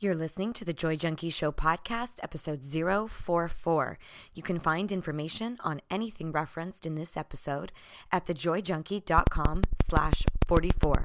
You're 0.00 0.14
listening 0.14 0.52
to 0.52 0.64
the 0.64 0.72
Joy 0.72 0.94
Junkie 0.94 1.28
Show 1.30 1.50
podcast, 1.50 2.20
episode 2.22 2.62
044. 2.62 3.98
You 4.32 4.42
can 4.44 4.60
find 4.60 4.92
information 4.92 5.58
on 5.64 5.80
anything 5.90 6.30
referenced 6.30 6.86
in 6.86 6.94
this 6.94 7.16
episode 7.16 7.72
at 8.12 8.26
thejoyjunkie.com 8.26 9.64
slash 9.88 10.22
44. 10.46 11.02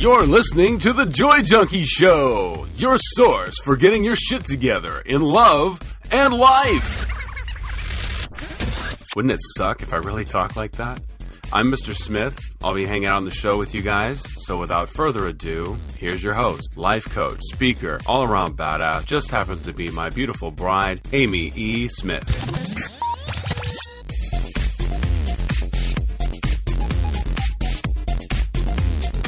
You're 0.00 0.26
listening 0.26 0.78
to 0.80 0.92
The 0.92 1.06
Joy 1.06 1.42
Junkie 1.42 1.84
Show, 1.84 2.66
your 2.74 2.96
source 2.98 3.54
for 3.62 3.76
getting 3.76 4.02
your 4.02 4.16
shit 4.16 4.44
together 4.44 5.02
in 5.02 5.20
love 5.20 5.78
and 6.10 6.34
life. 6.34 7.09
Wouldn't 9.20 9.34
it 9.34 9.44
suck 9.58 9.82
if 9.82 9.92
I 9.92 9.98
really 9.98 10.24
talked 10.24 10.56
like 10.56 10.72
that? 10.78 10.98
I'm 11.52 11.70
Mr. 11.70 11.94
Smith. 11.94 12.40
I'll 12.62 12.72
be 12.72 12.86
hanging 12.86 13.04
out 13.04 13.18
on 13.18 13.26
the 13.26 13.30
show 13.30 13.58
with 13.58 13.74
you 13.74 13.82
guys. 13.82 14.24
So 14.46 14.56
without 14.56 14.88
further 14.88 15.26
ado, 15.26 15.76
here's 15.98 16.24
your 16.24 16.32
host, 16.32 16.74
life 16.74 17.04
coach, 17.04 17.38
speaker, 17.52 17.98
all 18.06 18.24
around 18.24 18.56
badass, 18.56 19.04
just 19.04 19.30
happens 19.30 19.64
to 19.64 19.74
be 19.74 19.90
my 19.90 20.08
beautiful 20.08 20.50
bride, 20.50 21.02
Amy 21.12 21.52
E. 21.54 21.86
Smith. 21.88 22.26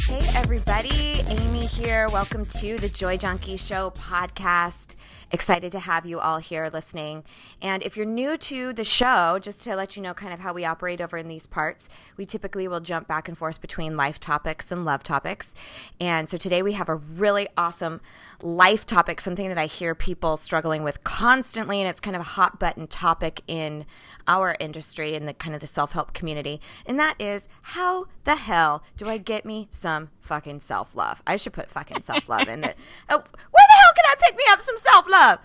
Hey, 0.08 0.26
everybody. 0.38 1.20
Amy 1.26 1.66
here. 1.66 2.08
Welcome 2.08 2.46
to 2.46 2.78
the 2.78 2.88
Joy 2.88 3.18
Junkie 3.18 3.58
Show 3.58 3.90
podcast. 3.90 4.94
Excited 5.34 5.72
to 5.72 5.80
have 5.80 6.04
you 6.04 6.20
all 6.20 6.36
here 6.36 6.68
listening. 6.70 7.24
And 7.62 7.82
if 7.82 7.96
you're 7.96 8.04
new 8.04 8.36
to 8.36 8.74
the 8.74 8.84
show, 8.84 9.38
just 9.38 9.64
to 9.64 9.74
let 9.74 9.96
you 9.96 10.02
know 10.02 10.12
kind 10.12 10.34
of 10.34 10.40
how 10.40 10.52
we 10.52 10.66
operate 10.66 11.00
over 11.00 11.16
in 11.16 11.26
these 11.26 11.46
parts, 11.46 11.88
we 12.18 12.26
typically 12.26 12.68
will 12.68 12.80
jump 12.80 13.08
back 13.08 13.28
and 13.28 13.38
forth 13.38 13.58
between 13.58 13.96
life 13.96 14.20
topics 14.20 14.70
and 14.70 14.84
love 14.84 15.02
topics. 15.02 15.54
And 15.98 16.28
so 16.28 16.36
today 16.36 16.60
we 16.60 16.74
have 16.74 16.90
a 16.90 16.96
really 16.96 17.48
awesome 17.56 18.02
life 18.42 18.84
topic, 18.84 19.22
something 19.22 19.48
that 19.48 19.56
I 19.56 19.64
hear 19.64 19.94
people 19.94 20.36
struggling 20.36 20.82
with 20.82 21.02
constantly, 21.02 21.80
and 21.80 21.88
it's 21.88 22.00
kind 22.00 22.14
of 22.14 22.20
a 22.20 22.24
hot 22.24 22.60
button 22.60 22.86
topic 22.86 23.40
in 23.46 23.86
our 24.26 24.54
industry 24.60 25.14
in 25.14 25.24
the 25.24 25.32
kind 25.32 25.54
of 25.54 25.62
the 25.62 25.66
self 25.66 25.92
help 25.92 26.12
community. 26.12 26.60
And 26.84 27.00
that 27.00 27.18
is 27.18 27.48
how 27.62 28.06
the 28.24 28.36
hell 28.36 28.82
do 28.98 29.08
I 29.08 29.16
get 29.16 29.46
me 29.46 29.68
some 29.70 30.10
fucking 30.20 30.60
self 30.60 30.94
love? 30.94 31.22
I 31.26 31.36
should 31.36 31.54
put 31.54 31.70
fucking 31.70 32.02
self 32.02 32.28
love 32.28 32.48
in 32.48 32.64
it. 32.64 32.76
Oh, 33.08 33.24
where 33.50 33.64
hell 33.70 33.71
can 33.94 34.04
I 34.06 34.14
pick 34.18 34.36
me 34.36 34.44
up 34.48 34.62
some 34.62 34.78
self 34.78 35.08
love? 35.08 35.38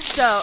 So, 0.00 0.40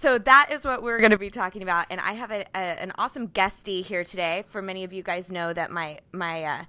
so 0.00 0.18
that 0.18 0.50
is 0.50 0.64
what 0.64 0.82
we're 0.82 0.98
going 0.98 1.10
to 1.10 1.18
be 1.18 1.30
talking 1.30 1.62
about, 1.62 1.86
and 1.90 2.00
I 2.00 2.12
have 2.14 2.30
a, 2.30 2.44
a, 2.54 2.58
an 2.58 2.92
awesome 2.96 3.28
guestie 3.28 3.84
here 3.84 4.04
today. 4.04 4.44
For 4.48 4.62
many 4.62 4.84
of 4.84 4.92
you 4.92 5.02
guys 5.02 5.30
know 5.30 5.52
that 5.52 5.70
my 5.70 5.98
my 6.12 6.42
uh, 6.42 6.64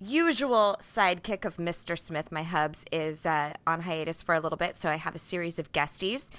usual 0.00 0.76
sidekick 0.80 1.44
of 1.44 1.58
Mr. 1.58 1.98
Smith, 1.98 2.32
my 2.32 2.42
hubs, 2.42 2.84
is 2.90 3.26
uh, 3.26 3.52
on 3.66 3.82
hiatus 3.82 4.22
for 4.22 4.34
a 4.34 4.40
little 4.40 4.56
bit, 4.56 4.76
so 4.76 4.88
I 4.88 4.96
have 4.96 5.14
a 5.14 5.18
series 5.18 5.58
of 5.58 5.72
guesties, 5.72 6.30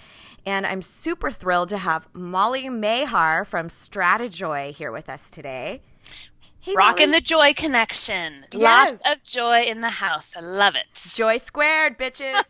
and 0.46 0.66
I'm 0.66 0.82
super 0.82 1.32
thrilled 1.32 1.70
to 1.70 1.78
have 1.78 2.08
Molly 2.14 2.70
Mahar 2.70 3.46
from 3.46 3.68
Stratejoy 3.68 4.74
here 4.74 4.92
with 4.92 5.08
us 5.08 5.30
today. 5.30 5.82
Hey, 6.62 6.76
Rocking 6.76 7.10
the 7.10 7.22
joy 7.22 7.54
connection. 7.56 8.46
Yes. 8.54 9.02
Lots 9.02 9.10
of 9.10 9.24
joy 9.24 9.64
in 9.64 9.82
the 9.82 9.90
house. 9.90 10.30
I 10.36 10.42
love 10.42 10.76
it. 10.76 10.86
Joy 11.16 11.38
squared, 11.38 11.98
bitches. 11.98 12.44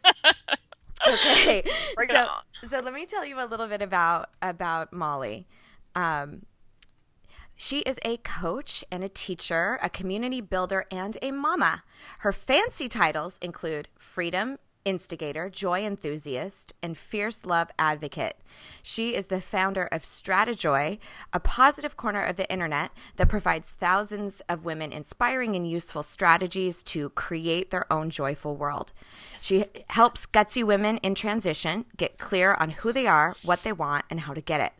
okay. 1.08 1.64
Bring 1.95 2.09
so, 2.09 2.28
so 2.68 2.80
let 2.80 2.94
me 2.94 3.06
tell 3.06 3.26
you 3.26 3.42
a 3.42 3.48
little 3.48 3.68
bit 3.68 3.81
about 3.81 4.30
about 4.42 4.92
Molly. 4.92 5.48
Um, 5.95 6.42
she 7.56 7.80
is 7.80 8.00
a 8.03 8.18
coach 8.18 8.84
and 8.92 9.02
a 9.02 9.08
teacher, 9.08 9.80
a 9.81 9.90
community 9.90 10.42
builder, 10.42 10.86
and 10.92 11.18
a 11.22 11.31
mama. 11.31 11.84
Her 12.20 12.34
fancy 12.34 12.90
titles 12.90 13.38
include 13.42 13.88
freedom 13.98 14.57
instigator, 14.86 15.50
joy 15.50 15.86
enthusiast, 15.86 16.74
and 16.81 16.97
fierce 16.97 17.46
love 17.46 17.69
advocate. 17.78 18.38
She 18.81 19.16
is 19.16 19.28
the 19.28 19.42
founder 19.42 19.86
of 19.86 20.03
Stratejoy, 20.03 21.00
a 21.34 21.40
positive 21.40 21.97
corner 21.97 22.24
of 22.24 22.36
the 22.36 22.52
internet 22.52 22.92
that 23.16 23.30
provides 23.30 23.69
thousands 23.69 24.42
of 24.50 24.66
women 24.66 24.92
inspiring 24.92 25.56
and 25.56 25.69
useful 25.69 26.03
strategies 26.03 26.84
to 26.84 27.09
create 27.09 27.72
their 27.72 27.92
own 27.92 28.09
joyful 28.09 28.56
world. 28.56 28.92
She 29.40 29.66
helps 29.90 30.25
gutsy 30.25 30.64
women 30.64 30.98
in 30.98 31.16
transition 31.16 31.86
get 31.98 32.18
clear 32.18 32.56
on 32.56 32.72
who 32.72 32.92
they 32.92 33.08
are, 33.08 33.36
what 33.44 33.63
they 33.63 33.72
want, 33.72 34.06
and 34.09 34.22
how 34.22 34.34
to 34.34 34.42
get 34.42 34.62
it. 34.62 34.74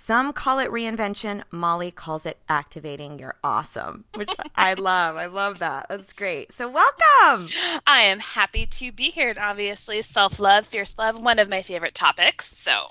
Some 0.00 0.32
call 0.32 0.58
it 0.60 0.70
reinvention. 0.70 1.42
Molly 1.50 1.90
calls 1.90 2.24
it 2.24 2.38
activating 2.48 3.18
your 3.18 3.34
awesome, 3.44 4.04
which 4.14 4.30
I 4.56 4.72
love. 4.78 5.16
I 5.16 5.26
love 5.26 5.58
that. 5.58 5.88
That's 5.90 6.14
great. 6.14 6.54
So, 6.54 6.70
welcome. 6.70 7.50
I 7.86 8.00
am 8.04 8.18
happy 8.20 8.64
to 8.64 8.92
be 8.92 9.10
here. 9.10 9.28
And 9.28 9.38
obviously, 9.38 10.00
self 10.00 10.40
love, 10.40 10.66
fierce 10.66 10.96
love, 10.96 11.22
one 11.22 11.38
of 11.38 11.50
my 11.50 11.60
favorite 11.60 11.94
topics. 11.94 12.48
So, 12.56 12.86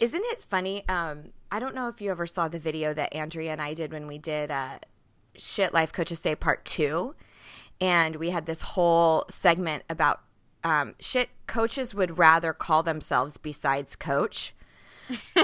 Isn't 0.00 0.24
it 0.24 0.40
funny? 0.40 0.86
Um, 0.88 1.26
I 1.52 1.60
don't 1.60 1.76
know 1.76 1.86
if 1.86 2.00
you 2.00 2.10
ever 2.10 2.26
saw 2.26 2.48
the 2.48 2.58
video 2.58 2.92
that 2.92 3.14
Andrea 3.14 3.52
and 3.52 3.62
I 3.62 3.72
did 3.72 3.92
when 3.92 4.08
we 4.08 4.18
did 4.18 4.50
uh, 4.50 4.78
Shit 5.36 5.72
Life 5.72 5.92
Coaches 5.92 6.18
Say 6.18 6.34
Part 6.34 6.64
2. 6.64 7.14
And 7.80 8.16
we 8.16 8.30
had 8.30 8.46
this 8.46 8.62
whole 8.62 9.26
segment 9.30 9.84
about 9.88 10.22
um, 10.64 10.96
shit 10.98 11.28
coaches 11.46 11.94
would 11.94 12.18
rather 12.18 12.52
call 12.52 12.82
themselves 12.82 13.36
besides 13.36 13.94
coach. 13.94 14.54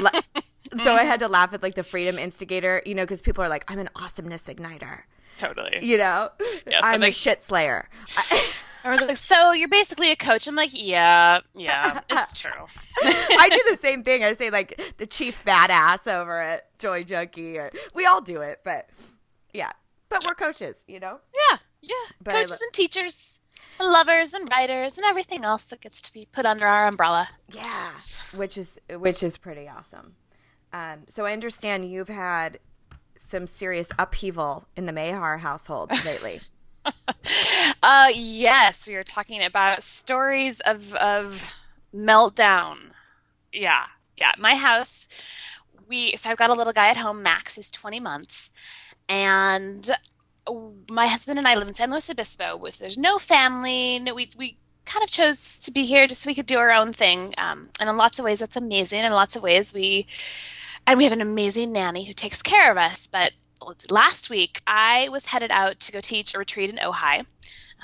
Le- 0.73 0.83
so 0.83 0.93
I 0.95 1.05
had 1.05 1.21
mm-hmm. 1.21 1.27
to 1.27 1.33
laugh 1.33 1.53
at 1.53 1.63
like 1.63 1.75
the 1.75 1.83
freedom 1.83 2.19
instigator, 2.19 2.83
you 2.87 2.95
know, 2.95 3.03
because 3.05 3.21
people 3.21 3.45
are 3.45 3.49
like, 3.49 3.71
I'm 3.71 3.79
an 3.79 3.89
awesomeness 3.97 4.47
igniter, 4.47 5.03
totally. 5.37 5.79
you 5.83 5.99
know, 5.99 6.31
Yes, 6.67 6.81
I'm 6.83 6.95
I'm 6.95 7.03
a 7.03 7.07
like- 7.07 7.15
shit 7.15 7.43
slayer. 7.43 7.89
I, 8.17 8.51
I 8.85 8.91
was 8.91 9.01
like, 9.01 9.17
so 9.17 9.53
you're 9.53 9.69
basically 9.69 10.11
a 10.11 10.17
coach. 10.17 10.47
I'm 10.47 10.57
like, 10.57 10.71
yeah, 10.73 11.41
yeah, 11.55 12.01
it's 12.11 12.33
true. 12.41 12.67
I 13.03 13.49
do 13.51 13.71
the 13.71 13.77
same 13.77 14.03
thing. 14.05 14.23
I 14.23 14.35
say 14.35 14.51
like 14.51 14.79
the 14.99 15.07
chief 15.07 15.43
badass 15.43 16.07
over 16.07 16.39
at 16.39 16.79
Joy 16.79 17.03
Junkie, 17.03 17.57
or 17.57 17.71
we 17.95 18.05
all 18.05 18.21
do 18.21 18.43
it, 18.43 18.61
but 18.63 18.91
yeah, 19.55 19.71
but 20.11 20.23
we're 20.23 20.35
coaches, 20.35 20.85
you 20.87 21.01
know. 21.01 21.21
Yeah, 21.51 21.57
yeah. 21.81 21.95
But 22.23 22.35
Coaches 22.35 22.51
lo- 22.51 22.57
and 22.61 22.73
teachers, 22.75 23.41
and 23.81 23.91
lovers 23.91 24.35
and 24.35 24.51
writers, 24.51 24.97
and 24.99 25.05
everything 25.07 25.45
else 25.45 25.65
that 25.67 25.81
gets 25.81 26.03
to 26.03 26.13
be 26.13 26.27
put 26.31 26.45
under 26.45 26.67
our 26.67 26.87
umbrella. 26.87 27.31
Yeah, 27.51 27.91
which 28.35 28.59
is 28.59 28.79
which 28.91 29.23
is 29.23 29.39
pretty 29.39 29.67
awesome. 29.67 30.17
Um, 30.75 31.05
so 31.09 31.25
I 31.25 31.33
understand 31.33 31.89
you've 31.89 32.09
had 32.09 32.59
some 33.17 33.47
serious 33.47 33.91
upheaval 33.97 34.67
in 34.77 34.87
the 34.87 34.93
Mahar 34.93 35.39
household 35.39 35.91
lately. 36.05 36.41
Uh, 37.83 38.09
yes, 38.15 38.87
we 38.87 38.95
were 38.95 39.03
talking 39.03 39.43
about 39.43 39.83
stories 39.83 40.61
of 40.61 40.95
of 40.97 41.51
meltdown. 41.95 42.91
Yeah, 43.53 43.85
yeah. 44.19 44.33
My 44.39 44.55
house, 44.55 45.09
we 45.89 46.15
so 46.17 46.29
I've 46.29 46.37
got 46.37 46.51
a 46.51 46.55
little 46.55 46.75
guy 46.75 46.89
at 46.89 46.99
home, 46.99 47.23
Max, 47.23 47.57
who's 47.57 47.71
20 47.71 48.01
months, 48.01 48.51
and 49.09 49.91
my 50.91 51.07
husband 51.07 51.39
and 51.39 51.49
I 51.49 51.55
live 51.55 51.69
in 51.69 51.75
San 51.75 51.91
Luis 51.91 52.11
Obispo. 52.11 52.61
So 52.69 52.85
there's 52.85 52.99
no 52.99 53.19
family. 53.19 53.99
No, 53.99 54.13
we 54.13 54.31
we 54.37 54.59
kind 54.85 55.03
of 55.03 55.09
chose 55.09 55.61
to 55.61 55.71
be 55.71 55.85
here 55.87 56.07
just 56.07 56.23
so 56.23 56.29
we 56.29 56.35
could 56.35 56.47
do 56.47 56.59
our 56.59 56.71
own 56.71 56.93
thing. 56.93 57.35
Um, 57.39 57.71
and 57.81 57.89
in 57.89 57.97
lots 57.97 58.19
of 58.19 58.27
ways, 58.27 58.41
that's 58.41 58.57
amazing. 58.57 59.03
In 59.03 59.13
lots 59.13 59.37
of 59.37 59.43
ways, 59.43 59.73
we 59.73 60.07
and 60.87 60.99
we 60.99 61.05
have 61.05 61.13
an 61.13 61.21
amazing 61.21 61.73
nanny 61.73 62.05
who 62.05 62.13
takes 62.13 62.43
care 62.43 62.71
of 62.71 62.77
us. 62.77 63.07
But 63.07 63.33
last 63.91 64.31
week, 64.31 64.61
I 64.67 65.09
was 65.09 65.27
headed 65.27 65.51
out 65.51 65.81
to 65.81 65.93
go 65.93 66.01
teach 66.01 66.35
a 66.35 66.39
retreat 66.39 66.71
in 66.71 66.77
Ojai 66.77 67.27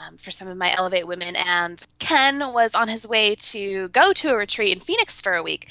um, 0.06 0.16
for 0.16 0.30
some 0.30 0.48
of 0.48 0.56
my 0.56 0.74
Elevate 0.76 1.06
women, 1.06 1.36
and 1.36 1.84
Ken 1.98 2.52
was 2.52 2.74
on 2.74 2.88
his 2.88 3.06
way 3.06 3.34
to 3.36 3.88
go 3.88 4.12
to 4.12 4.30
a 4.30 4.36
retreat 4.36 4.72
in 4.72 4.80
Phoenix 4.80 5.20
for 5.20 5.34
a 5.34 5.42
week. 5.42 5.68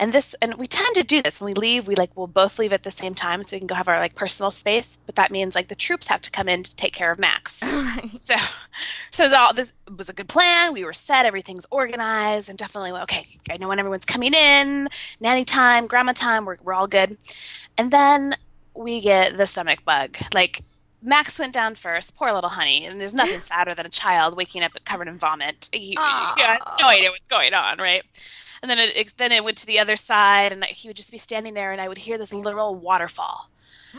And 0.00 0.14
this, 0.14 0.34
and 0.40 0.54
we 0.54 0.66
tend 0.66 0.96
to 0.96 1.04
do 1.04 1.20
this 1.20 1.42
when 1.42 1.52
we 1.52 1.54
leave. 1.54 1.86
We 1.86 1.94
like 1.94 2.16
we'll 2.16 2.26
both 2.26 2.58
leave 2.58 2.72
at 2.72 2.84
the 2.84 2.90
same 2.90 3.14
time, 3.14 3.42
so 3.42 3.54
we 3.54 3.60
can 3.60 3.66
go 3.66 3.74
have 3.74 3.86
our 3.86 3.98
like 3.98 4.14
personal 4.14 4.50
space. 4.50 4.98
But 5.04 5.14
that 5.16 5.30
means 5.30 5.54
like 5.54 5.68
the 5.68 5.74
troops 5.74 6.06
have 6.06 6.22
to 6.22 6.30
come 6.30 6.48
in 6.48 6.62
to 6.62 6.74
take 6.74 6.94
care 6.94 7.12
of 7.12 7.18
Max. 7.18 7.62
So, 8.12 8.34
so 9.10 9.34
all, 9.36 9.52
this 9.52 9.72
was 9.96 10.08
a 10.08 10.12
good 10.12 10.28
plan. 10.28 10.72
We 10.72 10.84
were 10.84 10.92
set. 10.92 11.26
Everything's 11.26 11.66
organized. 11.70 12.48
And 12.48 12.58
definitely, 12.58 12.92
okay, 12.92 13.26
I 13.50 13.56
know 13.56 13.68
when 13.68 13.78
everyone's 13.78 14.04
coming 14.04 14.32
in, 14.32 14.88
nanny 15.20 15.44
time, 15.44 15.86
grandma 15.86 16.12
time. 16.12 16.44
We're 16.44 16.56
we're 16.62 16.72
all 16.72 16.86
good. 16.86 17.18
And 17.76 17.90
then 17.90 18.36
we 18.74 19.00
get 19.00 19.36
the 19.36 19.46
stomach 19.46 19.84
bug. 19.84 20.16
Like 20.32 20.62
Max 21.02 21.38
went 21.38 21.52
down 21.52 21.74
first. 21.74 22.16
Poor 22.16 22.32
little 22.32 22.50
honey. 22.50 22.86
And 22.86 23.00
there's 23.00 23.14
nothing 23.14 23.40
sadder 23.42 23.74
than 23.74 23.84
a 23.84 23.90
child 23.90 24.36
waking 24.36 24.62
up 24.62 24.72
covered 24.84 25.08
in 25.08 25.18
vomit. 25.18 25.68
He, 25.72 25.90
he 25.90 25.96
has 25.96 26.58
no 26.80 26.88
idea 26.88 27.10
what's 27.10 27.28
going 27.28 27.52
on, 27.52 27.78
right? 27.78 28.02
And 28.62 28.70
then 28.70 28.78
it, 28.78 28.96
it 28.96 29.14
then 29.16 29.32
it 29.32 29.42
went 29.44 29.56
to 29.58 29.66
the 29.66 29.78
other 29.78 29.96
side, 29.96 30.52
and 30.52 30.64
he 30.66 30.88
would 30.88 30.96
just 30.96 31.10
be 31.10 31.18
standing 31.18 31.54
there, 31.54 31.72
and 31.72 31.80
I 31.80 31.88
would 31.88 31.98
hear 31.98 32.18
this 32.18 32.32
literal 32.32 32.74
waterfall. 32.74 33.50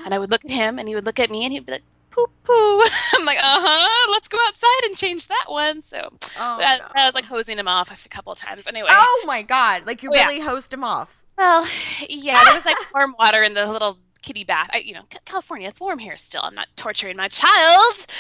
And 0.05 0.13
I 0.13 0.19
would 0.19 0.29
look 0.31 0.45
at 0.45 0.51
him, 0.51 0.79
and 0.79 0.87
he 0.87 0.95
would 0.95 1.05
look 1.05 1.19
at 1.19 1.29
me, 1.31 1.43
and 1.43 1.51
he'd 1.51 1.65
be 1.65 1.73
like, 1.73 1.83
"Poo 2.11 2.27
poo." 2.43 2.81
I'm 3.13 3.25
like, 3.25 3.37
"Uh 3.39 3.59
huh. 3.61 4.11
Let's 4.11 4.27
go 4.27 4.37
outside 4.47 4.83
and 4.85 4.95
change 4.95 5.27
that 5.27 5.45
one." 5.47 5.81
So 5.81 6.09
Oh, 6.39 6.57
I, 6.61 6.77
no. 6.77 6.85
I 6.95 7.05
was 7.05 7.13
like 7.15 7.25
hosing 7.25 7.57
him 7.57 7.67
off 7.67 8.05
a 8.05 8.09
couple 8.09 8.31
of 8.31 8.37
times. 8.39 8.67
Anyway, 8.67 8.87
Oh 8.91 9.23
my 9.25 9.41
god! 9.41 9.85
Like 9.85 10.03
you 10.03 10.09
Oh, 10.11 10.15
yeah. 10.15 10.27
really 10.27 10.39
host 10.41 10.71
him 10.71 10.83
off. 10.83 11.17
Well, 11.37 11.65
yeah, 12.09 12.43
there 12.43 12.53
was 12.53 12.65
like 12.65 12.77
warm 12.93 13.15
water 13.17 13.41
in 13.43 13.53
the 13.55 13.65
little 13.65 13.97
kitty 14.21 14.43
bath. 14.43 14.69
I, 14.71 14.79
you 14.79 14.93
know, 14.93 15.03
California, 15.25 15.67
it's 15.67 15.81
warm 15.81 15.99
here 15.99 16.17
still. 16.17 16.41
I'm 16.43 16.55
not 16.55 16.67
torturing 16.75 17.17
my 17.17 17.27
child. 17.27 18.05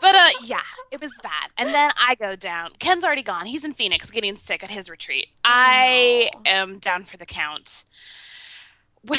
But 0.00 0.14
uh, 0.14 0.28
yeah, 0.44 0.62
it 0.90 0.98
was 1.02 1.12
bad. 1.22 1.50
And 1.58 1.74
then 1.74 1.92
I 2.00 2.14
go 2.14 2.34
down. 2.34 2.70
Ken's 2.78 3.04
already 3.04 3.22
gone. 3.22 3.44
He's 3.44 3.66
in 3.66 3.74
Phoenix 3.74 4.10
getting 4.10 4.34
sick 4.34 4.62
at 4.64 4.70
his 4.70 4.88
retreat. 4.88 5.28
I 5.44 6.30
am 6.46 6.78
down 6.78 7.04
for 7.04 7.18
the 7.18 7.26
count. 7.26 7.84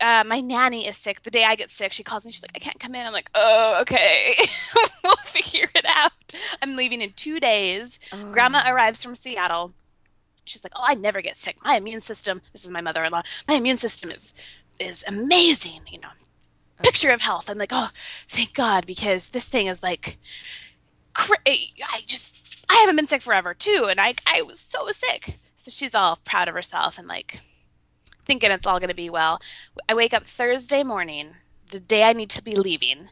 Uh, 0.00 0.24
my 0.26 0.40
nanny 0.40 0.86
is 0.86 0.96
sick. 0.96 1.22
The 1.22 1.30
day 1.30 1.44
I 1.44 1.54
get 1.54 1.70
sick, 1.70 1.92
she 1.92 2.02
calls 2.02 2.26
me. 2.26 2.32
She's 2.32 2.42
like, 2.42 2.52
I 2.54 2.58
can't 2.58 2.80
come 2.80 2.96
in. 2.96 3.06
I'm 3.06 3.12
like, 3.12 3.30
oh, 3.34 3.78
okay. 3.82 4.34
we'll 5.04 5.14
figure 5.16 5.68
it 5.74 5.84
out. 5.88 6.12
I'm 6.60 6.74
leaving 6.74 7.00
in 7.00 7.12
two 7.12 7.38
days. 7.38 7.98
Oh. 8.12 8.32
Grandma 8.32 8.64
arrives 8.66 9.02
from 9.02 9.14
Seattle. 9.14 9.72
She's 10.44 10.62
like, 10.64 10.72
oh, 10.76 10.84
I 10.84 10.94
never 10.94 11.22
get 11.22 11.36
sick. 11.36 11.56
My 11.64 11.76
immune 11.76 12.00
system, 12.00 12.42
this 12.52 12.64
is 12.64 12.70
my 12.70 12.80
mother 12.80 13.04
in 13.04 13.12
law, 13.12 13.22
my 13.48 13.54
immune 13.54 13.76
system 13.76 14.10
is 14.10 14.34
is 14.80 15.04
amazing, 15.06 15.82
you 15.90 16.00
know, 16.00 16.08
picture 16.82 17.10
of 17.10 17.20
health. 17.20 17.48
I'm 17.48 17.58
like, 17.58 17.72
oh, 17.72 17.90
thank 18.28 18.54
God, 18.54 18.86
because 18.86 19.30
this 19.30 19.46
thing 19.46 19.66
is 19.66 19.82
like, 19.82 20.18
I 21.16 22.02
just, 22.06 22.36
I 22.68 22.74
haven't 22.74 22.96
been 22.96 23.06
sick 23.06 23.22
forever 23.22 23.54
too, 23.54 23.86
and 23.88 24.00
I, 24.00 24.14
I 24.26 24.42
was 24.42 24.58
so 24.58 24.88
sick. 24.88 25.38
So 25.56 25.70
she's 25.70 25.94
all 25.94 26.18
proud 26.24 26.48
of 26.48 26.54
herself 26.54 26.98
and 26.98 27.08
like 27.08 27.40
thinking 28.24 28.50
it's 28.50 28.66
all 28.66 28.78
going 28.78 28.88
to 28.88 28.94
be 28.94 29.10
well. 29.10 29.40
I 29.88 29.94
wake 29.94 30.12
up 30.12 30.26
Thursday 30.26 30.82
morning, 30.82 31.34
the 31.70 31.80
day 31.80 32.02
I 32.04 32.12
need 32.12 32.30
to 32.30 32.42
be 32.42 32.54
leaving. 32.54 33.08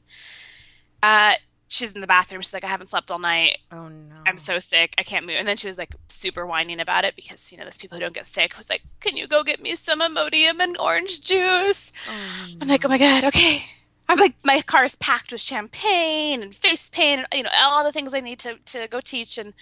Uh, 1.02 1.34
she's 1.72 1.92
in 1.92 2.00
the 2.00 2.06
bathroom. 2.06 2.42
She's 2.42 2.52
like, 2.52 2.64
I 2.64 2.68
haven't 2.68 2.88
slept 2.88 3.10
all 3.10 3.18
night. 3.18 3.58
Oh 3.70 3.88
no. 3.88 4.14
I'm 4.26 4.36
so 4.36 4.58
sick. 4.58 4.94
I 4.98 5.02
can't 5.02 5.26
move. 5.26 5.36
And 5.38 5.48
then 5.48 5.56
she 5.56 5.66
was 5.66 5.78
like 5.78 5.94
super 6.08 6.46
whining 6.46 6.80
about 6.80 7.04
it 7.04 7.16
because, 7.16 7.50
you 7.50 7.58
know, 7.58 7.64
those 7.64 7.78
people 7.78 7.96
who 7.96 8.02
don't 8.02 8.14
get 8.14 8.26
sick 8.26 8.56
was 8.56 8.68
like, 8.68 8.82
Can 9.00 9.16
you 9.16 9.26
go 9.26 9.42
get 9.42 9.60
me 9.60 9.74
some 9.74 10.00
Imodium 10.00 10.60
and 10.60 10.76
orange 10.78 11.22
juice? 11.22 11.92
Oh, 12.08 12.46
no. 12.48 12.58
I'm 12.60 12.68
like, 12.68 12.84
Oh 12.84 12.88
my 12.88 12.98
God, 12.98 13.24
okay. 13.24 13.64
I'm 14.08 14.18
like, 14.18 14.34
my 14.44 14.60
car 14.60 14.84
is 14.84 14.96
packed 14.96 15.32
with 15.32 15.40
champagne 15.40 16.42
and 16.42 16.54
face 16.54 16.90
paint 16.90 17.20
and, 17.20 17.38
you 17.38 17.42
know, 17.44 17.50
all 17.62 17.84
the 17.84 17.92
things 17.92 18.12
I 18.12 18.20
need 18.20 18.38
to, 18.40 18.56
to 18.66 18.86
go 18.88 19.00
teach. 19.00 19.38
And 19.38 19.54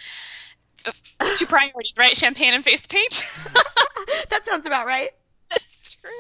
uh, 0.85 0.93
two 1.37 1.47
priorities, 1.47 1.97
right? 1.97 2.17
Champagne 2.17 2.55
and 2.55 2.65
face 2.65 2.87
paint. 2.87 3.11
that 4.31 4.45
sounds 4.45 4.67
about 4.67 4.87
right. 4.87 5.11
That's 5.51 5.95
true. 5.95 6.11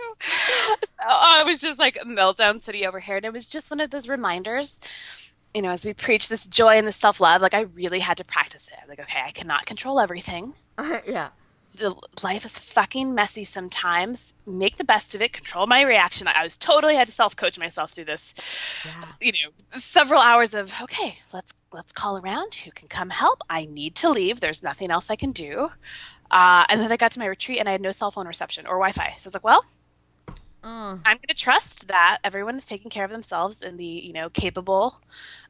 So 0.84 0.92
oh, 1.08 1.40
I 1.40 1.42
was 1.42 1.60
just 1.60 1.78
like 1.78 1.98
meltdown 2.06 2.60
city 2.60 2.87
over 2.87 3.00
here. 3.00 3.16
And 3.16 3.26
it 3.26 3.32
was 3.32 3.48
just 3.48 3.70
one 3.70 3.81
of 3.81 3.90
those 3.90 4.08
reminders 4.08 4.78
you 5.55 5.62
know, 5.62 5.70
as 5.70 5.85
we 5.85 5.93
preach 5.93 6.29
this 6.29 6.47
joy 6.47 6.76
and 6.76 6.87
this 6.87 6.97
self 6.97 7.20
love, 7.20 7.43
like 7.43 7.55
I 7.55 7.62
really 7.62 8.00
had 8.00 8.17
to 8.19 8.25
practice 8.25 8.69
it. 8.69 8.75
I'm 8.82 8.88
like, 8.88 9.00
okay, 9.00 9.20
I 9.25 9.31
cannot 9.31 9.67
control 9.67 10.00
everything. 10.00 10.55
yeah. 11.06 11.31
The 11.73 11.94
life 12.23 12.44
is 12.44 12.58
fucking 12.58 13.14
messy 13.14 13.44
sometimes. 13.44 14.35
Make 14.44 14.76
the 14.76 14.85
best 14.85 15.14
of 15.14 15.23
it. 15.23 15.32
Control 15.32 15.69
my 15.69 15.82
reaction. 15.82 16.26
I 16.26 16.43
was 16.43 16.58
totally 16.58 16.97
had 16.97 17.06
to 17.06 17.12
self 17.12 17.37
coach 17.37 17.58
myself 17.58 17.93
through 17.93 18.06
this. 18.06 18.35
Yeah. 18.85 19.05
You 19.20 19.32
know, 19.32 19.79
several 19.79 20.20
hours 20.20 20.52
of 20.52 20.75
okay, 20.82 21.19
let's 21.32 21.55
let's 21.73 21.93
call 21.93 22.19
around. 22.19 22.55
Who 22.56 22.70
can 22.73 22.88
come 22.88 23.11
help? 23.11 23.43
I 23.49 23.67
need 23.67 23.94
to 23.97 24.11
leave. 24.11 24.41
There's 24.41 24.62
nothing 24.62 24.91
else 24.91 25.11
I 25.11 25.17
can 25.17 25.31
do. 25.31 25.70
Uh, 26.31 26.64
and 26.69 26.81
then 26.81 26.93
I 26.93 26.97
got 26.97 27.12
to 27.12 27.19
my 27.19 27.26
retreat 27.26 27.58
and 27.58 27.69
I 27.69 27.73
had 27.73 27.81
no 27.81 27.91
cell 27.91 28.11
phone 28.11 28.29
reception 28.29 28.67
or 28.67 28.75
Wi-Fi. 28.75 29.14
So 29.17 29.26
I 29.26 29.29
was 29.29 29.35
like, 29.35 29.44
well, 29.44 29.64
Mm. 30.62 31.02
I'm 31.04 31.16
going 31.16 31.28
to 31.28 31.34
trust 31.34 31.88
that 31.88 32.18
everyone 32.22 32.56
is 32.56 32.66
taking 32.66 32.90
care 32.90 33.04
of 33.04 33.10
themselves 33.10 33.62
in 33.62 33.76
the, 33.76 33.84
you 33.84 34.12
know, 34.12 34.28
capable 34.28 35.00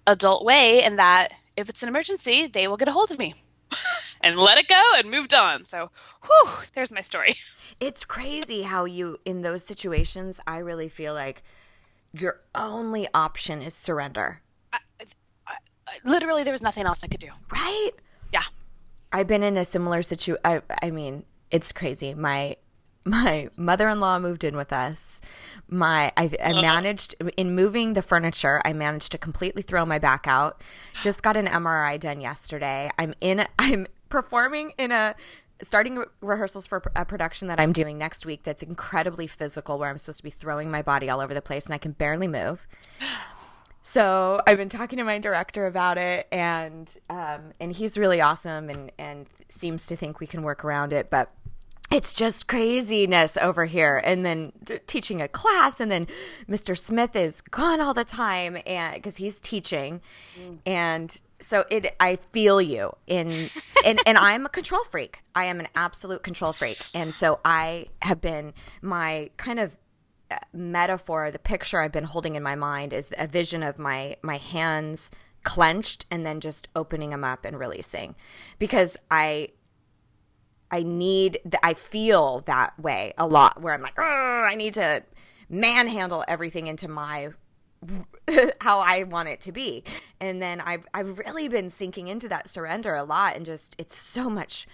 adult 0.07 0.45
way 0.45 0.83
and 0.83 0.99
that 0.99 1.33
if 1.57 1.69
it's 1.69 1.83
an 1.83 1.89
emergency, 1.89 2.47
they 2.47 2.69
will 2.69 2.77
get 2.77 2.89
a 2.89 2.93
hold 2.93 3.11
of 3.11 3.19
me 3.19 3.35
and 4.21 4.37
let 4.37 4.59
it 4.59 4.69
go 4.69 4.83
and 4.97 5.11
moved 5.11 5.35
on. 5.35 5.65
So, 5.65 5.91
whew, 6.25 6.51
there's 6.75 6.93
my 6.93 7.01
story. 7.01 7.35
It's 7.79 8.05
crazy 8.05 8.63
how 8.63 8.85
you, 8.85 9.17
in 9.25 9.41
those 9.41 9.65
situations, 9.65 10.39
I 10.47 10.59
really 10.59 10.91
feel 10.91 11.15
like 11.15 11.43
your 12.13 12.41
only 12.55 13.09
option 13.15 13.63
is 13.63 13.73
surrender. 13.73 14.43
I, 14.71 14.79
I, 15.01 15.05
I, 15.47 15.55
literally, 16.05 16.45
there 16.45 16.53
was 16.53 16.61
nothing 16.61 16.85
else 16.85 17.03
I 17.03 17.07
could 17.07 17.21
do. 17.21 17.31
Right? 17.51 17.93
Yeah. 18.35 18.43
I've 19.13 19.27
been 19.27 19.43
in 19.43 19.57
a 19.57 19.65
similar 19.65 20.03
situation. 20.03 20.43
I, 20.45 20.61
I 20.83 20.91
mean, 20.91 21.25
it's 21.51 21.73
crazy. 21.73 22.13
My 22.13 22.57
my 23.05 23.49
mother-in-law 23.57 24.19
moved 24.19 24.45
in 24.45 24.57
with 24.57 24.73
us. 24.73 25.21
My 25.69 26.13
I, 26.17 26.25
I, 26.25 26.51
uh-huh. 26.51 26.63
managed 26.63 27.15
in 27.37 27.55
moving 27.55 27.93
the 27.93 28.03
furniture 28.03 28.61
i 28.65 28.73
managed 28.73 29.13
to 29.13 29.19
completely 29.19 29.63
throw 29.63 29.87
my 29.87 29.99
back 29.99 30.27
out. 30.27 30.61
Just 31.03 31.23
got 31.23 31.37
an 31.37 31.47
mri 31.47 31.99
done 31.99 32.21
yesterday. 32.21 32.91
I'm 32.99 33.15
in 33.21 33.47
i'm 33.59 33.87
performing 34.09 34.73
in 34.77 34.93
a 34.93 35.15
starting 35.63 36.03
rehearsals 36.21 36.67
for 36.67 36.83
a 36.97 37.05
production 37.05 37.49
that 37.49 37.61
i'm 37.61 37.71
doing 37.71 37.99
next 37.99 38.25
week 38.25 38.43
that's 38.43 38.63
incredibly 38.63 39.27
physical 39.27 39.79
where 39.79 39.91
i'm 39.91 39.99
supposed 39.99 40.19
to 40.19 40.25
be 40.25 40.31
throwing 40.31 40.71
my 40.71 40.81
body 40.81 41.11
all 41.11 41.21
over 41.21 41.35
the 41.35 41.43
place 41.43 41.67
and 41.67 41.75
i 41.75 41.79
can 41.79 41.93
barely 41.93 42.29
move. 42.29 42.67
So 43.83 44.39
i've 44.47 44.59
been 44.59 44.69
talking 44.69 44.99
to 44.99 45.05
my 45.05 45.19
director 45.19 45.67
about 45.67 45.97
it 45.97 46.29
and 46.31 46.95
um, 47.09 47.55
and 47.59 47.73
he's 47.73 47.97
really 47.97 48.21
awesome 48.21 48.69
and 48.69 48.93
and 48.99 49.27
seems 49.49 49.87
to 49.87 49.97
think 49.97 50.21
we 50.21 50.27
can 50.27 50.43
work 50.43 50.67
around 50.67 50.93
it 50.93 51.09
but 51.09 51.33
it's 51.91 52.15
just 52.15 52.47
craziness 52.47 53.37
over 53.37 53.65
here. 53.65 54.01
And 54.05 54.25
then 54.25 54.53
t- 54.65 54.79
teaching 54.87 55.21
a 55.21 55.29
class 55.29 55.81
and 55.81 55.91
then 55.91 56.07
mr 56.49 56.79
smith 56.79 57.17
is 57.17 57.41
gone 57.41 57.81
all 57.81 57.95
the 57.95 58.05
time 58.05 58.59
and 58.67 58.95
because 58.95 59.17
he's 59.17 59.41
teaching. 59.41 60.01
Mm. 60.39 60.59
and 60.67 61.21
so 61.41 61.65
it 61.71 61.95
i 61.99 62.19
feel 62.33 62.61
you 62.61 62.93
in 63.07 63.29
and 63.85 63.99
and 64.07 64.19
i'm 64.19 64.47
a 64.47 64.49
control 64.49 64.85
freak. 64.85 65.23
I 65.35 65.45
am 65.47 65.61
an 65.61 65.69
absolute 65.75 66.23
control 66.23 66.53
freak. 66.53 66.79
And 66.95 67.15
so 67.15 67.41
i 67.45 67.87
have 68.03 68.21
been 68.21 68.53
my 68.83 69.31
kind 69.37 69.59
of 69.59 69.77
uh, 70.31 70.37
metaphor 70.53 71.33
the 71.33 71.41
picture 71.41 71.81
i've 71.81 71.91
been 71.91 72.05
holding 72.05 72.37
in 72.37 72.43
my 72.43 72.55
mind 72.55 72.93
is 72.93 73.13
a 73.19 73.27
vision 73.27 73.65
of 73.65 73.79
my 73.79 74.17
my 74.23 74.37
hands 74.37 75.11
clenched 75.43 76.07
and 76.11 76.25
then 76.25 76.41
just 76.41 76.69
opening 76.77 77.11
them 77.11 77.25
up 77.25 77.45
and 77.45 77.59
releasing. 77.59 78.15
Because 78.59 78.97
i 79.11 79.49
I 80.71 80.83
need, 80.83 81.39
that 81.45 81.61
I 81.65 81.75
feel 81.75 82.41
that 82.47 82.79
way 82.79 83.15
a 83.19 83.27
lot 83.27 83.61
where 83.61 83.75
I'm 83.75 83.83
like, 83.83 83.99
I 83.99 84.55
need 84.55 84.75
to 84.75 85.03
manhandle 85.49 86.25
everything 86.29 86.67
into 86.67 86.89
my 86.89 87.31
how 88.61 88.81
I 88.81 89.05
want 89.05 89.29
it 89.29 89.41
to 89.43 89.53
be. 89.53 89.85
And 90.21 90.41
then 90.41 90.61
I've 90.61 90.87
I've 90.95 91.19
really 91.19 91.49
been 91.49 91.71
sinking 91.71 92.09
into 92.09 92.29
that 92.29 92.49
surrender 92.49 92.95
a 92.95 93.05
lot 93.05 93.37
and 93.37 93.45
just 93.47 93.75
it's 93.79 93.97
so 93.97 94.29
much 94.29 94.67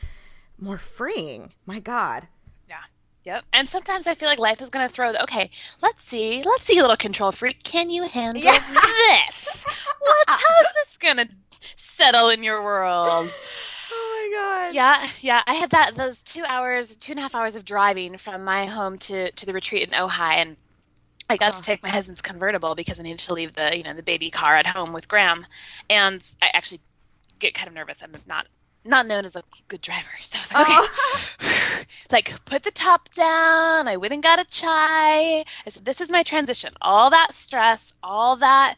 more 0.58 0.78
freeing. 0.78 1.52
My 1.64 1.80
God. 1.80 2.28
Yeah. 2.68 2.82
Yep. 3.24 3.44
And 3.52 3.68
sometimes 3.68 4.06
I 4.06 4.14
feel 4.14 4.28
like 4.28 4.38
life 4.38 4.60
is 4.60 4.70
gonna 4.70 4.88
throw 4.88 5.12
the 5.12 5.22
okay, 5.22 5.50
let's 5.82 6.02
see, 6.02 6.42
let's 6.44 6.64
see, 6.64 6.78
a 6.78 6.82
little 6.82 6.96
control 6.96 7.32
freak. 7.32 7.62
Can 7.62 7.90
you 7.90 8.04
handle 8.04 8.42
yeah. 8.42 8.62
this? 8.72 9.64
What 9.98 10.28
uh, 10.28 10.38
how's 10.38 10.74
this 10.74 10.96
gonna 10.98 11.28
settle 11.76 12.28
in 12.28 12.42
your 12.42 12.62
world? 12.62 13.32
Oh 13.90 14.30
my 14.30 14.36
god. 14.36 14.74
Yeah, 14.74 15.08
yeah. 15.20 15.42
I 15.46 15.54
had 15.54 15.70
that 15.70 15.94
those 15.94 16.22
two 16.22 16.44
hours, 16.44 16.96
two 16.96 17.12
and 17.12 17.18
a 17.18 17.22
half 17.22 17.34
hours 17.34 17.56
of 17.56 17.64
driving 17.64 18.16
from 18.16 18.44
my 18.44 18.66
home 18.66 18.98
to 18.98 19.30
to 19.30 19.46
the 19.46 19.52
retreat 19.52 19.88
in 19.88 19.94
Ojai, 19.94 20.34
and 20.34 20.56
I 21.28 21.36
got 21.36 21.54
oh. 21.54 21.56
to 21.56 21.62
take 21.62 21.82
my 21.82 21.88
husband's 21.88 22.22
convertible 22.22 22.74
because 22.74 22.98
I 22.98 23.02
needed 23.02 23.20
to 23.20 23.34
leave 23.34 23.54
the 23.54 23.76
you 23.76 23.82
know 23.82 23.94
the 23.94 24.02
baby 24.02 24.30
car 24.30 24.56
at 24.56 24.68
home 24.68 24.92
with 24.92 25.08
Graham, 25.08 25.46
and 25.88 26.26
I 26.42 26.50
actually 26.52 26.80
get 27.38 27.54
kind 27.54 27.68
of 27.68 27.74
nervous. 27.74 28.02
I'm 28.02 28.12
not 28.26 28.46
not 28.86 29.06
known 29.06 29.24
as 29.24 29.36
a 29.36 29.42
good 29.68 29.80
driver. 29.80 30.10
So 30.20 30.38
I 30.38 30.40
was 30.40 30.52
like, 30.52 30.62
okay, 30.62 30.74
oh. 30.78 31.36
like 32.10 32.44
put 32.44 32.62
the 32.62 32.70
top 32.70 33.12
down. 33.12 33.88
I 33.88 33.96
went 33.96 34.12
and 34.12 34.22
got 34.22 34.38
a 34.38 34.44
chai. 34.44 35.40
I 35.40 35.68
said, 35.68 35.84
this 35.84 36.00
is 36.00 36.10
my 36.10 36.22
transition. 36.22 36.72
All 36.80 37.10
that 37.10 37.34
stress, 37.34 37.94
all 38.02 38.36
that, 38.36 38.76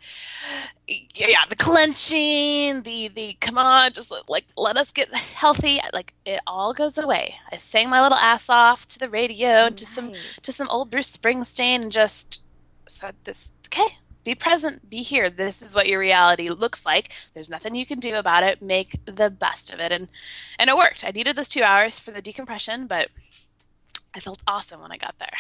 yeah, 0.87 1.45
the 1.49 1.57
clenching, 1.57 2.83
the 2.83 3.09
the 3.09 3.37
come 3.41 3.59
on, 3.59 3.93
just 3.93 4.13
like 4.29 4.47
let 4.57 4.77
us 4.77 4.93
get 4.93 5.15
healthy. 5.15 5.81
Like 5.93 6.15
it 6.25 6.41
all 6.47 6.73
goes 6.73 6.97
away. 6.99 7.37
I 7.51 7.57
sang 7.57 7.91
my 7.91 8.03
little 8.03 8.19
ass 8.19 8.49
off 8.49 8.87
to 8.89 8.99
the 8.99 9.09
radio 9.09 9.69
nice. 9.69 9.75
to 9.75 9.87
some 9.87 10.13
to 10.43 10.53
some 10.53 10.69
old 10.69 10.91
Bruce 10.91 11.15
Springsteen 11.15 11.83
and 11.83 11.93
just 11.93 12.45
said 12.89 13.15
this. 13.25 13.51
Okay, 13.67 13.99
be 14.29 14.35
present, 14.35 14.91
be 14.91 15.03
here. 15.03 15.31
This 15.31 15.63
is 15.63 15.75
what 15.75 15.87
your 15.87 15.99
reality 15.99 16.51
looks 16.51 16.85
like. 16.85 17.13
There's 17.33 17.49
nothing 17.49 17.75
you 17.75 17.87
can 17.87 17.99
do 17.99 18.17
about 18.17 18.43
it. 18.43 18.61
Make 18.61 19.01
the 19.07 19.31
best 19.31 19.73
of 19.73 19.81
it. 19.81 19.91
And 19.91 20.09
and 20.59 20.69
it 20.69 20.77
worked. 20.77 21.03
I 21.03 21.13
needed 21.13 21.35
those 21.35 21.49
2 21.49 21.63
hours 21.63 21.99
for 21.99 22.11
the 22.11 22.21
decompression, 22.21 22.87
but 22.87 23.09
I 24.15 24.21
felt 24.21 24.43
awesome 24.47 24.83
when 24.83 24.93
I 24.93 24.99
got 24.99 25.15
there. 25.19 25.39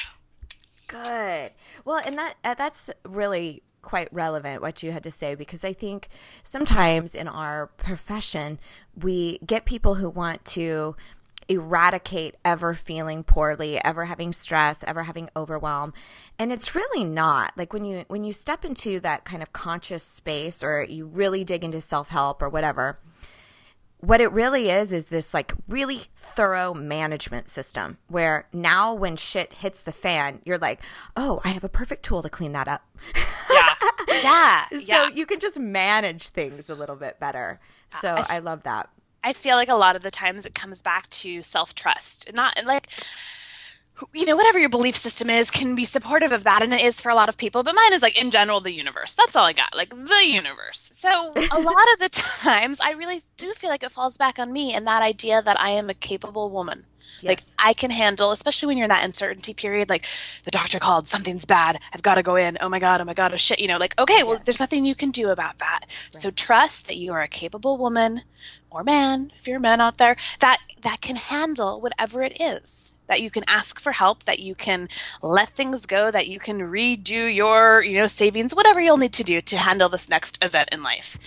Good. 0.86 1.52
Well, 1.84 2.00
and 2.02 2.16
that 2.16 2.36
uh, 2.42 2.54
that's 2.54 2.88
really 3.06 3.62
quite 3.82 4.08
relevant 4.10 4.62
what 4.62 4.82
you 4.82 4.90
had 4.92 5.02
to 5.02 5.10
say 5.10 5.34
because 5.34 5.64
I 5.64 5.72
think 5.74 6.08
sometimes 6.42 7.14
in 7.14 7.28
our 7.28 7.66
profession 7.76 8.58
we 9.00 9.38
get 9.46 9.66
people 9.66 9.96
who 9.96 10.10
want 10.10 10.44
to 10.46 10.96
eradicate 11.48 12.36
ever 12.44 12.74
feeling 12.74 13.22
poorly, 13.22 13.82
ever 13.84 14.04
having 14.04 14.32
stress, 14.32 14.84
ever 14.86 15.04
having 15.04 15.30
overwhelm. 15.34 15.94
And 16.38 16.52
it's 16.52 16.74
really 16.74 17.04
not. 17.04 17.52
Like 17.56 17.72
when 17.72 17.84
you 17.84 18.04
when 18.08 18.24
you 18.24 18.32
step 18.32 18.64
into 18.64 19.00
that 19.00 19.24
kind 19.24 19.42
of 19.42 19.52
conscious 19.52 20.02
space 20.02 20.62
or 20.62 20.82
you 20.82 21.06
really 21.06 21.44
dig 21.44 21.64
into 21.64 21.80
self-help 21.80 22.42
or 22.42 22.48
whatever, 22.48 22.98
what 24.00 24.20
it 24.20 24.30
really 24.30 24.70
is 24.70 24.92
is 24.92 25.06
this 25.06 25.34
like 25.34 25.52
really 25.66 26.02
thorough 26.16 26.72
management 26.72 27.48
system 27.48 27.98
where 28.06 28.46
now 28.52 28.94
when 28.94 29.16
shit 29.16 29.54
hits 29.54 29.82
the 29.82 29.92
fan, 29.92 30.40
you're 30.44 30.58
like, 30.58 30.80
oh, 31.16 31.40
I 31.44 31.48
have 31.48 31.64
a 31.64 31.68
perfect 31.68 32.04
tool 32.04 32.22
to 32.22 32.28
clean 32.28 32.52
that 32.52 32.68
up. 32.68 32.84
Yeah. 33.50 33.74
Yeah. 34.22 34.68
so 34.70 34.78
yeah. 34.78 35.08
you 35.08 35.26
can 35.26 35.38
just 35.38 35.58
manage 35.60 36.30
things 36.30 36.68
a 36.68 36.74
little 36.74 36.96
bit 36.96 37.20
better. 37.20 37.60
So 38.00 38.16
I 38.28 38.38
love 38.40 38.64
that. 38.64 38.88
I 39.22 39.32
feel 39.32 39.56
like 39.56 39.68
a 39.68 39.74
lot 39.74 39.96
of 39.96 40.02
the 40.02 40.10
times 40.10 40.46
it 40.46 40.54
comes 40.54 40.82
back 40.82 41.08
to 41.10 41.42
self 41.42 41.74
trust. 41.74 42.32
Not 42.34 42.58
like 42.64 42.88
you 44.12 44.24
know, 44.26 44.36
whatever 44.36 44.58
your 44.60 44.68
belief 44.68 44.94
system 44.96 45.28
is 45.28 45.50
can 45.50 45.74
be 45.74 45.84
supportive 45.84 46.30
of 46.30 46.44
that, 46.44 46.62
and 46.62 46.72
it 46.72 46.80
is 46.80 47.00
for 47.00 47.10
a 47.10 47.14
lot 47.14 47.28
of 47.28 47.36
people. 47.36 47.62
But 47.62 47.74
mine 47.74 47.92
is 47.92 48.02
like 48.02 48.20
in 48.20 48.30
general 48.30 48.60
the 48.60 48.72
universe. 48.72 49.14
That's 49.14 49.34
all 49.34 49.44
I 49.44 49.52
got, 49.52 49.76
like 49.76 49.90
the 49.90 50.22
universe. 50.24 50.92
So 50.94 51.32
a 51.34 51.60
lot 51.60 51.84
of 51.94 51.98
the 52.00 52.08
times, 52.12 52.78
I 52.80 52.92
really 52.92 53.22
do 53.36 53.52
feel 53.54 53.70
like 53.70 53.82
it 53.82 53.90
falls 53.90 54.16
back 54.16 54.38
on 54.38 54.52
me 54.52 54.72
and 54.72 54.86
that 54.86 55.02
idea 55.02 55.42
that 55.42 55.60
I 55.60 55.70
am 55.70 55.90
a 55.90 55.94
capable 55.94 56.50
woman. 56.50 56.84
Like 57.24 57.42
I 57.58 57.72
can 57.72 57.90
handle, 57.90 58.30
especially 58.30 58.68
when 58.68 58.76
you're 58.78 58.84
in 58.84 58.90
that 58.90 59.04
uncertainty 59.04 59.52
period. 59.52 59.88
Like 59.88 60.06
the 60.44 60.52
doctor 60.52 60.78
called, 60.78 61.08
something's 61.08 61.44
bad. 61.44 61.80
I've 61.92 62.02
got 62.02 62.14
to 62.14 62.22
go 62.22 62.36
in. 62.36 62.56
Oh 62.60 62.68
my 62.68 62.78
god. 62.78 63.00
Oh 63.00 63.04
my 63.04 63.14
god. 63.14 63.32
Oh 63.34 63.36
shit. 63.36 63.58
You 63.58 63.66
know, 63.66 63.78
like 63.78 63.98
okay, 63.98 64.22
well, 64.22 64.34
Yes. 64.36 64.44
there's 64.44 64.60
nothing 64.60 64.84
you 64.84 64.94
can 64.94 65.10
do 65.10 65.30
about 65.30 65.58
that. 65.58 65.80
So 66.12 66.30
trust 66.30 66.86
that 66.86 66.96
you 66.96 67.12
are 67.12 67.22
a 67.22 67.26
capable 67.26 67.76
woman 67.76 68.22
or 68.70 68.84
man, 68.84 69.32
if 69.36 69.46
you're 69.46 69.58
a 69.58 69.60
man 69.60 69.80
out 69.80 69.98
there, 69.98 70.16
that 70.40 70.58
that 70.82 71.00
can 71.00 71.16
handle 71.16 71.80
whatever 71.80 72.22
it 72.22 72.40
is. 72.40 72.92
That 73.06 73.22
you 73.22 73.30
can 73.30 73.44
ask 73.48 73.80
for 73.80 73.92
help. 73.92 74.24
That 74.24 74.38
you 74.38 74.54
can 74.54 74.88
let 75.22 75.48
things 75.48 75.86
go. 75.86 76.10
That 76.10 76.28
you 76.28 76.38
can 76.38 76.60
redo 76.60 77.34
your, 77.34 77.82
you 77.82 77.96
know, 77.96 78.06
savings, 78.06 78.54
whatever 78.54 78.80
you'll 78.80 78.98
need 78.98 79.14
to 79.14 79.24
do 79.24 79.40
to 79.40 79.56
handle 79.56 79.88
this 79.88 80.10
next 80.10 80.42
event 80.44 80.68
in 80.72 80.82
life. 80.82 81.18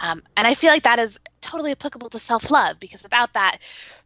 Um, 0.00 0.22
and 0.36 0.48
I 0.48 0.54
feel 0.54 0.70
like 0.70 0.82
that 0.82 0.98
is 0.98 1.18
totally 1.40 1.70
applicable 1.70 2.10
to 2.10 2.18
self 2.18 2.50
love 2.50 2.80
because 2.80 3.04
without 3.04 3.34
that, 3.34 3.58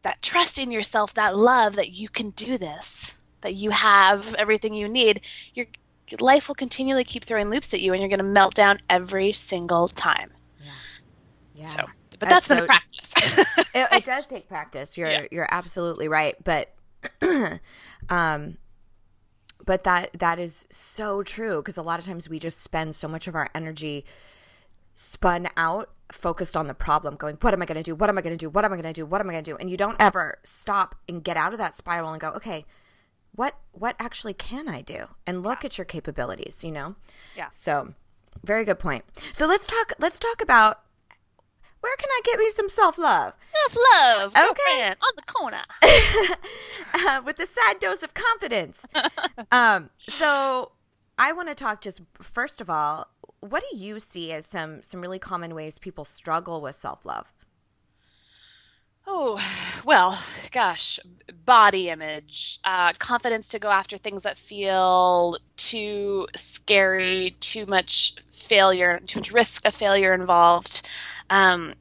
that 0.03 0.21
trust 0.21 0.59
in 0.59 0.71
yourself, 0.71 1.15
that 1.15 1.37
love 1.37 1.75
that 1.77 1.93
you 1.93 2.11
can 2.11 2.31
do 2.31 2.59
this, 2.59 3.15
that 3.41 3.55
you 3.55 3.71
have 3.71 4.35
everything 4.35 4.75
you 4.75 4.89
need, 4.89 5.23
your 5.55 5.67
your 6.13 6.19
life 6.19 6.47
will 6.47 6.55
continually 6.55 7.05
keep 7.05 7.25
throwing 7.25 7.49
loops 7.49 7.73
at 7.73 7.81
you, 7.81 7.93
and 7.93 8.01
you're 8.01 8.09
going 8.09 8.19
to 8.19 8.25
melt 8.25 8.55
down 8.55 8.79
every 8.91 9.33
single 9.33 9.89
time. 9.89 10.31
Yeah. 10.63 10.71
Yeah. 11.55 11.67
So, 11.67 11.85
but 12.23 12.29
That's 12.31 12.49
been 12.49 12.59
a 12.59 12.67
practice. 12.67 13.13
it, 13.75 13.89
it 13.93 14.05
does 14.05 14.27
take 14.27 14.49
practice. 14.49 14.97
You're 14.97 15.11
Yeah. 15.11 15.27
you're 15.33 15.49
absolutely 15.51 16.07
right, 16.07 16.37
but 16.45 16.73
um 18.09 18.59
but 19.65 19.83
that 19.85 20.11
that 20.19 20.39
is 20.39 20.69
so 20.71 21.23
true 21.25 21.57
because 21.57 21.77
a 21.77 21.83
lot 21.83 21.99
of 21.99 22.05
times 22.07 22.29
we 22.29 22.39
just 22.39 22.61
spend 22.61 22.95
so 22.95 23.09
much 23.09 23.27
of 23.27 23.35
our 23.35 23.51
energy 23.55 24.05
spun 24.95 25.49
out 25.57 25.91
focused 26.13 26.57
on 26.57 26.67
the 26.69 26.75
problem 26.75 27.17
going 27.17 27.37
what 27.41 27.53
am 27.55 27.63
i 27.63 27.67
going 27.67 27.77
to 27.77 27.83
do? 27.83 27.95
What 27.95 28.09
am 28.09 28.19
i 28.19 28.21
going 28.21 28.37
to 28.37 28.45
do? 28.45 28.49
What 28.51 28.65
am 28.65 28.73
i 28.73 28.77
going 28.77 28.93
to 28.95 29.01
do? 29.01 29.07
What 29.07 29.21
am 29.21 29.29
i 29.29 29.33
going 29.33 29.43
to 29.45 29.51
do? 29.51 29.57
And 29.57 29.69
you 29.69 29.77
don't 29.77 29.97
ever 29.99 30.39
stop 30.45 30.95
and 31.09 31.25
get 31.25 31.37
out 31.37 31.53
of 31.53 31.59
that 31.59 31.75
spiral 31.75 32.13
and 32.13 32.21
go 32.21 32.29
okay 32.31 32.65
what 33.35 33.57
what 33.73 33.97
actually 33.99 34.35
can 34.35 34.69
i 34.69 34.81
do? 34.81 35.07
And 35.27 35.43
look 35.43 35.65
at 35.65 35.77
your 35.77 35.85
capabilities 35.87 36.63
you 36.63 36.71
know? 36.71 36.95
Yeah. 37.37 37.49
so 37.51 37.95
very 38.45 38.65
good 38.65 38.79
point. 38.79 39.05
So 39.33 39.47
let's 39.47 39.67
talk 39.67 39.93
let's 39.99 40.19
talk 40.19 40.41
about 40.41 40.81
where 41.83 41.97
can 41.99 42.09
i 42.11 42.21
get 42.25 42.39
me 42.39 42.49
some 42.51 42.69
self-love 42.71 43.35
Self 43.43 43.77
love, 43.95 44.33
Okay. 44.35 44.89
on 44.89 45.13
the 45.15 45.23
corner. 45.23 45.63
uh, 46.95 47.21
with 47.25 47.39
a 47.39 47.47
side 47.47 47.79
dose 47.81 48.03
of 48.03 48.15
confidence. 48.15 48.85
um, 49.53 49.91
so 50.09 50.73
I 51.19 51.33
want 51.33 51.49
to 51.49 51.55
talk 51.55 51.81
just 51.83 52.01
first 52.21 52.61
of 52.63 52.71
all, 52.71 53.09
what 53.41 53.63
do 53.71 53.77
you 53.77 54.01
see 54.01 54.33
as 54.33 54.47
some 54.47 54.83
some 54.83 55.01
really 55.03 55.19
common 55.19 55.55
ways 55.55 55.79
people 55.79 56.05
struggle 56.07 56.61
with 56.63 56.77
self 56.77 57.05
love? 57.05 57.27
Oh, 59.07 59.39
well, 59.85 60.17
gosh, 60.53 61.01
body 61.45 61.89
image, 61.89 62.61
uh, 62.65 62.93
confidence 62.99 63.49
to 63.49 63.59
go 63.59 63.69
after 63.71 63.99
things 63.99 64.23
that 64.23 64.39
feel 64.39 65.39
too 65.57 66.29
scary, 66.37 67.35
too 67.41 67.67
much 67.67 68.15
failure, 68.31 69.01
too 69.07 69.19
much 69.19 69.33
risk 69.33 69.67
of 69.67 69.75
failure 69.75 70.15
involved. 70.15 70.83
Um, 71.33 71.75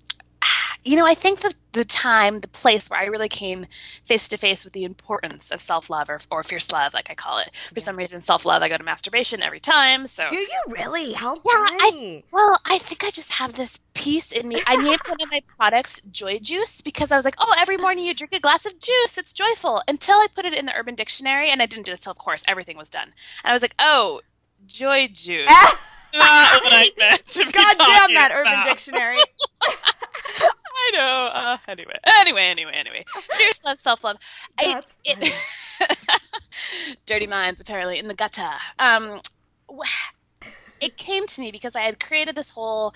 you 0.84 0.96
know, 0.96 1.06
I 1.06 1.14
think 1.14 1.42
the 1.42 1.54
the 1.74 1.86
time, 1.86 2.40
the 2.40 2.50
place 2.50 2.90
where 2.90 3.00
I 3.00 3.06
really 3.06 3.30
came 3.30 3.66
face 4.06 4.28
to 4.28 4.36
face 4.36 4.66
with 4.66 4.74
the 4.74 4.84
importance 4.84 5.52
of 5.52 5.62
self 5.62 5.90
love 5.90 6.10
or, 6.10 6.20
or 6.30 6.44
fierce 6.44 6.72
love, 6.72 6.94
like 6.94 7.10
I 7.10 7.14
call 7.14 7.38
it. 7.38 7.52
For 7.74 7.80
some 7.80 7.96
reason, 7.96 8.20
self 8.20 8.46
love, 8.46 8.62
I 8.62 8.70
go 8.70 8.78
to 8.78 8.84
masturbation 8.84 9.42
every 9.42 9.60
time. 9.60 10.08
So 10.08 10.28
Do 10.28 10.38
you 10.38 10.62
really? 10.68 11.14
How 11.14 11.36
yeah, 11.36 11.42
I, 11.46 12.24
well, 12.32 12.60
I 12.66 12.80
think 12.80 13.04
I 13.04 13.12
just 13.12 13.34
have 13.34 13.54
this 13.54 13.80
piece 13.94 14.32
in 14.32 14.48
me. 14.48 14.62
I 14.66 14.76
named 14.76 15.02
one 15.08 15.22
of 15.22 15.32
my 15.32 15.42
products 15.56 16.02
Joy 16.12 16.40
Juice 16.40 16.82
because 16.82 17.12
I 17.12 17.16
was 17.16 17.26
like, 17.26 17.36
oh, 17.38 17.54
every 17.60 17.78
morning 17.86 18.06
you 18.06 18.14
drink 18.14 18.34
a 18.34 18.40
glass 18.40 18.66
of 18.66 18.80
juice. 18.80 19.18
It's 19.18 19.34
joyful. 19.34 19.84
Until 19.88 20.16
I 20.16 20.28
put 20.34 20.46
it 20.46 20.54
in 20.54 20.66
the 20.66 20.76
Urban 20.76 20.96
Dictionary, 20.96 21.52
and 21.52 21.62
I 21.62 21.68
didn't 21.68 21.86
do 21.86 21.92
this, 21.92 22.02
till, 22.02 22.12
of 22.12 22.18
course, 22.18 22.44
everything 22.48 22.78
was 22.78 22.90
done. 22.90 23.14
And 23.44 23.52
I 23.52 23.54
was 23.54 23.62
like, 23.62 23.76
oh, 23.78 24.22
Joy 24.66 25.10
Juice. 25.14 25.50
Not 26.14 26.62
what 26.64 26.74
I 26.74 26.90
meant 26.98 27.26
to 27.26 27.46
be 27.46 27.52
God 27.52 27.76
damn 27.78 27.88
talking 27.88 28.16
that 28.16 28.32
Urban 28.34 28.54
about. 28.54 28.66
Dictionary! 28.68 29.18
I 30.84 30.92
know. 30.94 31.30
Uh, 31.34 31.58
anyway, 31.68 32.00
anyway, 32.20 32.44
anyway, 32.44 32.74
anyway. 32.76 33.06
Fierce 33.38 33.64
love, 33.64 33.80
self 33.80 34.04
love. 34.04 34.18
That's 34.58 34.96
it, 35.04 35.34
dirty 37.06 37.28
minds, 37.28 37.62
apparently, 37.62 38.00
in 38.00 38.08
the 38.08 38.14
gutter. 38.14 38.50
Um, 38.80 39.20
it 40.80 40.98
came 40.98 41.28
to 41.28 41.42
me 41.42 41.52
because 41.52 41.76
I 41.76 41.82
had 41.82 42.00
created 42.00 42.36
this 42.36 42.52
whole 42.52 42.94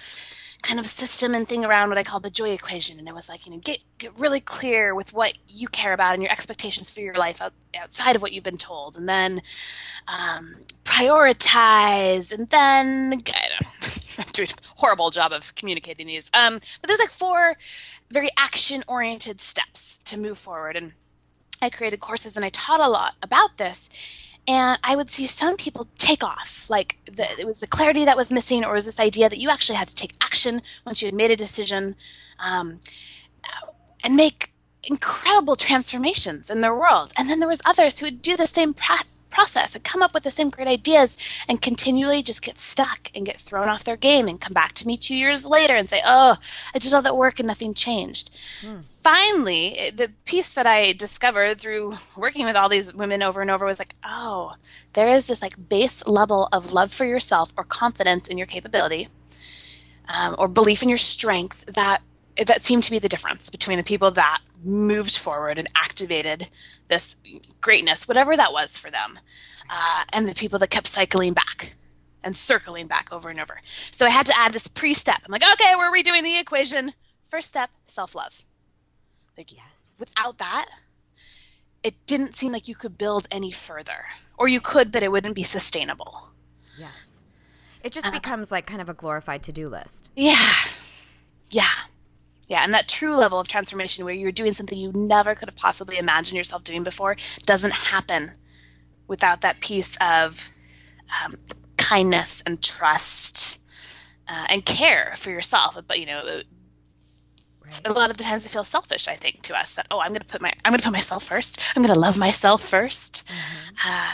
kind 0.66 0.80
of 0.80 0.86
system 0.86 1.36
and 1.36 1.48
thing 1.48 1.64
around 1.64 1.90
what 1.90 1.98
I 1.98 2.04
call 2.04 2.20
the 2.20 2.32
joy 2.32 2.50
equation, 2.50 2.98
and 2.98 3.08
it 3.08 3.14
was 3.14 3.30
like, 3.30 3.46
you 3.46 3.52
know, 3.52 3.60
get 3.60 3.80
get 4.00 4.18
really 4.18 4.40
clear 4.40 4.96
with 4.96 5.14
what 5.14 5.34
you 5.48 5.68
care 5.68 5.94
about 5.94 6.14
and 6.14 6.24
your 6.24 6.32
expectations 6.32 6.90
for 6.90 7.02
your 7.02 7.14
life 7.14 7.42
out, 7.42 7.54
outside 7.80 8.16
of 8.16 8.22
what 8.22 8.32
you've 8.32 8.44
been 8.44 8.58
told, 8.58 8.98
and 8.98 9.08
then 9.08 9.42
um, 10.08 10.56
prioritize, 10.84 12.32
and 12.32 12.50
then 12.50 13.14
I'm 14.18 14.32
doing 14.34 14.50
a 14.50 14.80
horrible 14.80 15.12
job 15.12 15.32
of 15.32 15.54
communicating 15.56 16.08
these. 16.08 16.32
Um, 16.34 16.60
but 16.82 16.88
there's 16.88 17.00
like 17.00 17.12
four 17.12 17.58
very 18.10 18.30
action 18.36 18.84
oriented 18.88 19.40
steps 19.42 20.00
to 20.06 20.18
move 20.18 20.40
forward, 20.40 20.76
and 20.76 20.94
I 21.62 21.70
created 21.70 22.00
courses 22.00 22.36
and 22.36 22.44
I 22.44 22.50
taught 22.50 22.80
a 22.80 22.90
lot 22.90 23.16
about 23.22 23.58
this. 23.58 23.90
And 24.48 24.80
I 24.84 24.96
would 24.96 25.10
see 25.10 25.26
some 25.26 25.58
people 25.58 25.88
take 25.98 26.24
off. 26.24 26.70
Like 26.70 27.00
the, 27.06 27.40
it 27.40 27.48
was 27.48 27.60
the 27.60 27.68
clarity 27.68 28.06
that 28.06 28.18
was 28.18 28.32
missing, 28.32 28.64
or 28.64 28.74
was 28.74 28.86
this 28.86 29.00
idea 29.00 29.28
that 29.30 29.40
you 29.40 29.50
actually 29.50 29.78
had 29.78 29.88
to 29.88 29.96
take 29.96 30.14
action 30.22 30.62
once 30.86 31.02
you 31.02 31.08
had 31.08 31.16
made 31.16 31.32
a 31.32 31.36
decision 31.36 31.96
um, 32.40 32.80
and 34.04 34.16
make 34.16 34.52
incredible 34.84 35.56
transformations 35.56 36.50
in 36.50 36.62
their 36.62 36.76
world. 36.76 37.12
And 37.18 37.30
then 37.30 37.40
there 37.40 37.50
was 37.50 37.62
others 37.66 38.00
who 38.00 38.06
would 38.06 38.22
do 38.22 38.38
the 38.38 38.46
same 38.46 38.74
pra- 38.74 39.04
process 39.36 39.76
and 39.76 39.84
come 39.84 40.02
up 40.02 40.14
with 40.14 40.24
the 40.24 40.32
same 40.32 40.50
great 40.50 40.68
ideas 40.68 41.18
and 41.48 41.62
continually 41.62 42.22
just 42.24 42.42
get 42.42 42.58
stuck 42.58 43.10
and 43.14 43.26
get 43.26 43.40
thrown 43.40 43.70
off 43.70 43.84
their 43.84 43.98
game 43.98 44.28
and 44.28 44.42
come 44.42 44.54
back 44.54 44.74
to 44.74 44.88
me 44.88 44.96
two 44.98 45.16
years 45.16 45.46
later 45.46 45.76
and 45.76 45.90
say, 45.90 46.02
"Oh, 46.06 46.38
I 46.74 46.80
did 46.80 46.94
all 46.94 47.02
that 47.02 47.18
work 47.18 47.40
and 47.40 47.48
nothing 47.48 47.74
changed." 47.74 48.32
Finally, 49.04 49.92
the 49.94 50.10
piece 50.26 50.54
that 50.54 50.68
I 50.68 50.94
discovered 50.94 51.60
through 51.60 51.94
working 52.16 52.46
with 52.46 52.56
all 52.56 52.70
these 52.70 52.94
women 52.94 53.22
over 53.22 53.42
and 53.42 53.52
over 53.52 53.66
was 53.66 53.80
like, 53.80 53.96
"Oh, 54.04 54.56
there 54.94 55.10
is 55.10 55.26
this 55.26 55.42
like 55.42 55.70
base 55.70 56.06
level 56.08 56.48
of 56.52 56.74
love 56.74 56.92
for 56.94 57.06
yourself 57.06 57.52
or 57.58 57.64
confidence 57.64 58.28
in 58.28 58.38
your 58.38 58.48
capability." 58.48 59.10
um, 60.08 60.36
or 60.38 60.48
belief 60.48 60.84
in 60.84 60.90
your 60.90 60.98
strength 60.98 61.66
that 61.68 62.02
that 62.38 62.64
seemed 62.64 62.84
to 62.84 62.92
be 62.92 63.00
the 63.00 63.10
difference 63.10 63.50
between 63.50 63.78
the 63.78 63.84
people 63.84 64.12
that 64.12 64.40
moved 64.64 65.18
forward 65.18 65.58
and 65.58 65.70
activated 65.76 66.48
this 66.90 67.16
greatness, 67.62 68.08
whatever 68.08 68.36
that 68.36 68.52
was 68.52 68.78
for 68.78 68.92
them, 68.92 69.20
uh, 69.70 70.04
and 70.12 70.28
the 70.28 70.34
people 70.34 70.60
that 70.60 70.70
kept 70.70 70.88
cycling 70.88 71.34
back 71.34 71.74
and 72.24 72.36
circling 72.36 72.88
back 72.88 73.10
over 73.12 73.30
and 73.30 73.40
over. 73.40 73.62
So 73.92 74.06
I 74.06 74.10
had 74.10 74.26
to 74.26 74.38
add 74.38 74.52
this 74.54 74.68
pre-step. 74.68 75.22
I'm 75.26 75.32
like, 75.32 75.44
okay, 75.54 75.76
we're 75.76 75.92
redoing 75.92 76.24
the 76.24 76.38
equation. 76.40 76.94
First 77.26 77.48
step, 77.50 77.70
self-love. 77.86 78.44
Like, 79.38 79.54
Yes. 79.54 79.64
without 80.00 80.38
that, 80.40 80.68
it 81.84 82.06
didn't 82.08 82.36
seem 82.36 82.52
like 82.52 82.68
you 82.68 82.76
could 82.76 82.98
build 82.98 83.28
any 83.30 83.52
further, 83.52 84.06
or 84.38 84.48
you 84.48 84.60
could, 84.60 84.92
but 84.92 85.04
it 85.04 85.12
wouldn't 85.12 85.36
be 85.36 85.44
sustainable. 85.44 86.30
Yes. 86.78 87.20
It 87.84 87.92
just 87.94 88.12
becomes 88.12 88.52
like 88.52 88.66
kind 88.66 88.82
of 88.82 88.90
a 88.90 88.94
glorified 88.96 89.44
to 89.44 89.52
do 89.52 89.70
list. 89.70 90.10
Yeah. 90.16 90.50
Yeah. 91.52 91.70
Yeah. 92.48 92.64
And 92.64 92.74
that 92.74 92.88
true 92.88 93.16
level 93.16 93.40
of 93.40 93.48
transformation 93.48 94.06
where 94.06 94.14
you're 94.14 94.32
doing 94.32 94.54
something 94.54 94.78
you 94.78 94.92
never 94.94 95.36
could 95.36 95.50
have 95.50 95.56
possibly 95.56 95.98
imagined 95.98 96.38
yourself 96.38 96.64
doing 96.64 96.84
before 96.84 97.16
doesn't 97.46 97.72
happen 97.72 98.32
without 99.08 99.42
that 99.42 99.60
piece 99.62 99.98
of 100.02 100.50
um, 101.24 101.36
kindness 101.78 102.44
and 102.46 102.62
trust 102.64 103.58
uh, 104.28 104.46
and 104.50 104.66
care 104.66 105.16
for 105.18 105.30
yourself. 105.32 105.78
But, 105.88 106.00
you 106.00 106.06
know, 106.06 106.42
Right. 107.66 107.82
a 107.86 107.94
lot 107.94 108.12
of 108.12 108.18
the 108.18 108.24
times 108.24 108.46
it 108.46 108.50
feels 108.50 108.68
selfish, 108.68 109.08
I 109.08 109.16
think, 109.16 109.42
to 109.44 109.58
us 109.58 109.74
that, 109.74 109.88
oh, 109.90 110.00
I'm 110.00 110.10
going 110.10 110.20
to 110.22 110.26
put 110.28 110.40
my, 110.40 110.54
I'm 110.64 110.72
going 110.72 110.80
to 110.80 110.84
put 110.86 110.94
myself 110.94 111.24
first. 111.24 111.60
I'm 111.76 111.82
going 111.82 111.94
to 111.94 112.00
love 112.00 112.16
myself 112.16 112.70
1st 112.70 113.24
Uh, 113.86 114.14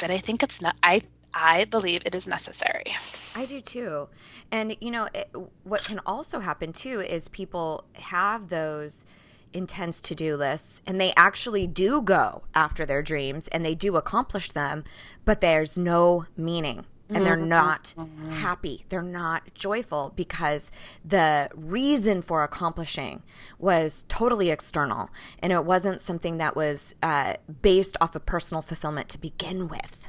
but 0.00 0.10
I 0.10 0.16
think 0.18 0.42
it's 0.42 0.62
not, 0.62 0.76
I, 0.82 1.02
I 1.38 1.64
believe 1.66 2.00
it 2.06 2.14
is 2.14 2.26
necessary. 2.26 2.94
I 3.34 3.44
do 3.44 3.60
too. 3.60 4.08
And, 4.50 4.74
you 4.80 4.90
know, 4.90 5.08
it, 5.14 5.28
what 5.64 5.84
can 5.84 6.00
also 6.06 6.40
happen 6.40 6.72
too 6.72 7.00
is 7.00 7.28
people 7.28 7.84
have 7.94 8.48
those 8.48 9.04
intense 9.52 10.00
to 10.02 10.14
do 10.14 10.34
lists 10.34 10.80
and 10.86 10.98
they 11.00 11.12
actually 11.14 11.66
do 11.66 12.00
go 12.00 12.42
after 12.54 12.86
their 12.86 13.02
dreams 13.02 13.48
and 13.48 13.64
they 13.64 13.74
do 13.74 13.96
accomplish 13.96 14.50
them, 14.52 14.82
but 15.26 15.40
there's 15.42 15.76
no 15.78 16.24
meaning 16.38 16.86
and 17.08 17.24
they're 17.24 17.36
Mm-hmm. 17.36 17.48
not 17.48 17.94
happy. 18.30 18.84
They're 18.88 19.00
not 19.02 19.54
joyful 19.54 20.12
because 20.16 20.72
the 21.04 21.48
reason 21.54 22.20
for 22.22 22.42
accomplishing 22.42 23.22
was 23.58 24.04
totally 24.08 24.50
external 24.50 25.10
and 25.40 25.52
it 25.52 25.64
wasn't 25.64 26.00
something 26.00 26.38
that 26.38 26.56
was 26.56 26.94
uh, 27.02 27.34
based 27.62 27.96
off 28.00 28.16
of 28.16 28.26
personal 28.26 28.62
fulfillment 28.62 29.08
to 29.10 29.18
begin 29.18 29.68
with. 29.68 30.05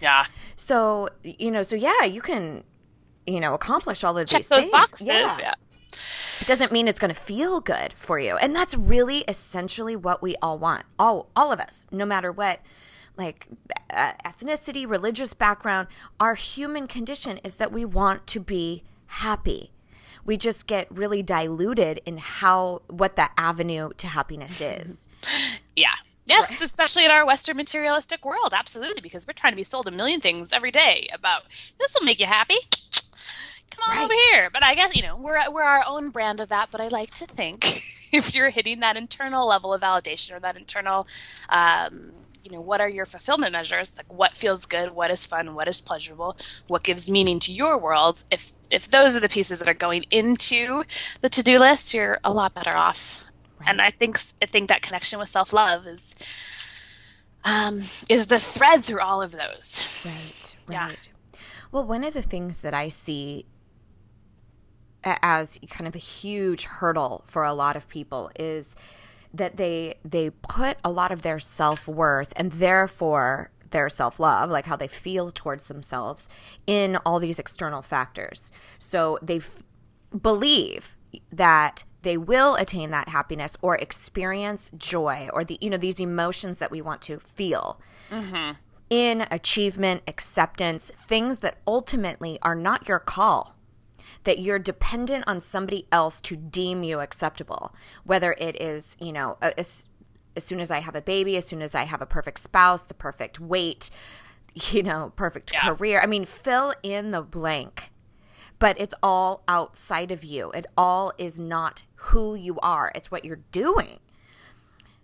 Yeah. 0.00 0.26
So, 0.56 1.08
you 1.22 1.50
know, 1.50 1.62
so 1.62 1.76
yeah, 1.76 2.04
you 2.04 2.20
can, 2.20 2.64
you 3.26 3.40
know, 3.40 3.54
accomplish 3.54 4.02
all 4.04 4.16
of 4.18 4.26
Check 4.26 4.40
these 4.40 4.48
those 4.48 4.60
things. 4.64 4.72
boxes. 4.72 5.06
Yeah. 5.06 5.54
It 6.40 6.46
doesn't 6.46 6.72
mean 6.72 6.88
it's 6.88 6.98
going 6.98 7.14
to 7.14 7.20
feel 7.20 7.60
good 7.60 7.92
for 7.92 8.18
you. 8.18 8.36
And 8.36 8.54
that's 8.56 8.74
really 8.74 9.18
essentially 9.28 9.94
what 9.94 10.22
we 10.22 10.34
all 10.42 10.58
want. 10.58 10.84
All 10.98 11.28
all 11.36 11.52
of 11.52 11.60
us, 11.60 11.86
no 11.92 12.04
matter 12.04 12.32
what 12.32 12.60
like 13.16 13.46
uh, 13.92 14.12
ethnicity, 14.24 14.88
religious 14.88 15.34
background, 15.34 15.86
our 16.18 16.34
human 16.34 16.86
condition 16.86 17.38
is 17.44 17.56
that 17.56 17.70
we 17.70 17.84
want 17.84 18.26
to 18.28 18.40
be 18.40 18.82
happy. 19.06 19.70
We 20.24 20.36
just 20.36 20.66
get 20.66 20.90
really 20.90 21.22
diluted 21.22 22.00
in 22.06 22.16
how 22.18 22.82
what 22.88 23.16
the 23.16 23.28
avenue 23.36 23.90
to 23.98 24.06
happiness 24.08 24.60
is. 24.60 25.08
Yeah. 25.76 25.94
Yes, 26.24 26.60
especially 26.60 27.04
in 27.04 27.10
our 27.10 27.26
Western 27.26 27.56
materialistic 27.56 28.24
world. 28.24 28.54
Absolutely, 28.56 29.00
because 29.00 29.26
we're 29.26 29.32
trying 29.32 29.52
to 29.52 29.56
be 29.56 29.64
sold 29.64 29.88
a 29.88 29.90
million 29.90 30.20
things 30.20 30.52
every 30.52 30.70
day 30.70 31.08
about 31.12 31.42
this 31.80 31.94
will 31.94 32.04
make 32.06 32.20
you 32.20 32.26
happy. 32.26 32.56
Come 33.70 33.90
on 33.90 33.96
Right. 33.96 34.04
over 34.04 34.14
here. 34.14 34.50
But 34.52 34.64
I 34.64 34.74
guess, 34.74 34.94
you 34.94 35.02
know, 35.02 35.16
we're, 35.16 35.38
we're 35.50 35.62
our 35.64 35.84
own 35.86 36.10
brand 36.10 36.40
of 36.40 36.48
that. 36.50 36.68
But 36.70 36.80
I 36.80 36.88
like 36.88 37.10
to 37.14 37.26
think 37.26 37.64
if 38.12 38.34
you're 38.34 38.50
hitting 38.50 38.80
that 38.80 38.96
internal 38.96 39.46
level 39.48 39.74
of 39.74 39.80
validation 39.80 40.32
or 40.36 40.40
that 40.40 40.56
internal, 40.56 41.06
um, 41.48 42.12
you 42.44 42.52
know, 42.52 42.60
what 42.60 42.80
are 42.80 42.90
your 42.90 43.06
fulfillment 43.06 43.52
measures? 43.52 43.96
Like 43.96 44.12
what 44.12 44.36
feels 44.36 44.66
good, 44.66 44.92
what 44.92 45.10
is 45.10 45.26
fun, 45.26 45.54
what 45.54 45.68
is 45.68 45.80
pleasurable, 45.80 46.36
what 46.66 46.82
gives 46.82 47.08
meaning 47.08 47.38
to 47.40 47.52
your 47.52 47.78
world. 47.78 48.24
If 48.30 48.52
if 48.70 48.90
those 48.90 49.16
are 49.16 49.20
the 49.20 49.28
pieces 49.28 49.58
that 49.60 49.68
are 49.68 49.74
going 49.74 50.04
into 50.10 50.82
the 51.20 51.28
to 51.28 51.42
do 51.42 51.58
list, 51.58 51.94
you're 51.94 52.18
a 52.24 52.32
lot 52.32 52.54
better 52.54 52.76
off. 52.76 53.24
And 53.66 53.80
I 53.80 53.90
think 53.90 54.18
I 54.40 54.46
think 54.46 54.68
that 54.68 54.82
connection 54.82 55.18
with 55.18 55.28
self 55.28 55.52
love 55.52 55.86
is 55.86 56.14
um, 57.44 57.82
is 58.08 58.28
the 58.28 58.38
thread 58.38 58.84
through 58.84 59.00
all 59.00 59.22
of 59.22 59.32
those. 59.32 60.02
Right. 60.04 60.56
Yeah. 60.70 60.88
Right. 60.88 61.10
Well, 61.70 61.86
one 61.86 62.04
of 62.04 62.14
the 62.14 62.22
things 62.22 62.60
that 62.60 62.74
I 62.74 62.88
see 62.88 63.46
as 65.04 65.58
kind 65.68 65.88
of 65.88 65.94
a 65.94 65.98
huge 65.98 66.64
hurdle 66.64 67.24
for 67.26 67.44
a 67.44 67.52
lot 67.54 67.76
of 67.76 67.88
people 67.88 68.30
is 68.38 68.76
that 69.34 69.56
they 69.56 69.94
they 70.04 70.30
put 70.30 70.76
a 70.84 70.90
lot 70.90 71.10
of 71.10 71.22
their 71.22 71.38
self-worth 71.38 72.32
and 72.36 72.52
therefore 72.52 73.50
their 73.70 73.88
self-love 73.88 74.50
like 74.50 74.66
how 74.66 74.76
they 74.76 74.86
feel 74.86 75.30
towards 75.30 75.68
themselves 75.68 76.28
in 76.66 76.96
all 77.06 77.18
these 77.18 77.38
external 77.38 77.82
factors 77.82 78.52
so 78.78 79.18
they 79.22 79.38
f- 79.38 79.62
believe 80.20 80.94
that 81.32 81.84
they 82.02 82.16
will 82.16 82.54
attain 82.56 82.90
that 82.90 83.08
happiness 83.08 83.56
or 83.62 83.76
experience 83.76 84.70
joy 84.76 85.28
or 85.32 85.44
the 85.44 85.58
you 85.60 85.70
know 85.70 85.76
these 85.76 86.00
emotions 86.00 86.58
that 86.58 86.70
we 86.70 86.82
want 86.82 87.00
to 87.02 87.18
feel 87.18 87.80
mm-hmm. 88.10 88.52
in 88.90 89.26
achievement, 89.30 90.02
acceptance, 90.06 90.90
things 91.06 91.38
that 91.40 91.58
ultimately 91.66 92.38
are 92.42 92.54
not 92.54 92.88
your 92.88 92.98
call, 92.98 93.56
that 94.24 94.38
you're 94.38 94.58
dependent 94.58 95.24
on 95.26 95.40
somebody 95.40 95.86
else 95.90 96.20
to 96.20 96.36
deem 96.36 96.82
you 96.82 97.00
acceptable, 97.00 97.74
whether 98.04 98.32
it 98.38 98.60
is, 98.60 98.96
you 99.00 99.12
know, 99.12 99.38
as, 99.40 99.86
as 100.36 100.44
soon 100.44 100.60
as 100.60 100.70
I 100.70 100.80
have 100.80 100.94
a 100.94 101.00
baby, 101.02 101.36
as 101.36 101.46
soon 101.46 101.62
as 101.62 101.74
I 101.74 101.84
have 101.84 102.02
a 102.02 102.06
perfect 102.06 102.40
spouse, 102.40 102.82
the 102.82 102.94
perfect 102.94 103.40
weight, 103.40 103.90
you 104.54 104.82
know, 104.82 105.12
perfect 105.16 105.52
Yeah. 105.52 105.74
career. 105.74 106.00
I 106.00 106.06
mean, 106.06 106.24
fill 106.24 106.74
in 106.82 107.10
the 107.12 107.22
blank. 107.22 107.91
But 108.62 108.80
it's 108.80 108.94
all 109.02 109.42
outside 109.48 110.12
of 110.12 110.22
you. 110.22 110.52
It 110.52 110.66
all 110.76 111.12
is 111.18 111.40
not 111.40 111.82
who 111.96 112.36
you 112.36 112.60
are. 112.60 112.92
It's 112.94 113.10
what 113.10 113.24
you're 113.24 113.40
doing. 113.50 113.98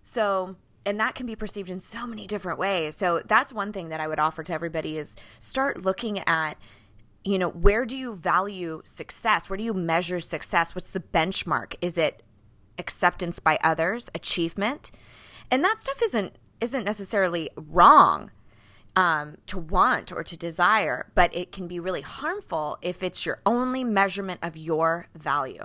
So, 0.01 0.55
and 0.87 1.01
that 1.01 1.17
can 1.17 1.27
be 1.27 1.35
perceived 1.35 1.69
in 1.69 1.81
so 1.81 2.07
many 2.07 2.29
different 2.29 2.61
ways. 2.61 2.97
So, 2.97 3.21
that's 3.27 3.53
one 3.53 3.73
thing 3.73 3.89
that 3.89 3.99
I 3.99 4.07
would 4.07 4.21
offer 4.21 4.45
to 4.45 4.53
everybody 4.53 4.97
is 4.97 5.17
start 5.41 5.83
looking 5.83 6.21
at 6.21 6.57
you 7.25 7.37
know, 7.37 7.49
where 7.49 7.85
do 7.85 7.97
you 7.97 8.15
value 8.15 8.81
success? 8.85 9.51
Where 9.51 9.57
do 9.57 9.65
you 9.65 9.75
measure 9.75 10.21
success? 10.21 10.77
What's 10.77 10.93
the 10.93 11.01
benchmark? 11.01 11.75
Is 11.81 11.99
it 11.99 12.23
acceptance 12.79 13.41
by 13.41 13.59
others, 13.65 14.09
achievement? 14.15 14.93
And 15.51 15.65
that 15.65 15.81
stuff 15.81 16.01
isn't 16.01 16.37
isn't 16.61 16.85
necessarily 16.85 17.51
wrong 17.57 18.31
um, 18.99 19.37
to 19.47 19.57
want 19.57 20.11
or 20.11 20.25
to 20.25 20.37
desire, 20.37 21.07
but 21.15 21.33
it 21.33 21.53
can 21.53 21.69
be 21.69 21.79
really 21.79 22.01
harmful 22.01 22.79
if 22.83 23.01
it's 23.01 23.25
your 23.25 23.41
only 23.47 23.85
measurement 23.85 24.41
of 24.43 24.57
your 24.57 25.07
value. 25.15 25.65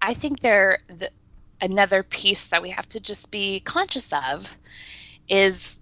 I 0.00 0.14
think 0.14 0.40
there 0.40 0.78
the, 0.88 1.10
another 1.60 2.02
piece 2.02 2.46
that 2.46 2.62
we 2.62 2.70
have 2.70 2.88
to 2.88 3.00
just 3.00 3.30
be 3.30 3.60
conscious 3.60 4.14
of 4.14 4.56
is 5.28 5.80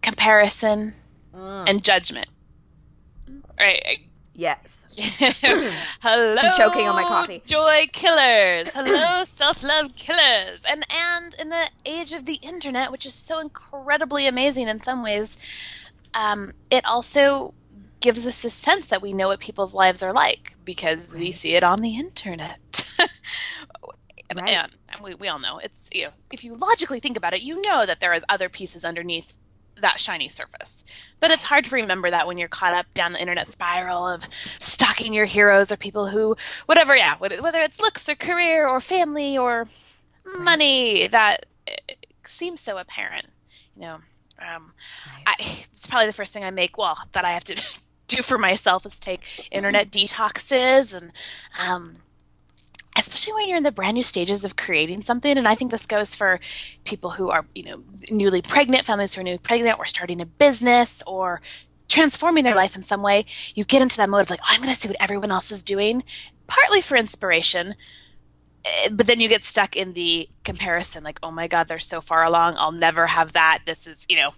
comparison 0.00 0.94
and 1.68 1.84
judgment. 1.84 2.28
Right. 3.58 3.98
Yes. 4.34 4.84
Hello, 6.02 6.36
I'm 6.36 6.54
choking 6.56 6.88
on 6.88 6.96
my 6.96 7.02
coffee. 7.04 7.42
Joy 7.46 7.86
killers. 7.92 8.68
Hello, 8.74 9.24
self-love 9.26 9.94
killers. 9.94 10.60
And 10.68 10.84
and 10.90 11.34
in 11.38 11.50
the 11.50 11.70
age 11.86 12.12
of 12.12 12.24
the 12.26 12.34
internet, 12.42 12.90
which 12.90 13.06
is 13.06 13.14
so 13.14 13.38
incredibly 13.38 14.26
amazing 14.26 14.68
in 14.68 14.80
some 14.80 15.02
ways, 15.04 15.36
um, 16.14 16.52
it 16.70 16.84
also 16.84 17.54
gives 18.00 18.26
us 18.26 18.44
a 18.44 18.50
sense 18.50 18.88
that 18.88 19.00
we 19.00 19.12
know 19.12 19.28
what 19.28 19.40
people's 19.40 19.72
lives 19.74 20.02
are 20.02 20.12
like 20.12 20.56
because 20.64 21.16
we 21.16 21.30
see 21.32 21.54
it 21.54 21.62
on 21.62 21.80
the 21.80 21.96
internet. 21.96 22.58
and, 24.30 24.40
Right. 24.40 24.68
and 24.88 25.00
we, 25.02 25.14
we 25.14 25.28
all 25.28 25.38
know 25.38 25.58
it's 25.58 25.88
you 25.92 26.06
know 26.06 26.10
if 26.32 26.42
you 26.42 26.56
logically 26.56 26.98
think 26.98 27.16
about 27.16 27.34
it, 27.34 27.42
you 27.42 27.62
know 27.62 27.86
that 27.86 28.00
there 28.00 28.12
is 28.12 28.24
other 28.28 28.48
pieces 28.48 28.84
underneath 28.84 29.38
that 29.80 30.00
shiny 30.00 30.28
surface. 30.28 30.84
But 31.20 31.30
it's 31.30 31.44
hard 31.44 31.64
to 31.66 31.74
remember 31.74 32.10
that 32.10 32.26
when 32.26 32.38
you're 32.38 32.48
caught 32.48 32.74
up 32.74 32.92
down 32.94 33.12
the 33.12 33.20
internet 33.20 33.48
spiral 33.48 34.06
of 34.06 34.26
stalking 34.58 35.12
your 35.12 35.24
heroes 35.24 35.72
or 35.72 35.76
people 35.76 36.08
who, 36.08 36.36
whatever, 36.66 36.96
yeah, 36.96 37.16
whether 37.18 37.60
it's 37.60 37.80
looks 37.80 38.08
or 38.08 38.14
career 38.14 38.68
or 38.68 38.80
family 38.80 39.36
or 39.36 39.66
money, 40.38 41.06
that 41.08 41.46
eh, 41.66 41.94
seems 42.24 42.60
so 42.60 42.78
apparent. 42.78 43.26
You 43.76 43.82
know, 43.82 43.98
um, 44.38 44.72
I, 45.26 45.34
it's 45.38 45.86
probably 45.86 46.06
the 46.06 46.12
first 46.12 46.32
thing 46.32 46.44
I 46.44 46.50
make. 46.50 46.78
Well, 46.78 46.96
that 47.12 47.24
I 47.24 47.32
have 47.32 47.44
to 47.44 47.62
do 48.06 48.22
for 48.22 48.38
myself 48.38 48.86
is 48.86 49.00
take 49.00 49.48
internet 49.50 49.90
detoxes 49.90 50.94
and. 50.94 51.12
Um, 51.58 51.96
especially 53.06 53.34
when 53.34 53.48
you're 53.48 53.56
in 53.56 53.62
the 53.62 53.72
brand 53.72 53.94
new 53.94 54.02
stages 54.02 54.44
of 54.44 54.56
creating 54.56 55.02
something. 55.02 55.36
And 55.36 55.46
i 55.46 55.54
think 55.54 55.70
this 55.70 55.86
goes 55.86 56.14
for 56.14 56.40
people 56.84 57.10
who 57.10 57.30
are 57.30 57.46
you 57.54 57.64
know 57.64 57.82
newly 58.10 58.42
pregnant 58.42 58.84
families 58.84 59.14
who 59.14 59.20
are 59.20 59.24
newly 59.24 59.38
pregnant 59.38 59.78
or 59.78 59.86
starting 59.86 60.20
a 60.20 60.26
business 60.26 61.02
or 61.06 61.40
transforming 61.88 62.44
their 62.44 62.54
life 62.54 62.74
in 62.74 62.82
some 62.82 63.02
way. 63.02 63.26
You 63.54 63.64
get 63.64 63.82
into 63.82 63.96
that 63.98 64.08
mode 64.08 64.22
of 64.22 64.30
like 64.30 64.40
oh, 64.42 64.48
i'm 64.50 64.62
going 64.62 64.74
to 64.74 64.80
see 64.80 64.88
what 64.88 64.96
everyone 65.00 65.30
else 65.30 65.50
is 65.50 65.62
doing 65.62 66.02
partly 66.46 66.80
for 66.80 66.96
inspiration 66.96 67.74
eh, 68.64 68.88
but 68.90 69.06
then 69.06 69.20
you 69.20 69.28
get 69.28 69.44
stuck 69.44 69.76
in 69.76 69.92
the 69.94 70.28
comparison 70.44 71.04
like 71.04 71.18
oh 71.22 71.30
my 71.30 71.46
god 71.46 71.68
they're 71.68 71.78
so 71.78 72.00
far 72.00 72.24
along. 72.24 72.54
I'll 72.58 72.72
never 72.72 73.06
have 73.06 73.32
that. 73.32 73.60
This 73.66 73.86
is 73.86 74.06
you 74.08 74.16
know 74.16 74.32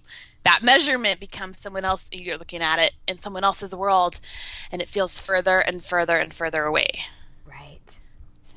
that 0.44 0.62
measurement 0.62 1.18
becomes 1.18 1.58
someone 1.58 1.84
else 1.84 2.08
you're 2.12 2.38
looking 2.38 2.62
at 2.62 2.78
it 2.78 2.92
in 3.08 3.18
someone 3.18 3.42
else's 3.42 3.74
world 3.74 4.20
and 4.70 4.80
it 4.80 4.88
feels 4.88 5.20
further 5.20 5.58
and 5.58 5.82
further 5.82 6.18
and 6.18 6.32
further 6.32 6.62
away 6.62 7.00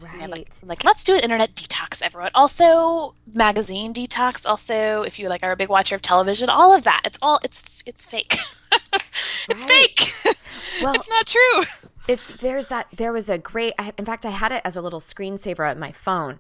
Right. 0.02 0.30
like, 0.30 0.50
like 0.64 0.84
let's 0.84 1.04
do 1.04 1.14
an 1.16 1.22
internet 1.22 1.54
detox 1.56 2.02
everyone. 2.02 2.32
Also 2.34 3.16
magazine 3.34 3.94
detox. 3.94 4.46
Also 4.46 5.02
if 5.04 5.20
you 5.20 5.28
like 5.30 5.44
are 5.44 5.52
a 5.52 5.56
big 5.58 5.70
watcher 5.70 5.96
of 5.96 6.02
television 6.02 6.50
all 6.50 6.74
of 6.74 6.84
that. 6.86 7.02
It's 7.06 7.18
all 7.22 7.40
it's 7.44 7.64
it's 7.86 8.06
fake. 8.06 8.36
It's 9.50 9.64
fake. 9.64 10.36
Well- 10.84 10.94
it's 10.94 11.10
not 11.10 11.26
true. 11.26 11.64
it's 12.08 12.28
there's 12.38 12.68
that 12.68 12.88
there 12.96 13.12
was 13.12 13.28
a 13.30 13.38
great 13.38 13.74
I, 13.78 13.92
in 13.98 14.06
fact 14.06 14.26
i 14.26 14.30
had 14.30 14.52
it 14.52 14.62
as 14.64 14.76
a 14.76 14.82
little 14.82 15.00
screensaver 15.02 15.70
on 15.70 15.80
my 15.80 15.92
phone. 15.92 16.40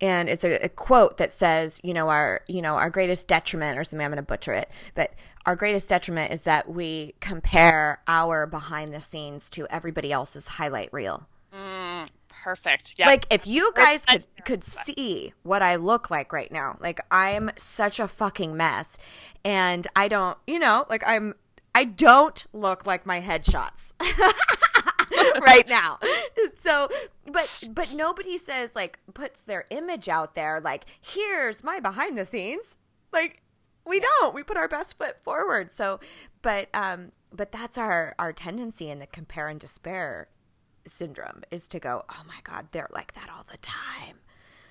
And 0.00 0.28
it's 0.28 0.42
a, 0.44 0.54
a 0.64 0.68
quote 0.68 1.18
that 1.18 1.32
says 1.32 1.80
you 1.84 1.92
know 1.94 2.08
our 2.08 2.40
you 2.48 2.62
know 2.62 2.74
our 2.76 2.90
greatest 2.90 3.28
detriment 3.28 3.78
or 3.78 3.84
something 3.84 4.04
i'm 4.04 4.10
going 4.10 4.16
to 4.16 4.22
butcher 4.22 4.52
it 4.54 4.68
but 4.94 5.12
our 5.46 5.54
greatest 5.56 5.88
detriment 5.88 6.32
is 6.32 6.42
that 6.44 6.68
we 6.70 7.14
compare 7.20 8.00
our 8.08 8.46
behind 8.46 8.92
the 8.94 9.00
scenes 9.00 9.48
to 9.50 9.66
everybody 9.70 10.10
else's 10.12 10.48
highlight 10.48 10.92
reel 10.92 11.26
mm. 11.54 12.08
Perfect. 12.42 12.94
Yeah. 12.98 13.06
Like 13.06 13.26
if 13.30 13.46
you 13.46 13.72
guys 13.74 14.04
could 14.04 14.26
could 14.44 14.64
see 14.64 15.32
what 15.42 15.62
I 15.62 15.76
look 15.76 16.10
like 16.10 16.32
right 16.32 16.50
now, 16.50 16.76
like 16.80 17.00
I'm 17.10 17.50
such 17.56 18.00
a 18.00 18.08
fucking 18.08 18.56
mess, 18.56 18.98
and 19.44 19.86
I 19.94 20.08
don't, 20.08 20.38
you 20.46 20.58
know, 20.58 20.86
like 20.88 21.02
I'm, 21.06 21.34
I 21.74 21.84
don't 21.84 22.44
look 22.52 22.86
like 22.86 23.06
my 23.06 23.20
headshots 23.20 23.92
right 25.40 25.68
now. 25.68 25.98
So, 26.56 26.88
but 27.30 27.64
but 27.72 27.92
nobody 27.94 28.38
says 28.38 28.74
like 28.74 28.98
puts 29.12 29.42
their 29.42 29.64
image 29.70 30.08
out 30.08 30.34
there. 30.34 30.60
Like 30.60 30.84
here's 31.00 31.62
my 31.62 31.80
behind 31.80 32.18
the 32.18 32.24
scenes. 32.24 32.76
Like 33.12 33.42
we 33.86 34.00
don't. 34.00 34.34
We 34.34 34.42
put 34.42 34.56
our 34.56 34.68
best 34.68 34.96
foot 34.98 35.22
forward. 35.22 35.70
So, 35.70 36.00
but 36.42 36.68
um, 36.74 37.12
but 37.32 37.52
that's 37.52 37.76
our 37.78 38.14
our 38.18 38.32
tendency 38.32 38.90
in 38.90 38.98
the 38.98 39.06
compare 39.06 39.48
and 39.48 39.60
despair 39.60 40.28
syndrome 40.86 41.42
is 41.50 41.68
to 41.68 41.78
go, 41.80 42.04
oh 42.08 42.22
my 42.26 42.38
god, 42.44 42.68
they're 42.72 42.88
like 42.90 43.14
that 43.14 43.28
all 43.34 43.44
the 43.50 43.58
time. 43.58 44.18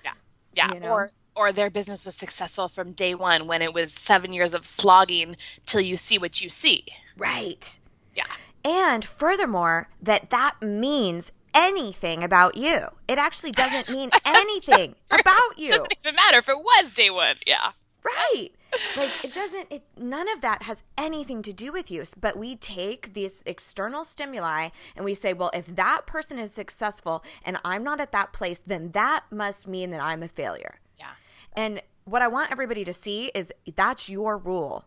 Yeah. 0.04 0.12
Yeah. 0.54 0.74
You 0.74 0.80
know? 0.80 0.90
Or 0.90 1.10
or 1.36 1.52
their 1.52 1.70
business 1.70 2.04
was 2.04 2.14
successful 2.14 2.68
from 2.68 2.92
day 2.92 3.14
one 3.14 3.46
when 3.46 3.60
it 3.60 3.74
was 3.74 3.92
seven 3.92 4.32
years 4.32 4.54
of 4.54 4.64
slogging 4.64 5.36
till 5.66 5.80
you 5.80 5.96
see 5.96 6.16
what 6.18 6.40
you 6.40 6.48
see. 6.48 6.84
Right. 7.18 7.78
Yeah. 8.14 8.24
And 8.64 9.04
furthermore, 9.04 9.88
that 10.00 10.30
that 10.30 10.56
means 10.62 11.32
anything 11.52 12.22
about 12.24 12.56
you. 12.56 12.86
It 13.08 13.18
actually 13.18 13.52
doesn't 13.52 13.94
mean 13.96 14.10
anything 14.26 14.94
true. 15.08 15.18
about 15.18 15.58
you. 15.58 15.70
It 15.70 15.76
Doesn't 15.76 15.94
even 16.04 16.14
matter 16.16 16.38
if 16.38 16.48
it 16.48 16.58
was 16.58 16.90
day 16.92 17.10
one. 17.10 17.36
Yeah. 17.46 17.72
Right. 18.04 18.50
Like 18.96 19.24
it 19.24 19.34
doesn't 19.34 19.66
it 19.70 19.84
none 19.96 20.28
of 20.28 20.40
that 20.40 20.64
has 20.64 20.82
anything 20.96 21.42
to 21.42 21.52
do 21.52 21.72
with 21.72 21.90
you. 21.90 22.04
But 22.18 22.36
we 22.36 22.56
take 22.56 23.14
these 23.14 23.42
external 23.46 24.04
stimuli 24.04 24.70
and 24.96 25.04
we 25.04 25.14
say, 25.14 25.32
well, 25.32 25.50
if 25.54 25.66
that 25.74 26.06
person 26.06 26.38
is 26.38 26.52
successful 26.52 27.24
and 27.44 27.58
I'm 27.64 27.84
not 27.84 28.00
at 28.00 28.12
that 28.12 28.32
place, 28.32 28.60
then 28.60 28.92
that 28.92 29.24
must 29.30 29.66
mean 29.68 29.90
that 29.90 30.00
I'm 30.00 30.22
a 30.22 30.28
failure. 30.28 30.80
Yeah. 30.98 31.12
And 31.54 31.82
what 32.04 32.22
I 32.22 32.28
want 32.28 32.52
everybody 32.52 32.84
to 32.84 32.92
see 32.92 33.26
is 33.34 33.52
that's 33.74 34.08
your 34.08 34.36
rule. 34.36 34.84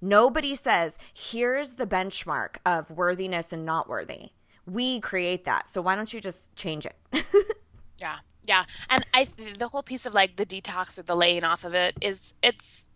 Nobody 0.00 0.54
says, 0.54 0.96
here's 1.12 1.74
the 1.74 1.86
benchmark 1.86 2.58
of 2.64 2.90
worthiness 2.90 3.52
and 3.52 3.64
not 3.64 3.88
worthy. 3.88 4.30
We 4.64 5.00
create 5.00 5.44
that. 5.44 5.66
So 5.66 5.82
why 5.82 5.96
don't 5.96 6.12
you 6.12 6.20
just 6.20 6.54
change 6.54 6.86
it? 6.86 6.96
Yeah, 8.00 8.18
yeah, 8.46 8.64
and 8.88 9.04
I 9.12 9.26
the 9.58 9.68
whole 9.68 9.82
piece 9.82 10.06
of 10.06 10.14
like 10.14 10.36
the 10.36 10.46
detox 10.46 10.98
or 10.98 11.02
the 11.02 11.16
laying 11.16 11.44
off 11.44 11.64
of 11.64 11.74
it 11.74 11.96
is 12.00 12.34
it's 12.42 12.88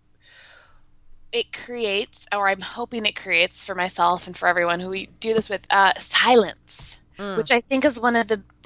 it 1.33 1.53
creates, 1.53 2.27
or 2.33 2.49
I'm 2.49 2.61
hoping 2.61 3.07
it 3.07 3.17
creates 3.17 3.65
for 3.65 3.75
myself 3.75 4.27
and 4.27 4.37
for 4.37 4.47
everyone 4.49 4.81
who 4.81 4.91
we 4.91 5.07
do 5.21 5.35
this 5.35 5.49
with, 5.49 5.67
uh, 5.71 5.93
silence, 5.99 6.99
which 7.37 7.51
I 7.51 7.61
think 7.61 7.85
is 7.85 8.01
one 8.01 8.17
of 8.17 8.29
the 8.29 8.43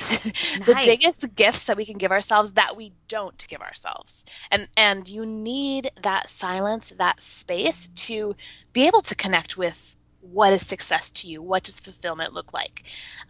the 0.65 0.73
Nice. 0.75 0.87
biggest 0.87 1.35
gifts 1.35 1.65
that 1.65 1.77
we 1.77 1.85
can 1.85 1.99
give 1.99 2.11
ourselves 2.11 2.53
that 2.53 2.77
we 2.77 2.93
don't 3.09 3.47
give 3.49 3.61
ourselves, 3.61 4.25
and 4.51 4.69
and 4.77 5.09
you 5.09 5.25
need 5.27 5.91
that 6.03 6.29
silence, 6.31 6.93
that 6.97 7.21
space 7.21 7.89
to 7.91 8.35
be 8.73 8.87
able 8.87 9.03
to 9.03 9.15
connect 9.15 9.57
with 9.57 9.97
what 10.21 10.53
is 10.53 10.67
success 10.67 11.11
to 11.11 11.29
you? 11.29 11.41
What 11.41 11.63
does 11.65 11.81
fulfillment 11.81 12.33
look 12.33 12.53
like? 12.53 12.85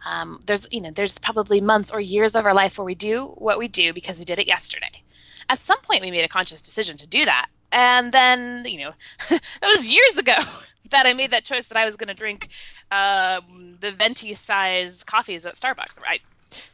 Um, 0.05 0.39
there's 0.45 0.67
you 0.71 0.81
know 0.81 0.91
there's 0.91 1.17
probably 1.19 1.61
months 1.61 1.91
or 1.91 1.99
years 1.99 2.35
of 2.35 2.45
our 2.45 2.53
life 2.53 2.77
where 2.77 2.85
we 2.85 2.95
do 2.95 3.33
what 3.37 3.59
we 3.59 3.67
do 3.67 3.93
because 3.93 4.19
we 4.19 4.25
did 4.25 4.39
it 4.39 4.47
yesterday. 4.47 5.03
At 5.49 5.59
some 5.59 5.79
point 5.81 6.01
we 6.01 6.11
made 6.11 6.25
a 6.25 6.29
conscious 6.29 6.61
decision 6.61 6.97
to 6.97 7.07
do 7.07 7.23
that 7.25 7.47
and 7.71 8.11
then 8.11 8.65
you 8.65 8.79
know 8.79 8.91
that 9.29 9.41
was 9.63 9.87
years 9.87 10.17
ago 10.17 10.35
that 10.89 11.05
i 11.05 11.13
made 11.13 11.31
that 11.31 11.45
choice 11.45 11.67
that 11.67 11.77
i 11.77 11.85
was 11.85 11.95
going 11.95 12.07
to 12.07 12.13
drink 12.13 12.49
um, 12.91 13.75
the 13.79 13.91
venti 13.91 14.33
size 14.33 15.03
coffees 15.03 15.45
at 15.45 15.55
starbucks 15.55 16.01
right 16.01 16.21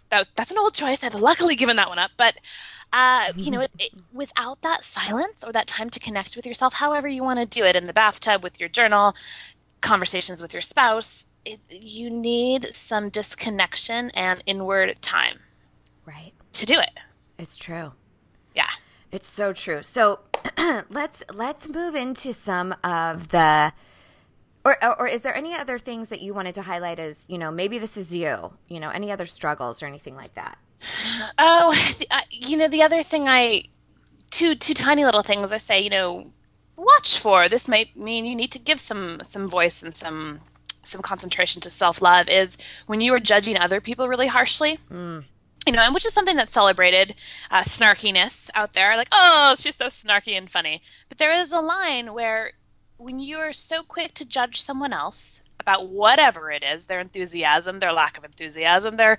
that, 0.09 0.27
that's 0.35 0.51
an 0.51 0.57
old 0.57 0.73
choice 0.73 1.03
i've 1.03 1.15
luckily 1.15 1.55
given 1.55 1.75
that 1.75 1.89
one 1.89 1.99
up 1.99 2.11
but 2.17 2.35
uh, 2.93 3.33
you 3.35 3.49
know, 3.49 3.59
it, 3.59 3.71
it, 3.79 3.91
without 4.13 4.61
that 4.61 4.83
silence 4.83 5.43
or 5.43 5.51
that 5.51 5.65
time 5.65 5.89
to 5.89 5.99
connect 5.99 6.35
with 6.35 6.45
yourself, 6.45 6.75
however 6.75 7.07
you 7.07 7.23
want 7.23 7.39
to 7.39 7.45
do 7.47 7.65
it 7.65 7.75
in 7.75 7.85
the 7.85 7.93
bathtub 7.93 8.43
with 8.43 8.59
your 8.59 8.69
journal, 8.69 9.15
conversations 9.81 10.43
with 10.43 10.53
your 10.53 10.61
spouse, 10.61 11.25
it, 11.43 11.59
you 11.69 12.11
need 12.11 12.73
some 12.73 13.09
disconnection 13.09 14.11
and 14.11 14.43
inward 14.45 15.01
time 15.01 15.39
right. 16.05 16.33
to 16.53 16.65
do 16.67 16.79
it. 16.79 16.91
It's 17.39 17.57
true. 17.57 17.93
Yeah. 18.55 18.69
It's 19.13 19.27
so 19.27 19.53
true. 19.53 19.83
So 19.83 20.21
let's 20.89 21.23
let's 21.31 21.69
move 21.69 21.93
into 21.93 22.33
some 22.33 22.75
of 22.83 23.27
the 23.29 23.71
or 24.65 24.83
or 24.83 25.07
is 25.07 25.21
there 25.21 25.35
any 25.35 25.53
other 25.53 25.77
things 25.77 26.09
that 26.09 26.19
you 26.19 26.33
wanted 26.33 26.55
to 26.55 26.63
highlight 26.63 26.97
as, 26.97 27.25
you 27.29 27.37
know, 27.37 27.51
maybe 27.51 27.77
this 27.77 27.95
is 27.95 28.11
you, 28.11 28.53
you 28.67 28.79
know, 28.79 28.89
any 28.89 29.11
other 29.11 29.27
struggles 29.27 29.83
or 29.83 29.85
anything 29.85 30.15
like 30.15 30.33
that? 30.33 30.57
Oh, 31.37 31.79
uh, 32.09 32.21
you 32.31 32.57
know, 32.57 32.67
the 32.67 32.81
other 32.81 33.03
thing 33.03 33.27
I, 33.27 33.65
two 34.31 34.55
two 34.55 34.73
tiny 34.73 35.05
little 35.05 35.21
things 35.21 35.51
I 35.51 35.57
say, 35.57 35.79
you 35.79 35.91
know, 35.91 36.31
watch 36.75 37.19
for. 37.19 37.47
This 37.47 37.67
might 37.67 37.95
mean 37.95 38.25
you 38.25 38.35
need 38.35 38.51
to 38.53 38.59
give 38.59 38.79
some 38.79 39.21
some 39.23 39.47
voice 39.47 39.83
and 39.83 39.93
some 39.93 40.41
some 40.81 41.03
concentration 41.03 41.61
to 41.61 41.69
self 41.69 42.01
love. 42.01 42.29
Is 42.29 42.57
when 42.87 42.99
you 42.99 43.13
are 43.13 43.19
judging 43.19 43.59
other 43.59 43.79
people 43.79 44.07
really 44.07 44.27
harshly. 44.27 44.79
You 45.65 45.73
know, 45.73 45.81
and 45.81 45.93
which 45.93 46.05
is 46.05 46.13
something 46.13 46.35
that's 46.35 46.51
celebrated, 46.51 47.15
uh, 47.49 47.61
snarkiness 47.61 48.49
out 48.53 48.73
there. 48.73 48.97
Like, 48.97 49.07
oh, 49.11 49.55
she's 49.57 49.75
so 49.75 49.85
snarky 49.85 50.37
and 50.37 50.49
funny. 50.49 50.81
But 51.07 51.19
there 51.19 51.31
is 51.31 51.51
a 51.51 51.59
line 51.59 52.13
where 52.13 52.53
when 52.97 53.19
you 53.19 53.37
are 53.37 53.53
so 53.53 53.83
quick 53.83 54.13
to 54.15 54.25
judge 54.25 54.61
someone 54.61 54.93
else 54.93 55.41
about 55.59 55.87
whatever 55.87 56.51
it 56.51 56.63
is 56.63 56.87
their 56.87 56.99
enthusiasm 56.99 57.79
their 57.79 57.93
lack 57.93 58.17
of 58.17 58.23
enthusiasm 58.23 58.97
their 58.97 59.17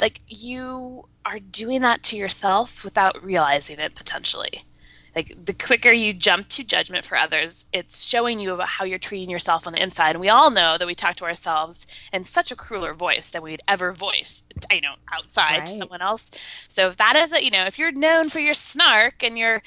like 0.00 0.20
you 0.26 1.02
are 1.24 1.38
doing 1.38 1.82
that 1.82 2.02
to 2.02 2.16
yourself 2.16 2.84
without 2.84 3.22
realizing 3.22 3.78
it 3.78 3.94
potentially 3.94 4.64
like 5.14 5.44
the 5.44 5.52
quicker 5.52 5.92
you 5.92 6.12
jump 6.12 6.48
to 6.48 6.64
judgment 6.64 7.04
for 7.04 7.16
others 7.16 7.66
it's 7.72 8.02
showing 8.04 8.40
you 8.40 8.52
about 8.52 8.68
how 8.68 8.84
you're 8.84 8.98
treating 8.98 9.30
yourself 9.30 9.66
on 9.66 9.72
the 9.72 9.82
inside 9.82 10.10
and 10.10 10.20
we 10.20 10.28
all 10.28 10.50
know 10.50 10.78
that 10.78 10.86
we 10.86 10.94
talk 10.94 11.16
to 11.16 11.24
ourselves 11.24 11.86
in 12.12 12.24
such 12.24 12.50
a 12.50 12.56
crueler 12.56 12.94
voice 12.94 13.30
than 13.30 13.42
we'd 13.42 13.62
ever 13.68 13.92
voice 13.92 14.44
you 14.70 14.80
know 14.80 14.94
outside 15.12 15.66
to 15.66 15.72
someone 15.72 16.02
else 16.02 16.30
so 16.68 16.88
if 16.88 16.96
that 16.96 17.16
is 17.16 17.32
a, 17.32 17.44
you 17.44 17.50
know 17.50 17.64
if 17.64 17.78
you're 17.78 17.92
known 17.92 18.28
for 18.28 18.40
your 18.40 18.54
snark 18.54 19.22
and 19.22 19.38
your 19.38 19.62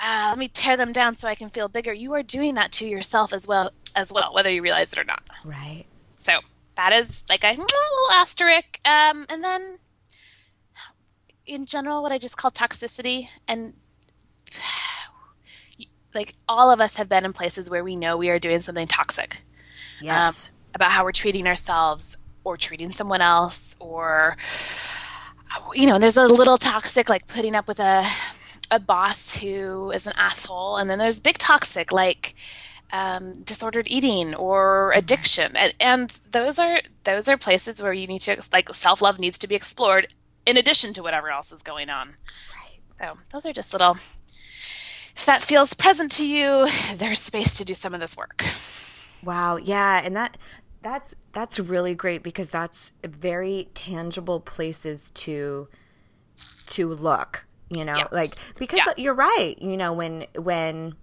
uh, 0.00 0.26
let 0.28 0.38
me 0.38 0.48
tear 0.48 0.76
them 0.76 0.92
down 0.92 1.14
so 1.16 1.26
I 1.26 1.34
can 1.34 1.48
feel 1.48 1.68
bigger. 1.68 1.92
You 1.92 2.14
are 2.14 2.22
doing 2.22 2.54
that 2.54 2.70
to 2.72 2.86
yourself 2.86 3.32
as 3.32 3.48
well, 3.48 3.72
as 3.96 4.12
well, 4.12 4.32
whether 4.32 4.50
you 4.50 4.62
realize 4.62 4.92
it 4.92 4.98
or 4.98 5.04
not. 5.04 5.22
Right. 5.44 5.86
So 6.16 6.38
that 6.76 6.92
is 6.92 7.24
like 7.28 7.42
a 7.42 7.50
little 7.50 8.10
asterisk. 8.12 8.78
Um, 8.86 9.26
and 9.28 9.42
then, 9.42 9.78
in 11.46 11.66
general, 11.66 12.02
what 12.02 12.12
I 12.12 12.18
just 12.18 12.36
call 12.36 12.52
toxicity, 12.52 13.28
and 13.48 13.74
like 16.14 16.34
all 16.48 16.70
of 16.70 16.80
us 16.80 16.94
have 16.96 17.08
been 17.08 17.24
in 17.24 17.32
places 17.32 17.68
where 17.70 17.84
we 17.84 17.96
know 17.96 18.16
we 18.16 18.30
are 18.30 18.38
doing 18.38 18.60
something 18.60 18.86
toxic 18.86 19.42
Yes. 20.00 20.50
about 20.74 20.90
how 20.92 21.04
we're 21.04 21.12
treating 21.12 21.46
ourselves 21.46 22.16
or 22.44 22.56
treating 22.56 22.92
someone 22.92 23.20
else, 23.20 23.76
or 23.80 24.36
you 25.74 25.86
know, 25.86 25.98
there's 25.98 26.16
a 26.16 26.26
little 26.26 26.56
toxic 26.58 27.08
like 27.08 27.26
putting 27.26 27.54
up 27.54 27.66
with 27.66 27.80
a 27.80 28.06
a 28.70 28.78
boss 28.78 29.38
who 29.38 29.90
is 29.92 30.06
an 30.06 30.12
asshole, 30.16 30.76
and 30.76 30.90
then 30.90 30.98
there's 30.98 31.20
big 31.20 31.38
toxic 31.38 31.90
like 31.90 32.34
um, 32.92 33.32
disordered 33.44 33.86
eating 33.88 34.34
or 34.34 34.92
addiction, 34.92 35.56
and, 35.56 35.74
and 35.80 36.20
those 36.30 36.58
are 36.58 36.80
those 37.04 37.28
are 37.28 37.36
places 37.36 37.82
where 37.82 37.92
you 37.92 38.06
need 38.06 38.20
to 38.22 38.40
like 38.52 38.72
self 38.74 39.00
love 39.02 39.18
needs 39.18 39.38
to 39.38 39.46
be 39.48 39.54
explored 39.54 40.12
in 40.46 40.56
addition 40.56 40.92
to 40.94 41.02
whatever 41.02 41.30
else 41.30 41.50
is 41.52 41.62
going 41.62 41.90
on. 41.90 42.08
right. 42.54 42.80
So 42.86 43.18
those 43.32 43.44
are 43.46 43.52
just 43.52 43.72
little. 43.72 43.96
If 45.18 45.26
that 45.26 45.42
feels 45.42 45.74
present 45.74 46.12
to 46.12 46.26
you, 46.26 46.68
there's 46.94 47.20
space 47.20 47.58
to 47.58 47.64
do 47.64 47.74
some 47.74 47.92
of 47.92 48.00
this 48.00 48.16
work. 48.16 48.44
Wow, 49.24 49.56
yeah, 49.56 50.00
and 50.04 50.16
that 50.16 50.38
that's 50.80 51.14
that's 51.32 51.58
really 51.58 51.94
great 51.94 52.22
because 52.22 52.50
that's 52.50 52.92
very 53.04 53.68
tangible 53.74 54.40
places 54.40 55.10
to 55.10 55.68
to 56.68 56.88
look, 56.94 57.46
you 57.68 57.84
know? 57.84 57.96
Yeah. 57.96 58.06
Like 58.12 58.36
because 58.58 58.80
Yeah. 58.86 58.92
you're 58.96 59.14
right, 59.14 59.60
you 59.60 59.76
know, 59.76 59.92
when 59.92 60.26
when 60.36 60.94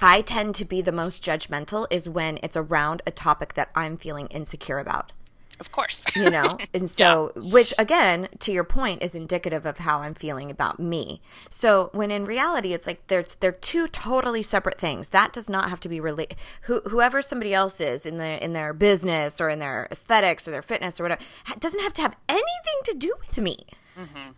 I 0.00 0.22
tend 0.22 0.54
to 0.56 0.64
be 0.64 0.80
the 0.82 0.92
most 0.92 1.22
judgmental 1.22 1.86
is 1.90 2.08
when 2.08 2.38
it's 2.42 2.56
around 2.56 3.02
a 3.06 3.10
topic 3.10 3.54
that 3.54 3.70
I'm 3.74 3.96
feeling 3.98 4.28
insecure 4.28 4.78
about. 4.78 5.12
Of 5.58 5.72
course. 5.72 6.04
you 6.14 6.30
know 6.30 6.58
and 6.74 6.90
so 6.90 7.32
which 7.36 7.72
again 7.78 8.28
to 8.40 8.52
your 8.52 8.64
point 8.64 9.02
is 9.02 9.14
indicative 9.14 9.64
of 9.64 9.78
how 9.78 10.00
i'm 10.00 10.14
feeling 10.14 10.50
about 10.50 10.78
me 10.78 11.20
so 11.50 11.90
when 11.92 12.10
in 12.10 12.24
reality 12.24 12.72
it's 12.72 12.86
like 12.86 13.06
they're 13.06 13.24
they're 13.40 13.52
two 13.52 13.86
totally 13.88 14.42
separate 14.42 14.78
things 14.78 15.08
that 15.10 15.32
does 15.32 15.48
not 15.48 15.70
have 15.70 15.80
to 15.80 15.88
be 15.88 16.00
related 16.00 16.36
Who, 16.62 16.80
whoever 16.80 17.22
somebody 17.22 17.54
else 17.54 17.80
is 17.80 18.04
in 18.04 18.18
the 18.18 18.42
in 18.44 18.52
their 18.52 18.72
business 18.72 19.40
or 19.40 19.48
in 19.48 19.58
their 19.58 19.88
aesthetics 19.90 20.46
or 20.46 20.50
their 20.50 20.62
fitness 20.62 21.00
or 21.00 21.04
whatever 21.04 21.22
doesn't 21.58 21.80
have 21.80 21.94
to 21.94 22.02
have 22.02 22.16
anything 22.28 22.80
to 22.84 22.94
do 22.94 23.12
with 23.18 23.38
me 23.38 23.66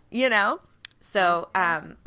you 0.09 0.29
know 0.29 0.61
so 1.01 1.49
um 1.55 1.97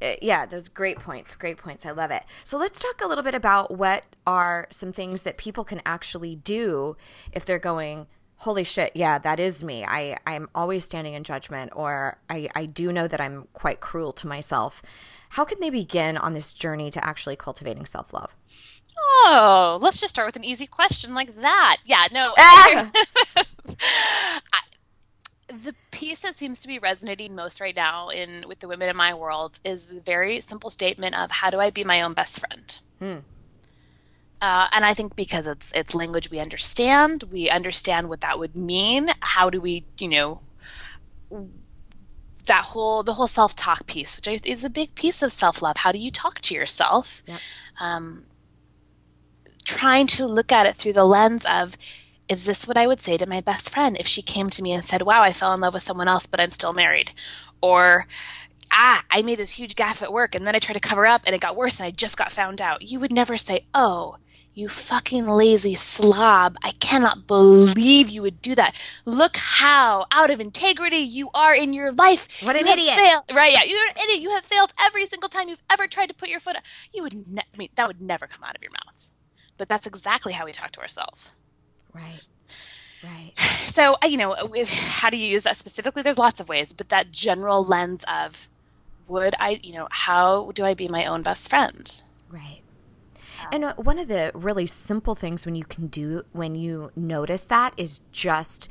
uh, 0.00 0.12
yeah, 0.22 0.46
those 0.46 0.68
great 0.68 0.98
points. 1.00 1.34
Great 1.34 1.56
points. 1.56 1.84
I 1.84 1.90
love 1.90 2.10
it. 2.10 2.22
So 2.44 2.56
let's 2.56 2.78
talk 2.78 3.00
a 3.02 3.08
little 3.08 3.24
bit 3.24 3.34
about 3.34 3.76
what 3.76 4.06
are 4.26 4.68
some 4.70 4.92
things 4.92 5.22
that 5.24 5.36
people 5.36 5.64
can 5.64 5.82
actually 5.84 6.36
do 6.36 6.96
if 7.32 7.44
they're 7.44 7.58
going, 7.58 8.06
holy 8.38 8.64
shit, 8.64 8.92
yeah, 8.94 9.18
that 9.18 9.40
is 9.40 9.62
me. 9.62 9.84
I, 9.84 10.16
I'm 10.26 10.48
always 10.54 10.84
standing 10.84 11.14
in 11.14 11.24
judgment, 11.24 11.72
or 11.74 12.18
I, 12.30 12.48
I 12.54 12.66
do 12.66 12.92
know 12.92 13.08
that 13.08 13.20
I'm 13.20 13.48
quite 13.52 13.80
cruel 13.80 14.12
to 14.14 14.26
myself. 14.26 14.82
How 15.30 15.44
can 15.44 15.60
they 15.60 15.70
begin 15.70 16.16
on 16.16 16.34
this 16.34 16.54
journey 16.54 16.90
to 16.90 17.04
actually 17.04 17.36
cultivating 17.36 17.84
self 17.84 18.12
love? 18.12 18.34
Oh, 18.96 19.78
let's 19.80 20.00
just 20.00 20.14
start 20.14 20.26
with 20.26 20.36
an 20.36 20.44
easy 20.44 20.66
question 20.66 21.14
like 21.14 21.32
that. 21.32 21.78
Yeah, 21.84 22.06
no. 22.12 22.32
Ah! 22.38 22.90
I, 24.52 24.60
the 25.48 25.74
piece 25.90 26.20
that 26.20 26.36
seems 26.36 26.60
to 26.60 26.68
be 26.68 26.78
resonating 26.78 27.34
most 27.34 27.60
right 27.60 27.76
now 27.76 28.08
in 28.08 28.44
with 28.46 28.60
the 28.60 28.68
women 28.68 28.88
in 28.88 28.96
my 28.96 29.14
world 29.14 29.60
is 29.64 29.88
the 29.88 30.00
very 30.00 30.40
simple 30.40 30.70
statement 30.70 31.18
of 31.18 31.30
how 31.30 31.50
do 31.50 31.58
I 31.60 31.70
be 31.70 31.84
my 31.84 32.02
own 32.02 32.14
best 32.14 32.40
friend? 32.40 32.80
Hmm. 32.98 33.37
Uh, 34.40 34.68
and 34.72 34.84
I 34.84 34.94
think 34.94 35.16
because 35.16 35.46
it's 35.46 35.72
it's 35.74 35.94
language 35.94 36.30
we 36.30 36.38
understand, 36.38 37.24
we 37.30 37.50
understand 37.50 38.08
what 38.08 38.20
that 38.20 38.38
would 38.38 38.54
mean. 38.54 39.10
How 39.20 39.50
do 39.50 39.60
we, 39.60 39.84
you 39.98 40.08
know, 40.08 40.40
that 42.46 42.64
whole 42.66 43.02
the 43.02 43.14
whole 43.14 43.28
self 43.28 43.56
talk 43.56 43.86
piece, 43.86 44.16
which 44.16 44.46
is 44.46 44.64
a 44.64 44.70
big 44.70 44.94
piece 44.94 45.22
of 45.22 45.32
self 45.32 45.62
love. 45.62 45.78
How 45.78 45.92
do 45.92 45.98
you 45.98 46.10
talk 46.10 46.40
to 46.42 46.54
yourself? 46.54 47.22
Yep. 47.26 47.40
Um, 47.80 48.24
trying 49.64 50.06
to 50.06 50.26
look 50.26 50.50
at 50.50 50.66
it 50.66 50.74
through 50.74 50.94
the 50.94 51.04
lens 51.04 51.44
of 51.44 51.76
is 52.28 52.44
this 52.44 52.66
what 52.66 52.78
I 52.78 52.86
would 52.86 53.00
say 53.00 53.16
to 53.16 53.26
my 53.26 53.40
best 53.40 53.70
friend 53.70 53.96
if 53.98 54.06
she 54.06 54.22
came 54.22 54.50
to 54.50 54.62
me 54.62 54.72
and 54.72 54.84
said, 54.84 55.02
Wow, 55.02 55.22
I 55.22 55.32
fell 55.32 55.52
in 55.52 55.60
love 55.60 55.74
with 55.74 55.82
someone 55.82 56.08
else, 56.08 56.26
but 56.26 56.40
I'm 56.40 56.50
still 56.50 56.72
married? 56.72 57.12
Or, 57.60 58.06
Ah, 58.70 59.02
I 59.10 59.22
made 59.22 59.38
this 59.38 59.52
huge 59.52 59.74
gaffe 59.76 60.02
at 60.02 60.12
work 60.12 60.34
and 60.34 60.46
then 60.46 60.54
I 60.54 60.58
tried 60.58 60.74
to 60.74 60.80
cover 60.80 61.06
up 61.06 61.22
and 61.24 61.34
it 61.34 61.40
got 61.40 61.56
worse 61.56 61.80
and 61.80 61.86
I 61.86 61.90
just 61.90 62.18
got 62.18 62.30
found 62.30 62.60
out. 62.60 62.82
You 62.82 63.00
would 63.00 63.12
never 63.12 63.38
say, 63.38 63.64
Oh, 63.74 64.16
you 64.58 64.68
fucking 64.68 65.28
lazy 65.28 65.76
slob. 65.76 66.56
I 66.64 66.72
cannot 66.72 67.28
believe 67.28 68.08
you 68.08 68.22
would 68.22 68.42
do 68.42 68.56
that. 68.56 68.74
Look 69.04 69.36
how 69.36 70.06
out 70.10 70.32
of 70.32 70.40
integrity 70.40 70.96
you 70.96 71.30
are 71.32 71.54
in 71.54 71.72
your 71.72 71.92
life. 71.92 72.42
What 72.42 72.56
an 72.56 72.66
you 72.66 72.72
idiot. 72.72 72.96
Failed. 72.96 73.22
Right, 73.32 73.52
yeah. 73.52 73.62
You're 73.62 73.86
an 73.86 73.94
idiot. 74.02 74.20
You 74.20 74.30
have 74.30 74.44
failed 74.44 74.72
every 74.84 75.06
single 75.06 75.28
time 75.28 75.48
you've 75.48 75.62
ever 75.70 75.86
tried 75.86 76.06
to 76.06 76.14
put 76.14 76.28
your 76.28 76.40
foot 76.40 76.56
up. 76.56 76.64
You 76.92 77.04
would 77.04 77.28
ne- 77.28 77.42
I 77.54 77.56
mean, 77.56 77.68
that 77.76 77.86
would 77.86 78.02
never 78.02 78.26
come 78.26 78.42
out 78.42 78.56
of 78.56 78.62
your 78.62 78.72
mouth. 78.72 79.06
But 79.58 79.68
that's 79.68 79.86
exactly 79.86 80.32
how 80.32 80.44
we 80.44 80.50
talk 80.50 80.72
to 80.72 80.80
ourselves. 80.80 81.30
Right. 81.94 82.22
Right. 83.02 83.32
So, 83.68 83.96
uh, 84.02 84.08
you 84.08 84.16
know, 84.16 84.34
with 84.46 84.68
how 84.70 85.08
do 85.08 85.16
you 85.16 85.26
use 85.26 85.44
that 85.44 85.56
specifically? 85.56 86.02
There's 86.02 86.18
lots 86.18 86.40
of 86.40 86.48
ways, 86.48 86.72
but 86.72 86.88
that 86.88 87.12
general 87.12 87.62
lens 87.62 88.04
of 88.12 88.48
would 89.06 89.36
I, 89.38 89.60
you 89.62 89.72
know, 89.72 89.86
how 89.92 90.50
do 90.52 90.64
I 90.64 90.74
be 90.74 90.88
my 90.88 91.06
own 91.06 91.22
best 91.22 91.48
friend? 91.48 91.88
Right. 92.28 92.62
And 93.52 93.64
uh, 93.64 93.74
one 93.76 93.98
of 93.98 94.08
the 94.08 94.30
really 94.34 94.66
simple 94.66 95.14
things 95.14 95.44
when 95.44 95.54
you 95.54 95.64
can 95.64 95.86
do 95.88 96.24
when 96.32 96.54
you 96.54 96.90
notice 96.96 97.44
that 97.44 97.74
is 97.76 98.00
just 98.12 98.68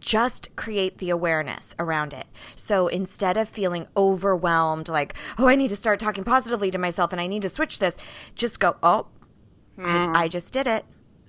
just 0.00 0.54
create 0.56 0.96
the 0.96 1.10
awareness 1.10 1.74
around 1.78 2.14
it. 2.14 2.26
So 2.56 2.88
instead 2.88 3.36
of 3.36 3.48
feeling 3.48 3.86
overwhelmed 3.96 4.88
like, 4.88 5.14
"Oh, 5.38 5.48
I 5.48 5.56
need 5.56 5.68
to 5.68 5.76
start 5.76 6.00
talking 6.00 6.24
positively 6.24 6.70
to 6.70 6.78
myself 6.78 7.12
and 7.12 7.20
I 7.20 7.26
need 7.26 7.42
to 7.42 7.48
switch 7.48 7.78
this," 7.78 7.96
just 8.34 8.60
go, 8.60 8.76
"Oh. 8.82 9.06
I, 9.76 10.06
hmm. 10.06 10.16
I 10.16 10.28
just 10.28 10.52
did 10.52 10.66
it. 10.68 10.84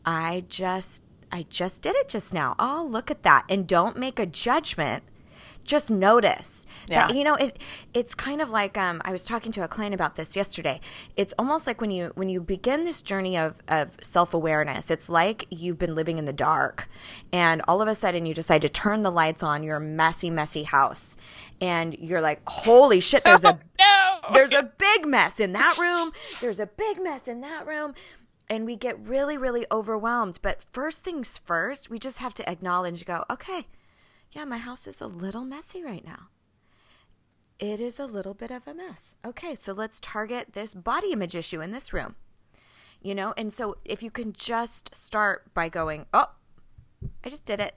I 0.06 0.46
just 0.48 1.02
I 1.32 1.46
just 1.50 1.82
did 1.82 1.96
it 1.96 2.08
just 2.08 2.34
now. 2.34 2.56
Oh, 2.60 2.88
look 2.90 3.12
at 3.12 3.24
that. 3.24 3.46
And 3.50 3.68
don't 3.68 3.98
make 3.98 4.20
a 4.20 4.26
judgment. 4.26 5.04
Just 5.66 5.90
notice 5.90 6.66
yeah. 6.90 7.08
that 7.08 7.16
you 7.16 7.24
know 7.24 7.36
it. 7.36 7.60
It's 7.94 8.16
kind 8.16 8.42
of 8.42 8.50
like 8.50 8.78
um, 8.78 9.02
I 9.04 9.12
was 9.12 9.26
talking 9.26 9.52
to 9.54 9.64
a 9.64 9.68
client 9.68 9.94
about 9.94 10.16
this 10.16 10.36
yesterday. 10.36 10.80
It's 11.16 11.34
almost 11.38 11.68
like 11.68 11.82
when 11.82 11.92
you 11.92 12.12
when 12.16 12.30
you 12.30 12.40
begin 12.40 12.86
this 12.86 13.02
journey 13.02 13.38
of 13.38 13.56
of 13.68 13.98
self 14.02 14.34
awareness. 14.34 14.92
It's 14.92 15.10
like 15.10 15.48
you've 15.50 15.80
been 15.80 15.96
living 15.96 16.18
in 16.18 16.26
the 16.26 16.34
dark, 16.34 16.88
and 17.34 17.62
all 17.68 17.82
of 17.82 17.88
a 17.88 17.96
sudden 17.96 18.26
you 18.26 18.34
decide 18.34 18.62
to 18.62 18.70
turn 18.70 19.04
the 19.04 19.12
lights 19.12 19.44
on 19.44 19.64
your 19.64 19.80
messy, 19.80 20.30
messy 20.30 20.64
house, 20.64 21.18
and 21.60 21.96
you're 21.98 22.22
like, 22.22 22.42
"Holy 22.48 23.00
shit! 23.00 23.24
There's 23.24 23.44
a 23.44 23.60
no. 23.80 24.20
there's 24.34 24.54
a 24.54 24.72
big 24.78 25.06
mess 25.06 25.40
in 25.40 25.54
that 25.54 25.78
room. 25.78 26.10
There's 26.42 26.60
a 26.60 26.68
big 26.68 27.02
mess 27.02 27.28
in 27.28 27.42
that 27.42 27.66
room." 27.66 27.94
and 28.48 28.64
we 28.64 28.76
get 28.76 29.00
really, 29.00 29.40
really 29.40 29.66
overwhelmed. 29.72 30.38
But 30.42 30.62
first 30.62 31.04
things 31.04 31.40
first, 31.40 31.90
we 31.90 31.98
just 31.98 32.20
have 32.20 32.36
to 32.36 32.48
acknowledge, 32.48 33.04
go, 33.04 33.26
okay, 33.28 33.66
yeah, 34.36 34.44
my 34.44 34.58
house 34.58 34.86
is 34.86 35.00
a 35.00 35.08
little 35.08 35.46
messy 35.46 35.82
right 35.82 36.06
now. 36.06 36.28
It 37.58 37.80
is 37.80 38.00
a 38.00 38.06
little 38.06 38.34
bit 38.34 38.52
of 38.52 38.68
a 38.68 38.74
mess. 38.74 39.16
Okay, 39.26 39.56
so 39.56 39.72
let's 39.72 40.02
target 40.02 40.50
this 40.52 40.74
body 40.74 41.14
image 41.14 41.38
issue 41.38 41.62
in 41.62 41.72
this 41.72 41.94
room. 41.94 42.16
You 43.02 43.16
know, 43.16 43.34
and 43.38 43.54
so 43.54 43.78
if 43.86 44.04
you 44.04 44.12
can 44.12 44.34
just 44.34 44.94
start 44.94 45.54
by 45.54 45.70
going, 45.70 46.06
oh, 46.14 46.32
I 47.24 47.30
just 47.30 47.46
did 47.46 47.62
it. 47.62 47.76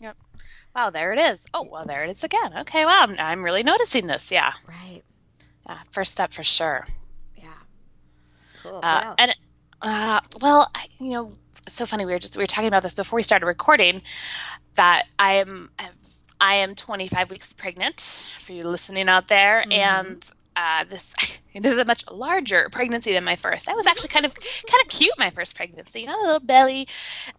Yep. 0.00 0.16
Wow, 0.74 0.88
there 0.88 1.12
it 1.12 1.18
is. 1.18 1.44
Oh, 1.52 1.68
well, 1.70 1.84
there 1.84 2.04
it 2.04 2.10
is 2.10 2.24
again. 2.24 2.56
Okay, 2.60 2.86
wow, 2.86 3.02
I'm, 3.02 3.16
I'm 3.18 3.44
really 3.44 3.62
noticing 3.62 4.06
this. 4.06 4.32
Yeah. 4.32 4.52
Right. 4.66 5.02
Yeah, 5.68 5.80
first 5.90 6.12
step 6.12 6.32
for 6.32 6.42
sure. 6.42 6.86
Yeah. 7.36 7.48
Cool. 8.62 8.80
Uh, 8.82 9.14
and 9.18 9.36
uh, 9.82 10.20
well, 10.40 10.70
I, 10.74 10.86
you 10.98 11.10
know, 11.10 11.32
so 11.68 11.86
funny. 11.86 12.04
We 12.04 12.12
were 12.12 12.18
just 12.18 12.36
we 12.36 12.42
were 12.42 12.46
talking 12.46 12.68
about 12.68 12.82
this 12.82 12.94
before 12.94 13.16
we 13.16 13.22
started 13.22 13.46
recording. 13.46 14.02
That 14.74 15.04
I 15.18 15.34
am 15.34 15.70
I 16.40 16.56
am 16.56 16.74
25 16.74 17.30
weeks 17.30 17.52
pregnant 17.52 18.24
for 18.38 18.52
you 18.52 18.62
listening 18.62 19.08
out 19.08 19.28
there, 19.28 19.62
mm-hmm. 19.62 19.72
and 19.72 20.30
uh, 20.56 20.84
this 20.88 21.14
it 21.54 21.64
is 21.64 21.78
a 21.78 21.84
much 21.84 22.04
larger 22.10 22.68
pregnancy 22.70 23.12
than 23.12 23.24
my 23.24 23.36
first. 23.36 23.68
I 23.68 23.74
was 23.74 23.86
actually 23.86 24.08
kind 24.08 24.26
of 24.26 24.34
kind 24.34 24.82
of 24.82 24.88
cute 24.88 25.12
my 25.18 25.30
first 25.30 25.54
pregnancy, 25.54 26.00
you 26.00 26.06
know, 26.06 26.20
a 26.20 26.22
little 26.22 26.40
belly, 26.40 26.88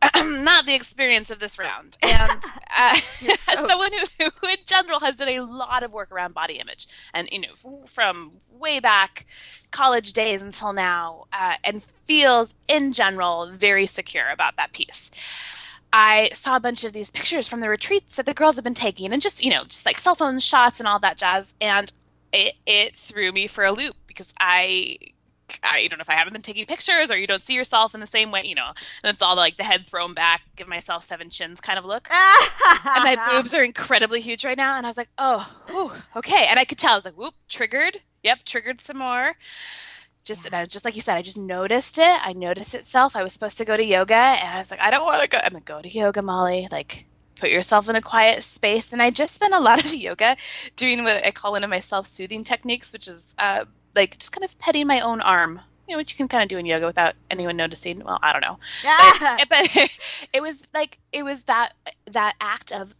not 0.16 0.66
the 0.66 0.76
experience 0.76 1.30
of 1.30 1.40
this 1.40 1.60
round. 1.60 1.98
And 2.08 2.42
uh, 2.78 2.96
so- 2.96 3.68
someone 3.68 3.92
who, 3.92 4.30
who, 4.42 4.48
in 4.48 4.58
general, 4.66 5.00
has 5.02 5.16
done 5.18 5.30
a 5.30 5.42
lot 5.42 5.84
of 5.84 5.92
work 5.92 6.12
around 6.12 6.34
body 6.34 6.56
image, 6.56 6.88
and 7.14 7.28
you 7.32 7.42
know, 7.42 7.86
from 7.86 8.34
way 8.52 8.80
back 8.80 9.26
college 9.72 10.14
days 10.14 10.42
until 10.42 10.74
now, 10.74 11.26
uh, 11.34 11.56
and 11.64 11.86
feels 12.06 12.54
in 12.68 12.94
general 12.94 13.52
very 13.52 13.86
secure 13.86 14.30
about 14.30 14.56
that 14.58 14.72
piece. 14.74 15.12
I 15.94 16.30
saw 16.34 16.56
a 16.56 16.60
bunch 16.60 16.84
of 16.84 16.94
these 16.94 17.10
pictures 17.12 17.48
from 17.48 17.62
the 17.62 17.70
retreats 17.70 18.18
that 18.18 18.26
the 18.26 18.34
girls 18.34 18.56
have 18.56 18.64
been 18.64 18.74
taking, 18.74 19.12
and 19.12 19.22
just 19.22 19.44
you 19.44 19.52
know, 19.52 19.64
just 19.64 19.86
like 19.86 20.00
cell 20.00 20.16
phone 20.16 20.40
shots 20.40 20.80
and 20.80 20.88
all 20.88 21.00
that 21.00 21.18
jazz, 21.18 21.56
and 21.62 21.92
it 22.32 22.54
it 22.66 22.98
threw 22.98 23.32
me 23.32 23.48
for 23.48 23.63
a 23.63 23.72
loop 23.72 23.96
because 24.08 24.34
I 24.40 24.98
I 25.63 25.88
don't 25.88 25.98
know 26.00 26.02
if 26.02 26.10
I 26.10 26.13
haven't 26.13 26.34
been 26.34 26.42
taking 26.42 26.66
pictures 26.66 27.10
or 27.10 27.18
you 27.18 27.28
don't 27.28 27.42
see 27.42 27.54
yourself 27.54 27.94
in 27.94 28.02
the 28.02 28.08
same 28.08 28.32
way, 28.32 28.44
you 28.46 28.56
know. 28.56 28.74
And 29.04 29.13
it's 29.13 29.22
all 29.22 29.36
like 29.36 29.58
the 29.58 29.63
head 29.63 29.88
thrown 29.88 30.13
back, 30.13 30.42
give 30.56 30.68
myself 30.68 31.04
seven 31.04 31.30
chins 31.30 31.62
kind 31.62 31.80
of 31.80 31.86
look. 31.86 32.10
and 32.86 33.04
my 33.04 33.18
boobs 33.32 33.54
are 33.54 33.63
incredibly 33.63 34.22
huge 34.22 34.44
right 34.44 34.58
now. 34.58 34.76
And 34.76 34.86
I 34.86 34.90
was 34.90 34.98
like, 34.98 35.10
oh, 35.18 35.50
whew, 35.68 35.92
okay. 36.16 36.48
And 36.50 36.60
I 36.60 36.66
could 36.66 36.78
tell. 36.78 36.92
I 36.92 36.96
was 36.96 37.06
like, 37.06 37.18
whoop, 37.18 37.34
triggered. 37.48 37.98
Yep, 38.24 38.40
triggered 38.46 38.82
some 38.82 38.98
more. 38.98 39.36
Just, 40.26 40.50
yeah. 40.52 40.66
just 40.66 40.84
like 40.84 40.96
you 40.96 41.02
said, 41.02 41.16
I 41.16 41.22
just 41.22 41.38
noticed 41.38 41.98
it. 41.98 42.20
I 42.22 42.34
noticed 42.34 42.76
itself. 42.76 43.16
I 43.16 43.24
was 43.24 43.32
supposed 43.32 43.58
to 43.60 43.66
go 43.66 43.78
to 43.78 43.84
yoga, 43.84 44.13
and 44.13 44.56
I 44.56 44.58
was 44.58 44.70
like, 44.70 44.82
I 44.82 44.92
don't 44.92 45.06
want 45.06 45.22
to 45.22 45.30
go. 45.30 45.38
I'm 45.42 45.54
gonna 45.54 45.63
go 45.63 45.82
to 45.82 45.90
yoga, 45.90 46.22
Molly. 46.22 46.68
Like, 46.70 47.06
put 47.39 47.52
yourself 47.52 47.89
in 47.89 47.95
a 47.95 48.02
quiet 48.02 48.43
space. 48.43 48.91
And 48.91 49.02
I 49.02 49.10
just 49.10 49.36
spent 49.36 49.54
a 49.54 49.60
lot 49.60 49.84
of 49.84 49.93
yoga 49.93 50.38
doing 50.76 51.04
what 51.04 51.26
I 51.26 51.32
call 51.32 51.52
one 51.52 51.63
of 51.63 51.69
my 51.69 51.80
self 51.80 52.08
soothing 52.08 52.43
techniques, 52.43 52.93
which 52.93 53.08
is 53.08 53.36
uh, 53.38 53.65
like 53.95 54.17
just 54.17 54.32
kind 54.32 54.43
of 54.43 54.58
petting 54.60 54.88
my 54.88 55.00
own 55.00 55.21
arm. 55.21 55.62
You 55.88 55.93
know, 55.93 56.00
which 56.00 56.12
you 56.12 56.17
can 56.17 56.28
kind 56.28 56.43
of 56.43 56.50
do 56.50 56.58
in 56.58 56.65
yoga 56.65 56.86
without 56.86 57.15
anyone 57.32 57.56
noticing. 57.56 58.04
Well, 58.04 58.19
I 58.21 58.34
don't 58.34 58.41
know. 58.41 58.60
Yeah. 58.84 59.38
But, 59.50 59.69
but 59.73 59.89
it 60.34 60.41
was 60.41 60.67
like 60.73 61.00
it 61.13 61.23
was 61.23 61.43
that 61.43 61.73
that 62.06 62.36
act 62.41 62.73
of 62.73 62.93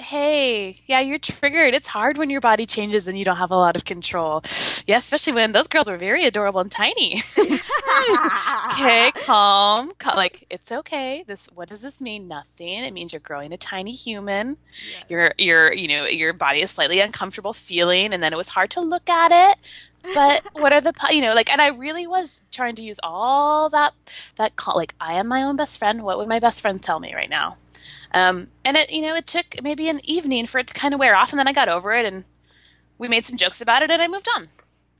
hey, 0.00 0.80
yeah, 0.86 1.00
you're 1.00 1.18
triggered. 1.18 1.74
It's 1.74 1.88
hard 1.88 2.18
when 2.18 2.30
your 2.30 2.40
body 2.40 2.66
changes 2.66 3.06
and 3.06 3.18
you 3.18 3.24
don't 3.24 3.36
have 3.36 3.50
a 3.50 3.56
lot 3.56 3.76
of 3.76 3.84
control. 3.84 4.42
Yeah, 4.86 4.98
especially 4.98 5.34
when 5.34 5.52
those 5.52 5.66
girls 5.66 5.88
were 5.88 5.96
very 5.96 6.24
adorable 6.24 6.60
and 6.60 6.70
tiny. 6.70 7.22
okay, 7.38 9.12
calm, 9.24 9.92
calm. 9.98 10.16
Like 10.16 10.46
it's 10.50 10.72
okay. 10.72 11.24
This 11.26 11.46
what 11.54 11.68
does 11.68 11.80
this 11.80 12.00
mean? 12.00 12.28
Nothing. 12.28 12.84
It 12.84 12.92
means 12.92 13.12
you're 13.12 13.20
growing 13.20 13.52
a 13.52 13.56
tiny 13.56 13.92
human. 13.92 14.56
Yes. 14.90 15.04
Your 15.08 15.34
your 15.38 15.72
you 15.72 15.88
know 15.88 16.06
your 16.06 16.32
body 16.32 16.62
is 16.62 16.70
slightly 16.70 17.00
uncomfortable 17.00 17.52
feeling, 17.52 18.12
and 18.12 18.22
then 18.22 18.32
it 18.32 18.36
was 18.36 18.48
hard 18.48 18.70
to 18.70 18.80
look 18.80 19.08
at 19.08 19.30
it. 19.32 19.58
But 20.14 20.42
what 20.54 20.72
are 20.72 20.80
the 20.80 20.92
you 21.10 21.20
know 21.20 21.34
like? 21.34 21.50
And 21.50 21.60
I 21.60 21.68
really 21.68 22.06
was 22.06 22.42
trying 22.50 22.74
to 22.76 22.82
use 22.82 22.98
all 23.02 23.68
that 23.70 23.92
that 24.36 24.56
call 24.56 24.76
like 24.76 24.94
I 25.00 25.14
am 25.14 25.28
my 25.28 25.42
own 25.42 25.56
best 25.56 25.78
friend. 25.78 26.02
What 26.02 26.18
would 26.18 26.28
my 26.28 26.40
best 26.40 26.62
friend 26.62 26.82
tell 26.82 27.00
me 27.00 27.14
right 27.14 27.30
now? 27.30 27.56
Um, 28.12 28.48
and 28.64 28.76
it, 28.76 28.90
you 28.90 29.02
know, 29.02 29.14
it 29.14 29.26
took 29.26 29.62
maybe 29.62 29.88
an 29.88 30.00
evening 30.04 30.46
for 30.46 30.58
it 30.58 30.66
to 30.68 30.74
kind 30.74 30.94
of 30.94 31.00
wear 31.00 31.16
off, 31.16 31.32
and 31.32 31.38
then 31.38 31.48
I 31.48 31.52
got 31.52 31.68
over 31.68 31.92
it, 31.92 32.04
and 32.04 32.24
we 32.98 33.08
made 33.08 33.24
some 33.24 33.36
jokes 33.36 33.60
about 33.60 33.82
it, 33.82 33.90
and 33.90 34.02
I 34.02 34.08
moved 34.08 34.28
on. 34.36 34.48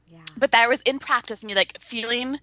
Yeah. 0.07 0.19
But 0.37 0.53
that 0.53 0.69
was 0.69 0.81
in 0.83 0.99
practice, 0.99 1.45
me 1.45 1.55
like 1.55 1.81
feeling 1.81 2.39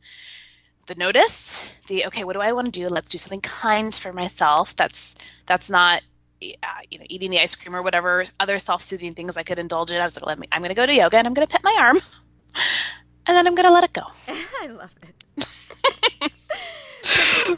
the 0.88 0.96
notice, 0.96 1.70
the 1.88 2.06
okay, 2.08 2.24
what 2.24 2.34
do 2.34 2.42
I 2.42 2.52
want 2.52 2.74
to 2.74 2.80
do? 2.80 2.88
Let's 2.90 3.10
do 3.10 3.18
something 3.18 3.42
kind 3.42 3.94
for 3.94 4.12
myself. 4.12 4.76
That's 4.76 5.16
that's 5.46 5.70
not 5.70 6.02
uh, 6.42 6.68
you 6.90 7.00
know 7.00 7.06
eating 7.10 7.32
the 7.32 7.40
ice 7.40 7.56
cream 7.56 7.76
or 7.76 7.82
whatever 7.82 8.26
other 8.40 8.60
self-soothing 8.60 9.14
things 9.14 9.38
I 9.38 9.44
could 9.44 9.60
indulge 9.60 9.92
in. 9.92 10.00
I 10.00 10.04
was 10.04 10.16
like, 10.16 10.26
let 10.26 10.40
me. 10.40 10.48
I'm 10.52 10.62
going 10.62 10.70
to 10.70 10.76
go 10.76 10.86
to 10.86 10.94
yoga, 10.94 11.18
and 11.18 11.28
I'm 11.28 11.34
going 11.34 11.48
to 11.48 11.52
pet 11.52 11.64
my 11.64 11.76
arm, 11.78 11.98
and 13.28 13.38
then 13.38 13.48
I'm 13.48 13.56
going 13.56 13.68
to 13.68 13.74
let 13.74 13.84
it 13.84 13.94
go. 13.94 14.04
I 14.62 14.68
love 14.68 14.92
it. 15.04 15.17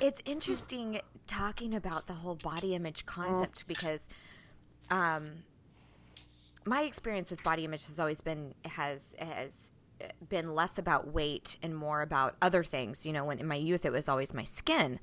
It's 0.01 0.21
interesting 0.25 1.01
talking 1.27 1.75
about 1.75 2.07
the 2.07 2.13
whole 2.13 2.35
body 2.35 2.75
image 2.75 3.05
concept 3.05 3.67
because 3.67 4.07
um, 4.89 5.27
my 6.65 6.81
experience 6.83 7.29
with 7.29 7.43
body 7.43 7.65
image 7.65 7.85
has 7.87 7.99
always 7.99 8.21
been 8.21 8.53
has 8.65 9.15
has 9.19 9.71
been 10.29 10.55
less 10.55 10.77
about 10.77 11.11
weight 11.11 11.57
and 11.61 11.75
more 11.75 12.01
about 12.01 12.35
other 12.41 12.63
things. 12.63 13.05
You 13.05 13.13
know, 13.13 13.25
when 13.25 13.39
in 13.39 13.47
my 13.47 13.55
youth 13.55 13.85
it 13.85 13.91
was 13.91 14.07
always 14.07 14.33
my 14.33 14.45
skin 14.45 14.99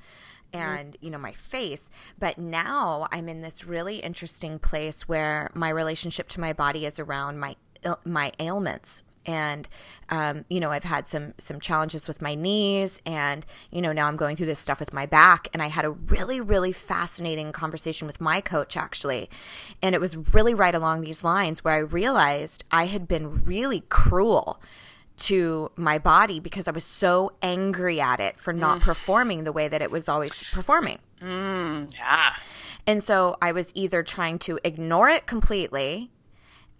and 0.53 0.97
you 1.01 1.11
know 1.11 1.19
my 1.19 1.33
face. 1.33 1.89
But 2.19 2.39
now 2.39 3.09
i'm 3.11 3.29
in 3.29 3.43
this 3.43 3.65
really 3.65 3.99
interesting 3.99 4.59
place 4.59 5.09
where 5.09 5.51
my 5.55 5.69
relationship 5.69 6.29
to 6.31 6.41
my 6.41 6.53
body 6.53 6.87
is 6.87 6.99
around 6.99 7.39
my 7.39 7.57
my 8.05 8.33
ailments 8.39 9.03
and 9.27 9.69
um, 10.09 10.45
you 10.49 10.61
know 10.61 10.71
i've 10.71 10.85
had 10.85 11.07
some 11.07 11.35
some 11.39 11.61
challenges 11.61 12.09
with 12.09 12.23
my 12.23 12.35
knees 12.35 13.03
and 13.05 13.45
you 13.71 13.83
know 13.83 13.93
now 13.93 14.07
i'm 14.07 14.17
going 14.17 14.37
through 14.37 14.47
this 14.47 14.59
stuff 14.59 14.81
with 14.81 14.93
my 14.93 15.05
back 15.05 15.49
and 15.53 15.62
i 15.62 15.67
had 15.67 15.85
a 15.85 15.91
really 15.91 16.41
really 16.41 16.73
fascinating 16.73 17.53
conversation 17.53 18.07
with 18.07 18.21
my 18.21 18.41
coach 18.41 18.77
actually 18.77 19.29
and 19.83 19.95
it 19.95 20.01
was 20.01 20.17
really 20.33 20.55
right 20.55 20.75
along 20.75 21.01
these 21.01 21.23
lines 21.25 21.62
where 21.65 21.75
i 21.75 21.79
realized 21.79 22.65
i 22.71 22.87
had 22.87 23.07
been 23.07 23.45
really 23.45 23.83
cruel 23.89 24.61
to 25.17 25.71
my 25.77 25.99
body 25.99 26.41
because 26.41 26.69
I 26.69 26.73
was 26.73 26.85
so 26.85 27.33
angry 27.43 28.01
at 28.01 28.21
it 28.21 28.39
for 28.39 28.53
not 28.53 28.81
mm. 28.81 28.83
performing 28.83 29.45
the 29.45 29.53
way 29.53 29.67
that 29.69 29.81
it 29.81 29.91
was 29.91 30.09
always 30.09 30.33
performing. 30.53 30.99
Mm, 31.21 31.93
yeah. 32.01 32.35
And 32.87 33.03
so 33.03 33.37
I 33.41 33.53
was 33.53 33.73
either 33.75 34.03
trying 34.03 34.39
to 34.41 34.59
ignore 34.62 35.09
it 35.09 35.27
completely 35.27 36.11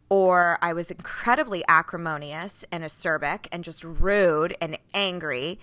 or 0.09 0.59
I 0.63 0.73
was 0.73 0.91
incredibly 0.91 1.65
acrimonious 1.69 2.65
and 2.71 2.85
acerbic 2.85 3.49
and 3.53 3.65
just 3.65 3.85
rude 3.85 4.57
and 4.61 4.79
angry. 4.95 5.59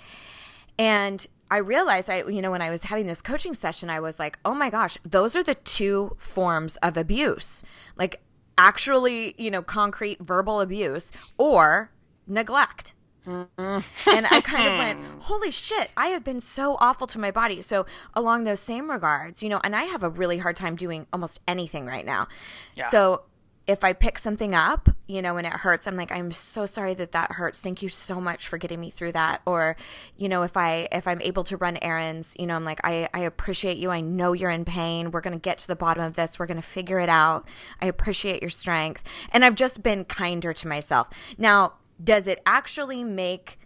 And 0.77 1.25
I 1.51 1.57
realized 1.57 2.09
I 2.09 2.23
you 2.23 2.41
know 2.41 2.51
when 2.51 2.61
I 2.61 2.69
was 2.69 2.83
having 2.83 3.05
this 3.05 3.21
coaching 3.21 3.53
session 3.53 3.89
I 3.89 3.99
was 3.99 4.19
like, 4.19 4.39
"Oh 4.43 4.53
my 4.53 4.69
gosh, 4.69 4.97
those 5.03 5.35
are 5.35 5.43
the 5.43 5.55
two 5.55 6.15
forms 6.17 6.77
of 6.77 6.97
abuse." 6.97 7.63
Like 7.95 8.21
actually, 8.57 9.35
you 9.37 9.51
know, 9.51 9.61
concrete 9.61 10.19
verbal 10.19 10.61
abuse 10.61 11.11
or 11.37 11.91
neglect. 12.27 12.93
Mm-hmm. 13.27 14.09
and 14.09 14.25
I 14.29 14.41
kind 14.41 14.67
of 14.67 14.77
went, 14.77 14.99
holy 15.23 15.49
shit, 15.49 15.91
I 15.95 16.07
have 16.07 16.25
been 16.25 16.41
so 16.41 16.75
awful 16.81 17.07
to 17.07 17.19
my 17.19 17.31
body. 17.31 17.61
So, 17.61 17.85
along 18.13 18.43
those 18.43 18.59
same 18.59 18.91
regards, 18.91 19.41
you 19.41 19.47
know, 19.47 19.61
and 19.63 19.73
I 19.73 19.83
have 19.83 20.03
a 20.03 20.09
really 20.09 20.39
hard 20.39 20.57
time 20.57 20.75
doing 20.75 21.07
almost 21.13 21.39
anything 21.47 21.85
right 21.85 22.05
now. 22.05 22.27
Yeah. 22.73 22.89
So, 22.89 23.23
if 23.65 23.83
I 23.83 23.93
pick 23.93 24.17
something 24.17 24.53
up, 24.53 24.89
you 25.07 25.21
know, 25.21 25.37
and 25.37 25.47
it 25.47 25.53
hurts, 25.53 25.87
I'm 25.87 25.95
like, 25.95 26.11
I'm 26.11 26.33
so 26.33 26.65
sorry 26.65 26.93
that 26.95 27.13
that 27.13 27.33
hurts. 27.33 27.59
Thank 27.59 27.81
you 27.81 27.87
so 27.87 28.19
much 28.19 28.47
for 28.47 28.57
getting 28.57 28.81
me 28.81 28.89
through 28.89 29.13
that. 29.13 29.41
Or, 29.45 29.77
you 30.17 30.27
know, 30.27 30.43
if 30.43 30.57
I 30.57 30.89
if 30.91 31.07
I'm 31.07 31.21
able 31.21 31.45
to 31.45 31.55
run 31.55 31.77
errands, 31.81 32.35
you 32.37 32.45
know, 32.45 32.55
I'm 32.55 32.65
like, 32.65 32.81
I 32.83 33.07
I 33.13 33.19
appreciate 33.19 33.77
you. 33.77 33.89
I 33.89 34.01
know 34.01 34.33
you're 34.33 34.49
in 34.49 34.65
pain. 34.65 35.11
We're 35.11 35.21
gonna 35.21 35.39
get 35.39 35.59
to 35.59 35.67
the 35.67 35.75
bottom 35.75 36.03
of 36.03 36.15
this. 36.15 36.37
We're 36.37 36.45
gonna 36.45 36.61
figure 36.61 36.99
it 36.99 37.09
out. 37.09 37.47
I 37.81 37.85
appreciate 37.85 38.41
your 38.41 38.49
strength, 38.49 39.03
and 39.31 39.45
I've 39.45 39.55
just 39.55 39.81
been 39.81 40.03
kinder 40.03 40.51
to 40.51 40.67
myself. 40.67 41.07
Now, 41.37 41.73
does 42.03 42.27
it 42.27 42.41
actually 42.45 43.03
make 43.03 43.59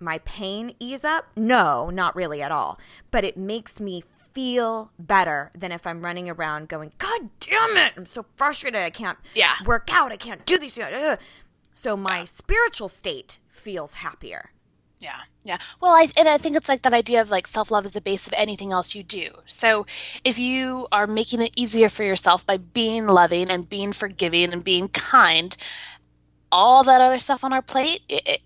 my 0.00 0.18
pain 0.18 0.74
ease 0.78 1.04
up? 1.04 1.26
No, 1.36 1.90
not 1.90 2.16
really 2.16 2.40
at 2.42 2.50
all. 2.50 2.78
But 3.10 3.24
it 3.24 3.36
makes 3.36 3.80
me 3.80 4.02
feel 4.32 4.90
better 4.98 5.50
than 5.54 5.72
if 5.72 5.86
I'm 5.86 6.02
running 6.02 6.28
around 6.28 6.68
going, 6.68 6.92
God 6.98 7.30
damn 7.40 7.76
it, 7.76 7.92
I'm 7.96 8.06
so 8.06 8.26
frustrated. 8.36 8.80
I 8.80 8.90
can't 8.90 9.18
yeah. 9.34 9.54
work 9.64 9.88
out. 9.92 10.12
I 10.12 10.16
can't 10.16 10.44
do 10.46 10.58
these. 10.58 10.74
things. 10.74 11.18
So 11.74 11.96
my 11.96 12.18
yeah. 12.18 12.24
spiritual 12.24 12.88
state 12.88 13.38
feels 13.48 13.94
happier. 13.94 14.50
Yeah, 15.00 15.18
yeah. 15.44 15.58
Well, 15.80 15.92
I 15.92 16.08
and 16.16 16.28
I 16.28 16.38
think 16.38 16.56
it's 16.56 16.68
like 16.68 16.82
that 16.82 16.92
idea 16.94 17.20
of 17.20 17.28
like 17.28 17.48
self 17.48 17.72
love 17.72 17.84
is 17.84 17.92
the 17.92 18.00
base 18.00 18.28
of 18.28 18.34
anything 18.36 18.70
else 18.70 18.94
you 18.94 19.02
do. 19.02 19.30
So 19.46 19.84
if 20.22 20.38
you 20.38 20.86
are 20.92 21.08
making 21.08 21.42
it 21.42 21.52
easier 21.56 21.88
for 21.88 22.04
yourself 22.04 22.46
by 22.46 22.58
being 22.58 23.08
loving 23.08 23.50
and 23.50 23.68
being 23.68 23.92
forgiving 23.92 24.52
and 24.52 24.62
being 24.62 24.88
kind, 24.88 25.56
all 26.52 26.84
that 26.84 27.00
other 27.00 27.18
stuff 27.18 27.42
on 27.42 27.52
our 27.52 27.62
plate, 27.62 28.02
it, 28.08 28.28
it, 28.28 28.40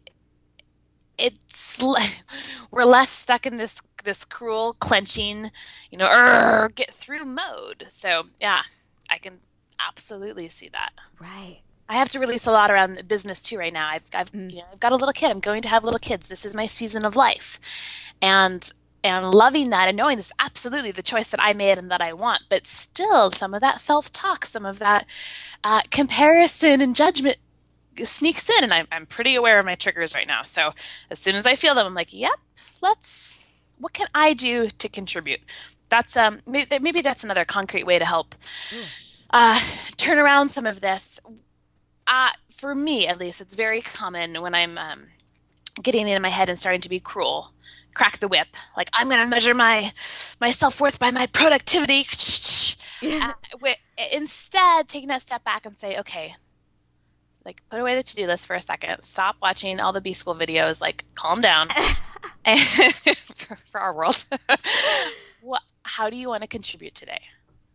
it's 1.19 1.79
we're 2.71 2.85
less 2.85 3.11
stuck 3.11 3.45
in 3.47 3.59
this 3.59 3.83
this 4.07 4.25
cruel 4.25 4.75
clenching, 4.81 5.51
you 5.91 5.99
know, 5.99 6.69
get 6.75 6.91
through 6.91 7.27
mode. 7.27 7.87
So 7.89 8.29
yeah, 8.41 8.63
I 9.11 9.19
can 9.19 9.41
absolutely 9.79 10.49
see 10.49 10.71
that. 10.71 10.93
Right. 11.21 11.61
I 11.89 11.95
have 11.95 12.09
to 12.11 12.19
release 12.19 12.47
a 12.47 12.51
lot 12.51 12.71
around 12.71 13.07
business 13.07 13.43
too 13.43 13.59
right 13.59 13.73
now. 13.73 13.89
I've 13.89 14.03
I've 14.15 14.33
mm. 14.33 14.51
you 14.51 14.59
know 14.59 14.65
I've 14.73 14.81
got 14.81 14.93
a 14.93 14.97
little 14.97 15.13
kid. 15.13 15.31
I'm 15.31 15.41
going 15.41 15.63
to 15.63 15.69
have 15.69 15.85
little 15.85 16.01
kids. 16.01 16.29
This 16.29 16.45
is 16.45 16.57
my 16.57 16.67
season 16.67 17.05
of 17.05 17.15
life, 17.15 17.61
and 18.23 18.73
and 19.05 19.31
loving 19.31 19.71
that 19.71 19.87
and 19.87 19.97
knowing 19.97 20.17
this 20.17 20.33
absolutely 20.41 20.91
the 20.91 21.03
choice 21.03 21.29
that 21.29 21.41
I 21.41 21.53
made 21.53 21.79
and 21.79 21.91
that 21.91 22.03
I 22.03 22.13
want. 22.13 22.43
But 22.49 22.67
still, 22.67 23.31
some 23.31 23.55
of 23.55 23.61
that 23.61 23.81
self 23.81 24.11
talk, 24.11 24.47
some 24.47 24.67
of 24.67 24.81
that 24.81 25.07
uh, 25.63 25.83
comparison 25.91 26.81
and 26.81 26.97
judgment 26.97 27.37
sneaks 28.05 28.51
in 28.51 28.65
and 28.65 28.75
I'm, 28.75 28.87
I'm 28.93 29.07
pretty 29.07 29.35
aware 29.35 29.59
of 29.59 29.65
my 29.65 29.75
triggers 29.75 30.15
right 30.15 30.27
now 30.27 30.43
so 30.43 30.73
as 31.11 31.19
soon 31.19 31.35
as 31.35 31.47
i 31.47 31.55
feel 31.55 31.75
them 31.75 31.87
i'm 31.87 31.95
like 31.95 32.13
yep 32.13 32.39
let's 32.83 33.39
what 33.79 33.93
can 33.93 34.07
i 34.15 34.35
do 34.35 34.69
to 34.69 34.89
contribute? 34.89 35.41
That's 35.89 36.17
um 36.17 36.41
maybe, 36.47 36.79
maybe 36.79 37.01
that's 37.01 37.25
another 37.25 37.45
concrete 37.45 37.85
way 37.85 37.99
to 37.99 38.05
help 38.05 38.35
uh, 39.31 39.61
turn 39.97 40.19
around 40.19 40.51
some 40.51 40.67
of 40.67 40.81
this. 40.81 41.21
Uh, 42.07 42.31
for 42.51 42.75
me 42.75 43.07
at 43.07 43.19
least 43.19 43.41
it's 43.41 43.55
very 43.55 43.83
common 43.83 44.41
when 44.41 44.55
i'm 44.55 44.79
um, 44.79 45.09
getting 45.83 46.09
in 46.09 46.23
my 46.23 46.29
head 46.31 46.49
and 46.49 46.59
starting 46.59 46.81
to 46.81 46.89
be 46.89 47.01
cruel 47.01 47.53
crack 47.95 48.19
the 48.19 48.29
whip. 48.29 48.49
Like 48.77 48.89
i'm 48.93 49.09
going 49.09 49.21
to 49.21 49.27
measure 49.27 49.55
my 49.55 49.93
my 50.41 50.51
self-worth 50.51 50.99
by 50.99 51.11
my 51.11 51.27
productivity. 51.27 52.07
Uh, 53.03 53.33
instead 54.13 54.89
taking 54.89 55.09
that 55.09 55.23
step 55.23 55.45
back 55.45 55.67
and 55.67 55.77
say 55.77 55.99
okay 55.99 56.35
like 57.47 57.63
put 57.71 57.81
away 57.81 57.95
the 57.95 58.03
to-do 58.03 58.27
list 58.27 58.47
for 58.47 58.57
a 58.57 58.61
second. 58.61 59.03
Stop 59.03 59.37
watching 59.41 59.81
all 59.81 59.93
the 59.93 60.01
b 60.01 60.13
school 60.13 60.35
videos. 60.35 60.81
Like 60.81 61.05
calm 61.15 61.41
down 61.41 61.69
for, 63.35 63.59
for, 63.71 63.81
our 63.81 63.93
world 63.93 64.25
what 65.41 65.63
how 65.83 66.09
do 66.09 66.17
you 66.17 66.29
want 66.29 66.43
to 66.43 66.49
contribute 66.49 66.95
today 66.95 67.21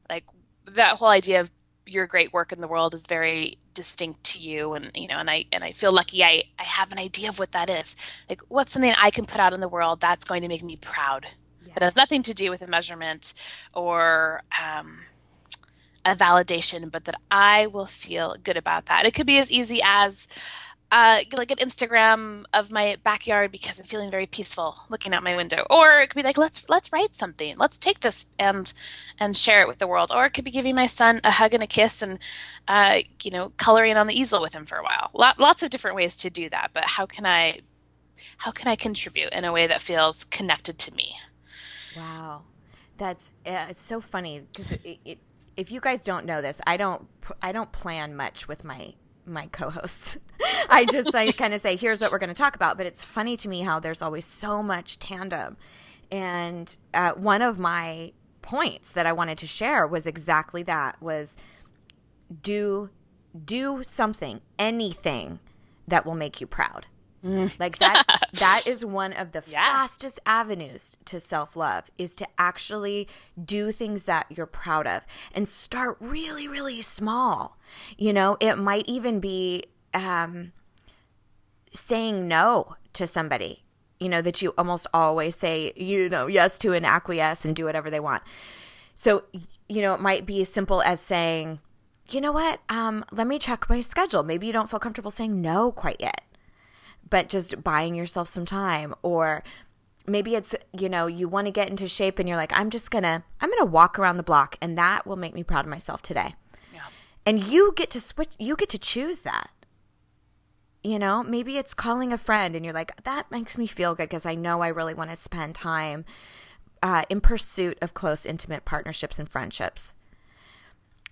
like 0.10 0.24
that 0.66 0.98
whole 0.98 1.10
idea 1.10 1.42
of 1.42 1.52
your 1.86 2.08
great 2.08 2.32
work 2.32 2.52
in 2.52 2.62
the 2.62 2.68
world 2.68 2.94
is 2.94 3.02
very 3.02 3.58
distinct 3.74 4.24
to 4.24 4.40
you 4.40 4.74
and 4.74 4.92
you 4.96 5.08
know 5.08 5.18
and 5.18 5.30
i 5.30 5.46
and 5.52 5.64
i 5.64 5.72
feel 5.72 5.92
lucky 5.92 6.24
i 6.24 6.44
i 6.60 6.64
have 6.64 6.92
an 6.92 7.00
idea 7.00 7.28
of 7.28 7.40
what 7.40 7.52
that 7.52 7.70
is 7.70 7.96
like 8.30 8.42
what's 8.48 8.72
something 8.72 8.94
i 8.98 9.10
can 9.10 9.26
put 9.26 9.40
out 9.40 9.54
in 9.54 9.60
the 9.60 9.68
world 9.68 10.00
that's 10.00 10.24
going 10.24 10.42
to 10.42 10.48
make 10.48 10.64
me 10.64 10.78
proud 10.78 11.28
yes. 11.66 11.78
it 11.78 11.84
has 11.84 11.96
nothing 11.96 12.24
to 12.24 12.34
do 12.34 12.50
with 12.50 12.62
a 12.62 12.68
measurement 12.68 13.34
or 13.74 14.42
um, 14.62 15.00
a 16.06 16.16
validation, 16.16 16.92
but 16.92 17.06
that 17.06 17.16
I 17.30 17.68
will 17.68 17.86
feel 17.86 18.36
good 18.42 18.58
about 18.58 18.88
that. 18.88 19.06
It 19.06 19.14
could 19.14 19.28
be 19.28 19.38
as 19.38 19.52
easy 19.52 19.82
as 19.84 20.28
uh, 20.92 21.22
like 21.38 21.52
an 21.52 21.58
Instagram 21.58 22.44
of 22.54 22.72
my 22.72 22.98
backyard 23.04 23.52
because 23.52 23.80
I'm 23.80 23.86
feeling 23.86 24.12
very 24.12 24.26
peaceful 24.26 24.78
looking 24.90 25.14
out 25.14 25.24
my 25.24 25.36
window, 25.36 25.66
or 25.70 26.02
it 26.02 26.10
could 26.10 26.18
be 26.18 26.24
like 26.24 26.38
let's 26.38 26.68
let's 26.70 26.92
write 26.92 27.16
something, 27.16 27.56
let's 27.58 27.78
take 27.78 28.02
this 28.02 28.26
and 28.38 28.72
and 29.18 29.38
share 29.38 29.62
it 29.62 29.68
with 29.68 29.78
the 29.78 29.88
world, 29.88 30.12
or 30.14 30.26
it 30.26 30.32
could 30.32 30.44
be 30.44 30.52
giving 30.52 30.76
my 30.76 30.86
son 30.86 31.22
a 31.24 31.32
hug 31.32 31.54
and 31.54 31.64
a 31.64 31.68
kiss 31.68 32.02
and 32.02 32.20
uh, 32.68 33.00
you 33.24 33.32
know 33.32 33.54
coloring 33.58 33.96
on 33.96 34.08
the 34.08 34.20
easel 34.20 34.42
with 34.42 34.54
him 34.54 34.66
for 34.66 34.78
a 34.78 34.84
while. 34.84 35.12
lots 35.14 35.64
of 35.64 35.70
different 35.70 35.96
ways 35.96 36.18
to 36.18 36.30
do 36.30 36.50
that, 36.50 36.72
but 36.74 36.84
how 36.84 37.06
can 37.06 37.26
I 37.26 37.62
how 38.38 38.52
can 38.52 38.68
I 38.68 38.76
contribute 38.76 39.32
in 39.32 39.46
a 39.46 39.52
way 39.52 39.68
that 39.68 39.80
feels 39.80 40.26
connected 40.26 40.78
to 40.80 40.94
me? 40.94 41.16
Wow, 41.96 42.42
that's 42.98 43.32
uh, 43.46 43.68
it's 43.70 43.82
so 43.82 44.02
funny 44.02 44.42
because 44.52 44.74
it, 44.74 45.00
it 45.06 45.20
if 45.56 45.72
you 45.72 45.80
guys 45.80 46.04
don't 46.04 46.26
know 46.26 46.42
this, 46.42 46.60
I 46.68 46.76
don't 46.76 47.08
I 47.42 47.54
don't 47.54 47.72
plan 47.72 48.16
much 48.16 48.50
with 48.50 48.66
my 48.66 48.96
my 49.26 49.48
co-hosts. 49.48 50.18
I 50.70 50.86
just 50.86 51.14
I 51.14 51.32
kind 51.32 51.54
of 51.54 51.62
say, 51.62 51.76
here's 51.76 52.02
what 52.02 52.12
we're 52.12 52.20
going 52.20 52.30
to 52.30 52.34
talk 52.34 52.56
about. 52.56 52.78
But 52.78 52.86
it's 52.86 53.04
funny 53.04 53.38
to 53.38 53.50
me 53.50 53.62
how 53.62 53.80
there's 53.80 54.02
always 54.02 54.26
so 54.26 54.62
much 54.64 55.00
tandem. 55.00 55.58
And 56.12 56.76
uh, 56.94 57.14
one 57.14 57.42
of 57.42 57.58
my 57.58 58.14
points 58.42 58.92
that 58.94 59.06
I 59.06 59.14
wanted 59.14 59.38
to 59.40 59.48
share 59.48 59.88
was 59.88 60.06
exactly 60.06 60.64
that: 60.64 61.02
was 61.02 61.36
do 62.42 62.90
do 63.46 63.84
something, 63.84 64.42
anything 64.60 65.40
that 65.88 66.06
will 66.06 66.16
make 66.16 66.42
you 66.42 66.48
proud. 66.48 66.86
Mm. 67.24 67.60
Like 67.60 67.78
that 67.80 68.04
that 68.34 68.62
is 68.68 68.86
one 68.86 69.14
of 69.14 69.32
the 69.32 69.44
yeah. 69.48 69.66
fastest 69.72 70.20
avenues 70.26 70.98
to 71.06 71.20
self-love 71.20 71.92
is 71.98 72.16
to 72.16 72.28
actually 72.38 73.08
do 73.44 73.72
things 73.72 74.06
that 74.06 74.26
you're 74.30 74.48
proud 74.48 74.88
of 74.88 75.06
and 75.34 75.48
start 75.48 75.98
really 76.00 76.48
really 76.48 76.82
small. 76.82 77.58
You 77.98 78.14
know, 78.14 78.38
it 78.40 78.56
might 78.56 78.88
even 78.88 79.20
be 79.20 79.66
um 79.94 80.54
saying 81.74 82.28
no 82.28 82.76
to 82.94 83.08
somebody. 83.08 83.64
You 84.00 84.10
know, 84.10 84.24
that 84.24 84.42
you 84.42 84.56
almost 84.58 84.88
always 84.96 85.36
say, 85.36 85.74
you 85.76 86.10
know, 86.10 86.26
yes 86.26 86.58
to 86.60 86.74
and 86.74 86.88
acquiesce 86.88 87.46
and 87.46 87.56
do 87.56 87.66
whatever 87.66 87.92
they 87.92 88.00
want. 88.00 88.24
So, 88.96 89.26
you 89.70 89.84
know, 89.84 89.94
it 89.94 90.02
might 90.02 90.26
be 90.26 90.42
as 90.42 90.50
simple 90.50 90.82
as 90.82 91.00
saying, 91.00 91.60
you 92.10 92.20
know 92.20 92.32
what? 92.32 92.62
Um, 92.68 93.06
let 93.12 93.28
me 93.28 93.38
check 93.38 93.70
my 93.70 93.80
schedule. 93.82 94.24
Maybe 94.24 94.48
you 94.48 94.54
don't 94.54 94.72
feel 94.72 94.80
comfortable 94.80 95.12
saying 95.12 95.40
no 95.40 95.72
quite 95.72 95.98
yet 96.00 96.22
but 97.12 97.30
just 97.30 97.64
buying 97.64 97.94
yourself 97.94 98.28
some 98.28 98.46
time 98.46 98.96
or 99.04 99.44
maybe 100.08 100.34
it's 100.34 100.56
you 100.74 100.90
know 100.90 101.06
you 101.06 101.28
want 101.28 101.46
to 101.46 101.52
get 101.52 101.70
into 101.70 101.88
shape 101.88 102.18
and 102.18 102.28
you're 102.28 102.38
like 102.38 102.52
i'm 102.54 102.72
just 102.72 102.90
gonna 102.90 103.24
i'm 103.40 103.52
gonna 103.52 103.66
walk 103.66 104.00
around 104.00 104.18
the 104.18 104.24
block 104.24 104.58
and 104.60 104.76
that 104.76 105.06
will 105.06 105.16
make 105.16 105.36
me 105.36 105.44
proud 105.44 105.66
of 105.66 105.70
myself 105.70 106.02
today. 106.02 106.34
Yeah. 106.74 106.82
and 107.24 107.44
you 107.44 107.74
get 107.76 107.92
to 107.92 108.00
switch 108.00 108.34
you 108.40 108.56
get 108.56 108.70
to 108.70 108.80
choose 108.80 109.20
that. 109.20 109.52
You 110.84 110.98
know 110.98 111.22
maybe 111.22 111.58
it's 111.60 111.76
calling 111.76 112.12
a 112.12 112.18
friend 112.18 112.56
and 112.56 112.66
you're 112.66 112.74
like 112.74 113.04
that 113.04 113.30
makes 113.30 113.56
me 113.56 113.68
feel 113.68 113.94
good 113.94 114.10
because 114.10 114.26
i 114.26 114.34
know 114.34 114.62
i 114.62 114.68
really 114.68 114.96
want 114.96 115.12
to 115.12 115.16
spend 115.16 115.54
time 115.54 116.06
uh, 116.82 117.04
in 117.10 117.22
pursuit 117.22 117.78
of 117.80 117.94
close 117.94 118.26
intimate 118.26 118.66
partnerships 118.66 119.20
and 119.20 119.30
friendships. 119.30 119.94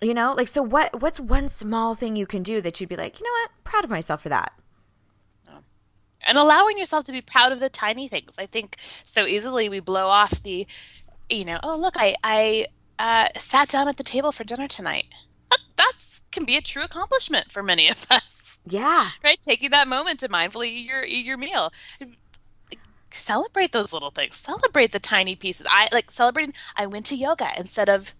You 0.02 0.14
know 0.14 0.32
like 0.32 0.48
so 0.48 0.62
what 0.62 1.00
what's 1.00 1.20
one 1.20 1.46
small 1.48 1.94
thing 1.94 2.16
you 2.16 2.26
can 2.26 2.42
do 2.42 2.60
that 2.62 2.80
you'd 2.80 2.88
be 2.88 2.96
like 2.96 3.20
you 3.20 3.24
know 3.24 3.42
what? 3.42 3.50
Proud 3.62 3.84
of 3.84 3.90
myself 3.90 4.22
for 4.22 4.30
that 4.30 4.52
and 6.26 6.38
allowing 6.38 6.78
yourself 6.78 7.04
to 7.04 7.12
be 7.12 7.20
proud 7.20 7.52
of 7.52 7.60
the 7.60 7.68
tiny 7.68 8.08
things. 8.08 8.32
I 8.38 8.46
think 8.46 8.76
so 9.04 9.26
easily 9.26 9.68
we 9.68 9.80
blow 9.80 10.08
off 10.08 10.42
the, 10.42 10.66
you 11.28 11.44
know, 11.44 11.58
oh 11.62 11.76
look, 11.76 11.94
I 11.98 12.14
I 12.22 12.66
uh, 12.98 13.28
sat 13.38 13.68
down 13.68 13.88
at 13.88 13.96
the 13.96 14.02
table 14.04 14.32
for 14.32 14.44
dinner 14.44 14.68
tonight. 14.68 15.06
That 15.50 15.60
that's, 15.76 16.22
can 16.30 16.44
be 16.44 16.56
a 16.56 16.60
true 16.60 16.84
accomplishment 16.84 17.50
for 17.50 17.62
many 17.62 17.88
of 17.88 18.06
us, 18.10 18.58
yeah 18.66 19.10
right? 19.24 19.40
Taking 19.40 19.70
that 19.70 19.88
moment 19.88 20.20
to 20.20 20.28
mindfully 20.28 20.66
eat 20.66 20.86
your 20.86 21.04
eat 21.04 21.24
your 21.26 21.36
meal. 21.38 21.72
Celebrate 23.12 23.72
those 23.72 23.92
little 23.92 24.10
things. 24.12 24.36
Celebrate 24.36 24.92
the 24.92 25.00
tiny 25.00 25.34
pieces. 25.34 25.66
I 25.68 25.88
like 25.92 26.10
celebrating. 26.12 26.54
I 26.76 26.86
went 26.86 27.06
to 27.06 27.16
yoga 27.16 27.48
instead 27.58 27.88
of 27.88 28.14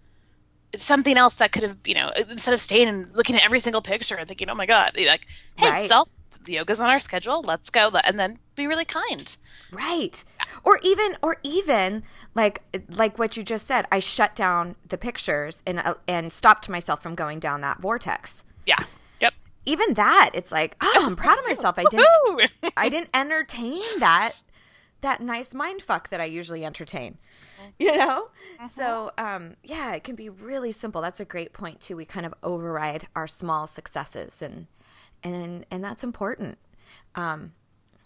something 0.75 1.15
else 1.17 1.35
that 1.35 1.51
could 1.53 1.63
have, 1.63 1.77
you 1.85 1.93
know, 1.93 2.11
instead 2.29 2.53
of 2.53 2.59
staying 2.59 2.87
and 2.89 3.11
looking 3.15 3.35
at 3.37 3.43
every 3.43 3.59
single 3.59 3.81
picture 3.81 4.15
and 4.15 4.27
thinking, 4.27 4.49
oh 4.49 4.55
my 4.55 4.65
god, 4.65 4.91
like, 4.97 5.27
hey, 5.55 5.69
Right. 5.69 5.89
self 5.89 6.20
yoga's 6.47 6.79
on 6.79 6.89
our 6.89 6.99
schedule. 6.99 7.41
Let's 7.41 7.69
go, 7.69 7.91
and 8.05 8.19
then 8.19 8.39
be 8.55 8.67
really 8.67 8.85
kind. 8.85 9.35
Right. 9.71 10.23
Or 10.63 10.79
even 10.83 11.17
or 11.21 11.37
even 11.43 12.03
like 12.35 12.61
like 12.89 13.17
what 13.19 13.37
you 13.37 13.43
just 13.43 13.67
said, 13.67 13.85
I 13.91 13.99
shut 13.99 14.35
down 14.35 14.75
the 14.87 14.97
pictures 14.97 15.61
and 15.65 15.79
uh, 15.79 15.95
and 16.07 16.31
stopped 16.31 16.69
myself 16.69 17.01
from 17.01 17.15
going 17.15 17.39
down 17.39 17.61
that 17.61 17.79
vortex. 17.79 18.43
Yeah. 18.65 18.83
Yep. 19.19 19.33
Even 19.65 19.93
that, 19.95 20.31
it's 20.33 20.51
like, 20.51 20.75
oh, 20.81 21.03
I'm 21.07 21.15
proud 21.17 21.37
of 21.39 21.47
myself. 21.47 21.77
I 21.77 21.83
didn't 21.89 22.51
I 22.77 22.89
didn't 22.89 23.09
entertain 23.13 23.73
that 23.99 24.33
that 25.01 25.19
nice 25.21 25.53
mind 25.53 25.81
fuck 25.81 26.09
that 26.09 26.21
I 26.21 26.25
usually 26.25 26.63
entertain. 26.63 27.17
You 27.79 27.97
know? 27.97 28.27
So, 28.73 29.11
um 29.17 29.55
yeah, 29.63 29.93
it 29.93 30.03
can 30.03 30.15
be 30.15 30.29
really 30.29 30.71
simple. 30.71 31.01
That's 31.01 31.19
a 31.19 31.25
great 31.25 31.53
point 31.53 31.81
too. 31.81 31.95
We 31.95 32.05
kind 32.05 32.25
of 32.25 32.33
override 32.43 33.07
our 33.15 33.27
small 33.27 33.67
successes 33.67 34.41
and 34.41 34.67
and 35.23 35.65
and 35.71 35.83
that's 35.83 36.03
important. 36.03 36.57
Um 37.15 37.53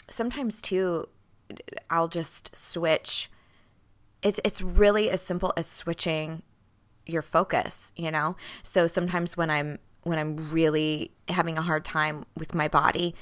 sometimes 0.09 0.61
too 0.61 1.07
I'll 1.89 2.07
just 2.07 2.55
switch 2.55 3.29
it's 4.21 4.39
it's 4.43 4.61
really 4.61 5.09
as 5.09 5.21
simple 5.21 5.53
as 5.55 5.67
switching 5.67 6.41
your 7.05 7.21
focus, 7.21 7.93
you 7.95 8.11
know? 8.11 8.35
So 8.63 8.87
sometimes 8.87 9.37
when 9.37 9.49
I'm 9.49 9.79
when 10.03 10.19
I'm 10.19 10.37
really 10.51 11.11
having 11.27 11.57
a 11.57 11.61
hard 11.61 11.85
time 11.85 12.25
with 12.37 12.53
my 12.53 12.67
body, 12.67 13.15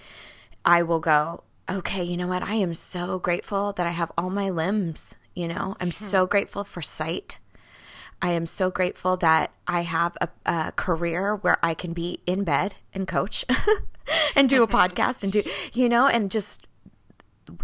I 0.65 0.83
will 0.83 0.99
go, 0.99 1.43
okay, 1.69 2.03
you 2.03 2.17
know 2.17 2.27
what? 2.27 2.43
I 2.43 2.55
am 2.55 2.75
so 2.75 3.19
grateful 3.19 3.73
that 3.73 3.87
I 3.87 3.91
have 3.91 4.11
all 4.17 4.29
my 4.29 4.49
limbs, 4.49 5.15
you 5.33 5.47
know? 5.47 5.75
I'm 5.79 5.91
so 5.91 6.25
grateful 6.27 6.63
for 6.63 6.81
sight. 6.81 7.39
I 8.23 8.31
am 8.31 8.45
so 8.45 8.71
grateful 8.71 9.17
that 9.17 9.51
I 9.67 9.81
have 9.81 10.17
a, 10.21 10.29
a 10.45 10.71
career 10.71 11.35
where 11.35 11.57
I 11.61 11.73
can 11.73 11.91
be 11.91 12.21
in 12.25 12.45
bed 12.45 12.75
and 12.93 13.05
coach 13.05 13.43
and 14.35 14.49
do 14.49 14.63
a 14.63 14.67
podcast 14.79 15.23
and 15.23 15.31
do, 15.33 15.43
you 15.73 15.89
know, 15.89 16.07
and 16.07 16.31
just 16.31 16.65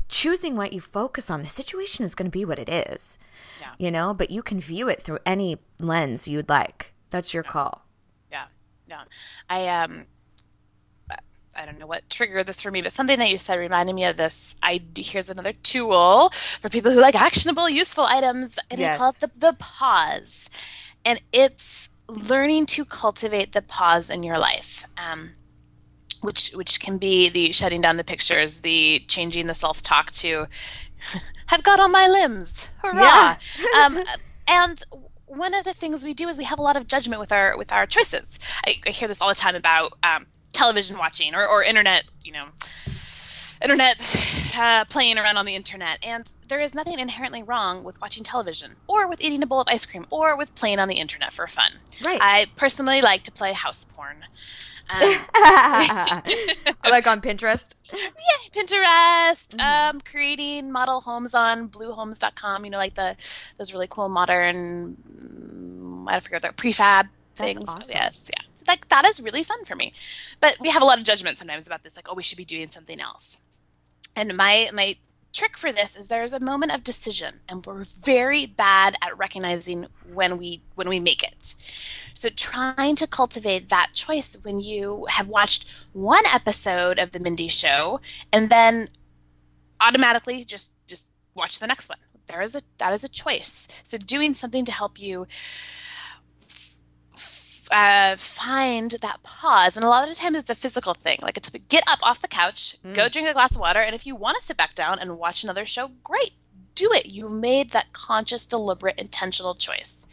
choosing 0.09 0.57
what 0.57 0.73
you 0.73 0.81
focus 0.81 1.29
on. 1.29 1.41
The 1.41 1.47
situation 1.47 2.03
is 2.03 2.13
going 2.13 2.29
to 2.29 2.37
be 2.37 2.43
what 2.43 2.59
it 2.59 2.67
is, 2.67 3.17
Yeah. 3.61 3.71
you 3.79 3.89
know, 3.89 4.13
but 4.13 4.31
you 4.31 4.43
can 4.43 4.59
view 4.59 4.89
it 4.89 5.01
through 5.01 5.19
any 5.25 5.57
lens 5.79 6.27
you'd 6.27 6.49
like. 6.49 6.93
That's 7.09 7.33
your 7.33 7.43
call. 7.43 7.85
Yeah, 8.29 8.45
yeah. 8.85 9.03
I 9.49 9.65
um, 9.69 10.07
I 11.59 11.65
don't 11.65 11.77
know 11.77 11.87
what 11.87 12.09
triggered 12.09 12.47
this 12.47 12.61
for 12.61 12.71
me, 12.71 12.81
but 12.81 12.93
something 12.93 13.19
that 13.19 13.29
you 13.29 13.37
said 13.37 13.59
reminded 13.59 13.93
me 13.93 14.05
of 14.05 14.15
this. 14.15 14.55
I 14.63 14.81
here's 14.95 15.29
another 15.29 15.51
tool 15.51 16.29
for 16.29 16.69
people 16.69 16.91
who 16.91 17.01
like 17.01 17.15
actionable, 17.15 17.69
useful 17.69 18.05
items, 18.05 18.57
and 18.71 18.79
Yes. 18.79 18.97
call 18.97 19.09
it 19.09 19.19
the 19.19 19.29
the 19.37 19.55
pause, 19.59 20.49
and 21.03 21.21
it's 21.33 21.89
learning 22.07 22.65
to 22.67 22.85
cultivate 22.85 23.51
the 23.51 23.61
pause 23.61 24.09
in 24.09 24.23
your 24.23 24.39
life. 24.39 24.85
Um, 24.97 25.31
which 26.21 26.51
which 26.51 26.79
can 26.79 26.97
be 26.97 27.27
the 27.27 27.51
shutting 27.51 27.81
down 27.81 27.97
the 27.97 28.05
pictures, 28.05 28.61
the 28.61 28.99
changing 29.09 29.47
the 29.47 29.53
self 29.53 29.81
talk 29.81 30.11
to 30.13 30.47
"I've 31.49 31.63
got 31.63 31.81
all 31.81 31.89
my 31.89 32.07
limbs, 32.07 32.69
hurrah!" 32.81 33.35
um, 33.77 33.99
and 34.47 34.81
one 35.25 35.53
of 35.53 35.65
the 35.65 35.73
things 35.73 36.05
we 36.05 36.13
do 36.13 36.29
is 36.29 36.37
we 36.37 36.45
have 36.45 36.57
a 36.59 36.63
lot 36.63 36.77
of 36.77 36.87
judgment 36.87 37.19
with 37.19 37.33
our 37.33 37.57
with 37.57 37.73
our 37.73 37.85
choices. 37.85 38.39
I, 38.65 38.75
I 38.87 38.91
hear 38.91 39.09
this 39.09 39.21
all 39.21 39.27
the 39.29 39.35
time 39.35 39.55
about 39.55 39.93
um, 40.03 40.25
television 40.53 40.97
watching 40.97 41.35
or, 41.35 41.47
or 41.47 41.63
internet, 41.63 42.03
you 42.23 42.31
know, 42.31 42.45
internet 43.61 43.99
uh, 44.57 44.85
playing 44.85 45.17
around 45.17 45.37
on 45.37 45.45
the 45.45 45.55
internet. 45.55 45.99
And 46.03 46.31
there 46.47 46.59
is 46.59 46.73
nothing 46.73 46.99
inherently 46.99 47.43
wrong 47.43 47.83
with 47.83 47.99
watching 48.01 48.23
television 48.23 48.75
or 48.87 49.07
with 49.07 49.21
eating 49.21 49.43
a 49.43 49.47
bowl 49.47 49.61
of 49.61 49.67
ice 49.67 49.85
cream 49.85 50.05
or 50.11 50.37
with 50.37 50.53
playing 50.55 50.79
on 50.79 50.87
the 50.87 50.95
internet 50.95 51.33
for 51.33 51.47
fun. 51.47 51.71
Right. 52.03 52.19
I 52.21 52.47
personally 52.55 53.01
like 53.01 53.23
to 53.23 53.31
play 53.31 53.53
house 53.53 53.85
porn. 53.85 54.25
Um, 54.91 55.01
like 56.89 57.05
on 57.05 57.21
Pinterest. 57.21 57.73
yeah, 57.93 58.49
Pinterest, 58.51 59.59
um, 59.59 60.01
creating 60.01 60.71
model 60.71 61.01
homes 61.01 61.35
on 61.35 61.69
bluhomes.com, 61.69 62.65
you 62.65 62.71
know, 62.71 62.79
like 62.79 62.95
the 62.95 63.15
those 63.59 63.71
really 63.71 63.85
cool 63.87 64.09
modern 64.09 64.97
mm, 64.97 66.09
I 66.09 66.13
don't 66.13 66.23
forget 66.23 66.37
what 66.37 66.41
they're 66.41 66.71
prefab 66.71 67.09
things. 67.35 67.69
awesome. 67.69 67.83
Yes, 67.87 68.31
yeah. 68.33 68.43
Like 68.67 68.89
that 68.89 69.05
is 69.05 69.21
really 69.21 69.43
fun 69.43 69.65
for 69.65 69.75
me. 69.75 69.93
But 70.39 70.57
we 70.59 70.69
have 70.69 70.81
a 70.81 70.85
lot 70.85 70.99
of 70.99 71.05
judgment 71.05 71.37
sometimes 71.37 71.67
about 71.67 71.83
this, 71.83 71.95
like, 71.95 72.07
oh, 72.09 72.13
we 72.13 72.23
should 72.23 72.37
be 72.37 72.45
doing 72.45 72.67
something 72.67 72.99
else. 72.99 73.41
And 74.15 74.35
my 74.35 74.69
my 74.73 74.97
trick 75.31 75.57
for 75.57 75.71
this 75.71 75.95
is 75.95 76.07
there's 76.07 76.33
a 76.33 76.39
moment 76.39 76.71
of 76.71 76.83
decision 76.83 77.41
and 77.47 77.65
we're 77.65 77.83
very 77.83 78.45
bad 78.45 78.95
at 79.01 79.15
recognizing 79.17 79.85
when 80.11 80.37
we 80.37 80.61
when 80.75 80.89
we 80.89 80.99
make 80.99 81.21
it 81.21 81.53
so 82.13 82.29
trying 82.29 82.95
to 82.95 83.05
cultivate 83.05 83.69
that 83.69 83.91
choice 83.93 84.35
when 84.41 84.59
you 84.59 85.05
have 85.09 85.27
watched 85.27 85.67
one 85.93 86.25
episode 86.25 86.97
of 86.97 87.11
the 87.11 87.19
mindy 87.19 87.47
show 87.47 88.01
and 88.33 88.49
then 88.49 88.87
automatically 89.79 90.43
just 90.43 90.73
just 90.87 91.11
watch 91.35 91.59
the 91.59 91.67
next 91.67 91.87
one 91.89 91.99
there 92.25 92.41
is 92.41 92.55
a 92.55 92.61
that 92.79 92.91
is 92.91 93.03
a 93.03 93.09
choice 93.09 93.67
so 93.83 93.97
doing 93.97 94.33
something 94.33 94.65
to 94.65 94.71
help 94.71 94.99
you 94.99 95.27
uh, 97.71 98.15
find 98.15 98.91
that 98.91 99.23
pause. 99.23 99.75
And 99.75 99.83
a 99.85 99.89
lot 99.89 100.03
of 100.03 100.09
the 100.09 100.19
times 100.19 100.37
it's 100.37 100.49
a 100.49 100.55
physical 100.55 100.93
thing. 100.93 101.19
Like 101.21 101.37
it's 101.37 101.49
get 101.49 101.83
up 101.87 101.99
off 102.01 102.21
the 102.21 102.27
couch, 102.27 102.77
go 102.93 103.09
drink 103.09 103.27
a 103.27 103.33
glass 103.33 103.51
of 103.51 103.59
water, 103.59 103.79
and 103.81 103.95
if 103.95 104.05
you 104.05 104.15
want 104.15 104.37
to 104.37 104.43
sit 104.43 104.57
back 104.57 104.75
down 104.75 104.99
and 104.99 105.17
watch 105.17 105.43
another 105.43 105.65
show, 105.65 105.91
great. 106.03 106.31
Do 106.75 106.93
it. 106.93 107.07
You 107.11 107.27
made 107.29 107.71
that 107.71 107.91
conscious, 107.91 108.45
deliberate, 108.45 108.97
intentional 108.97 109.53
choice. 109.53 110.07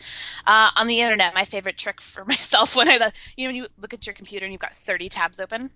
Uh, 0.47 0.71
on 0.77 0.89
the 0.89 1.01
internet, 1.01 1.33
my 1.33 1.45
favorite 1.45 1.79
trick 1.79 2.01
for 2.01 2.25
myself 2.27 2.75
when 2.75 2.89
I, 2.89 3.13
you 3.37 3.45
know, 3.45 3.51
when 3.51 3.55
you 3.55 3.67
look 3.79 3.95
at 3.95 4.07
your 4.07 4.15
computer 4.15 4.45
and 4.45 4.53
you've 4.53 4.61
got 4.61 4.75
30 4.75 5.09
tabs 5.09 5.39
open, 5.39 5.71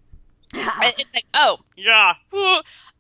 It's 0.55 1.15
like, 1.15 1.27
oh, 1.33 1.61
yeah. 1.77 2.15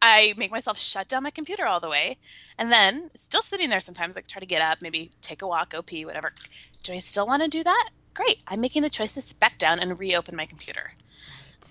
I 0.00 0.34
make 0.36 0.52
myself 0.52 0.78
shut 0.78 1.08
down 1.08 1.24
my 1.24 1.30
computer 1.30 1.66
all 1.66 1.80
the 1.80 1.88
way. 1.88 2.18
And 2.56 2.70
then, 2.70 3.10
still 3.16 3.42
sitting 3.42 3.70
there 3.70 3.80
sometimes, 3.80 4.14
like 4.14 4.28
try 4.28 4.40
to 4.40 4.46
get 4.46 4.62
up, 4.62 4.78
maybe 4.80 5.10
take 5.20 5.42
a 5.42 5.46
walk, 5.46 5.70
go 5.70 5.82
pee, 5.82 6.04
whatever. 6.04 6.32
Do 6.82 6.92
I 6.92 6.98
still 6.98 7.26
want 7.26 7.42
to 7.42 7.48
do 7.48 7.64
that? 7.64 7.90
Great. 8.14 8.42
I'm 8.46 8.60
making 8.60 8.82
the 8.82 8.90
choice 8.90 9.14
to 9.14 9.34
back 9.36 9.58
down 9.58 9.78
and 9.78 9.98
reopen 9.98 10.36
my 10.36 10.46
computer. 10.46 10.92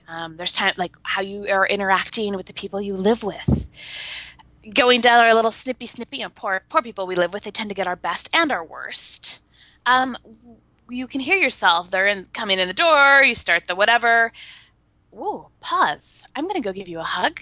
Um, 0.07 0.37
there's 0.37 0.53
time, 0.53 0.73
like 0.77 0.95
how 1.03 1.21
you 1.21 1.47
are 1.47 1.67
interacting 1.67 2.35
with 2.35 2.45
the 2.45 2.53
people 2.53 2.81
you 2.81 2.95
live 2.95 3.23
with. 3.23 3.67
Going 4.73 5.01
down 5.01 5.23
our 5.23 5.33
little 5.33 5.51
snippy, 5.51 5.85
snippy, 5.85 6.19
know, 6.19 6.29
poor, 6.33 6.61
poor 6.69 6.81
people 6.81 7.07
we 7.07 7.15
live 7.15 7.33
with, 7.33 7.43
they 7.43 7.51
tend 7.51 7.69
to 7.69 7.75
get 7.75 7.87
our 7.87 7.95
best 7.95 8.29
and 8.33 8.51
our 8.51 8.63
worst. 8.63 9.41
Um, 9.85 10.17
you 10.89 11.07
can 11.07 11.21
hear 11.21 11.37
yourself. 11.37 11.89
They're 11.89 12.07
in, 12.07 12.25
coming 12.33 12.59
in 12.59 12.67
the 12.67 12.73
door, 12.73 13.23
you 13.23 13.35
start 13.35 13.67
the 13.67 13.75
whatever 13.75 14.31
whoa, 15.11 15.49
pause. 15.59 16.23
I'm 16.35 16.45
going 16.45 16.61
to 16.61 16.65
go 16.65 16.73
give 16.73 16.87
you 16.87 16.99
a 16.99 17.03
hug. 17.03 17.41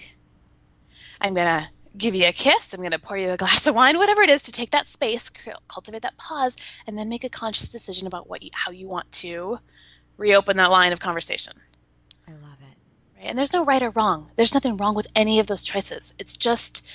I'm 1.20 1.34
going 1.34 1.46
to 1.46 1.68
give 1.98 2.14
you 2.14 2.26
a 2.26 2.32
kiss. 2.32 2.72
I'm 2.72 2.80
going 2.80 2.92
to 2.92 2.98
pour 2.98 3.18
you 3.18 3.30
a 3.30 3.36
glass 3.36 3.66
of 3.66 3.74
wine, 3.74 3.98
whatever 3.98 4.22
it 4.22 4.30
is 4.30 4.42
to 4.44 4.52
take 4.52 4.70
that 4.70 4.86
space, 4.86 5.30
cultivate 5.68 6.02
that 6.02 6.16
pause, 6.16 6.56
and 6.86 6.96
then 6.96 7.08
make 7.08 7.24
a 7.24 7.28
conscious 7.28 7.70
decision 7.70 8.06
about 8.06 8.28
what 8.28 8.42
you, 8.42 8.50
how 8.54 8.70
you 8.70 8.86
want 8.86 9.10
to 9.12 9.58
reopen 10.16 10.56
that 10.56 10.70
line 10.70 10.92
of 10.92 11.00
conversation. 11.00 11.54
I 12.26 12.32
love 12.32 12.58
it. 12.60 12.78
Right? 13.18 13.26
And 13.26 13.38
there's 13.38 13.52
no 13.52 13.64
right 13.64 13.82
or 13.82 13.90
wrong. 13.90 14.30
There's 14.36 14.54
nothing 14.54 14.76
wrong 14.76 14.94
with 14.94 15.08
any 15.14 15.38
of 15.38 15.46
those 15.46 15.62
choices. 15.62 16.14
It's 16.18 16.36
just 16.36 16.86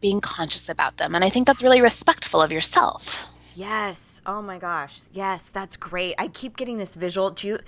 being 0.00 0.20
conscious 0.20 0.68
about 0.68 0.98
them. 0.98 1.14
And 1.14 1.24
I 1.24 1.30
think 1.30 1.46
that's 1.46 1.62
really 1.62 1.80
respectful 1.80 2.42
of 2.42 2.52
yourself. 2.52 3.26
Yes. 3.54 4.20
Oh 4.26 4.42
my 4.42 4.58
gosh. 4.58 5.00
Yes, 5.12 5.48
that's 5.48 5.76
great. 5.76 6.14
I 6.18 6.28
keep 6.28 6.56
getting 6.56 6.78
this 6.78 6.96
visual. 6.96 7.30
Do 7.30 7.46
you 7.46 7.58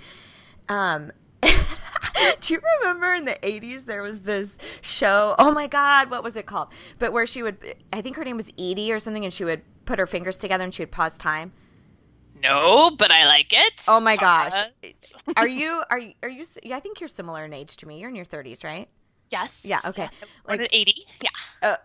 um 0.67 1.11
Do 2.41 2.53
you 2.53 2.61
remember 2.81 3.13
in 3.13 3.25
the 3.25 3.37
80s 3.41 3.85
there 3.85 4.01
was 4.01 4.21
this 4.21 4.57
show? 4.81 5.35
Oh 5.37 5.51
my 5.51 5.67
God, 5.67 6.09
what 6.09 6.23
was 6.23 6.35
it 6.35 6.45
called? 6.45 6.69
But 6.99 7.11
where 7.11 7.25
she 7.25 7.43
would, 7.43 7.57
I 7.91 8.01
think 8.01 8.15
her 8.15 8.23
name 8.23 8.37
was 8.37 8.49
Edie 8.57 8.91
or 8.91 8.99
something, 8.99 9.23
and 9.23 9.33
she 9.33 9.43
would 9.43 9.61
put 9.85 9.99
her 9.99 10.07
fingers 10.07 10.37
together 10.37 10.63
and 10.63 10.73
she 10.73 10.81
would 10.81 10.91
pause 10.91 11.17
time. 11.17 11.53
No, 12.41 12.91
but 12.91 13.11
I 13.11 13.25
like 13.25 13.53
it. 13.53 13.83
Oh 13.87 13.99
my 13.99 14.15
gosh. 14.15 14.53
are 15.35 15.47
you, 15.47 15.83
are 15.89 15.99
you, 15.99 16.13
are 16.21 16.29
you, 16.29 16.45
yeah, 16.63 16.77
I 16.77 16.79
think 16.79 16.99
you're 16.99 17.09
similar 17.09 17.45
in 17.45 17.53
age 17.53 17.75
to 17.77 17.87
me. 17.87 17.99
You're 17.99 18.09
in 18.09 18.15
your 18.15 18.25
30s, 18.25 18.63
right? 18.63 18.89
Yes. 19.31 19.63
Yeah, 19.65 19.79
okay. 19.85 20.03
Yes, 20.03 20.13
I 20.21 20.25
was 20.25 20.39
born 20.41 20.59
like, 20.59 20.69
80. 20.71 21.05
Yeah. 21.21 21.29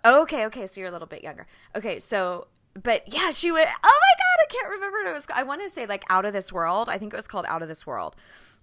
Uh, 0.05 0.23
okay, 0.23 0.47
okay. 0.47 0.67
So 0.67 0.81
you're 0.81 0.89
a 0.89 0.93
little 0.93 1.09
bit 1.09 1.25
younger. 1.25 1.47
Okay, 1.75 1.99
so 2.01 2.49
but 2.75 3.13
yeah, 3.13 3.31
she 3.31 3.51
would. 3.51 3.67
Oh 3.67 3.67
my 3.83 4.15
god, 4.19 4.45
I 4.45 4.47
can't 4.49 4.69
remember 4.69 4.99
what 4.99 5.11
it 5.11 5.15
was. 5.15 5.27
I 5.35 5.43
want 5.43 5.63
to 5.63 5.71
say 5.71 5.87
like 5.87 6.05
Out 6.09 6.25
of 6.25 6.33
This 6.33 6.53
World. 6.53 6.89
I 6.89 6.99
think 6.99 7.13
it 7.13 7.17
was 7.17 7.27
called 7.27 7.47
Out 7.49 7.63
of 7.63 7.69
This 7.69 7.87
World. 7.87 8.15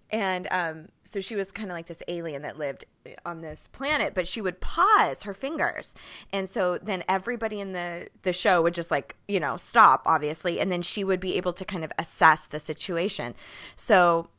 And 0.10 0.48
um, 0.52 0.88
so 1.04 1.20
she 1.20 1.36
was 1.36 1.52
kind 1.52 1.70
of 1.70 1.76
like 1.76 1.88
this 1.88 2.02
alien 2.08 2.42
that 2.44 2.58
lived 2.58 2.86
on 3.26 3.42
this 3.42 3.68
planet, 3.68 4.14
but 4.14 4.28
she 4.28 4.42
would 4.42 4.62
pause 4.62 5.24
her 5.24 5.34
fingers, 5.34 5.94
and 6.32 6.48
so 6.48 6.78
then 6.78 7.04
everybody 7.10 7.60
in 7.60 7.74
the 7.74 8.08
the 8.22 8.32
show 8.32 8.62
would 8.62 8.74
just 8.74 8.90
like 8.90 9.16
you 9.28 9.40
know 9.40 9.58
stop, 9.58 10.04
obviously, 10.06 10.60
and 10.60 10.72
then 10.72 10.82
she 10.82 11.04
would 11.04 11.20
be 11.20 11.36
able 11.36 11.52
to 11.54 11.66
kind 11.66 11.84
of 11.84 11.92
assess 11.98 12.48
the 12.48 12.60
situation. 12.60 13.36
So 13.76 14.30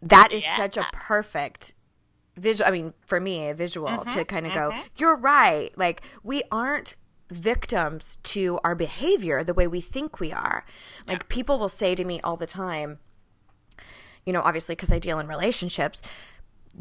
that 0.00 0.32
is 0.32 0.42
yeah. 0.42 0.56
such 0.56 0.76
a 0.78 0.86
perfect 0.92 1.74
visual. 2.36 2.66
I 2.68 2.72
mean, 2.72 2.94
for 3.06 3.20
me, 3.20 3.48
a 3.48 3.54
visual 3.54 3.88
mm-hmm, 3.88 4.08
to 4.10 4.24
kind 4.24 4.46
of 4.46 4.52
mm-hmm. 4.52 4.78
go. 4.78 4.84
You're 4.96 5.16
right. 5.16 5.76
Like 5.76 6.02
we 6.22 6.42
aren't 6.50 6.94
victims 7.30 8.18
to 8.22 8.60
our 8.62 8.74
behavior 8.74 9.42
the 9.42 9.54
way 9.54 9.66
we 9.66 9.80
think 9.80 10.20
we 10.20 10.32
are. 10.32 10.64
Like 11.06 11.22
yeah. 11.22 11.26
people 11.28 11.58
will 11.58 11.68
say 11.68 11.94
to 11.94 12.04
me 12.04 12.20
all 12.22 12.36
the 12.36 12.46
time, 12.46 12.98
you 14.26 14.32
know, 14.32 14.40
obviously 14.42 14.74
because 14.74 14.92
I 14.92 14.98
deal 14.98 15.18
in 15.18 15.26
relationships, 15.26 16.02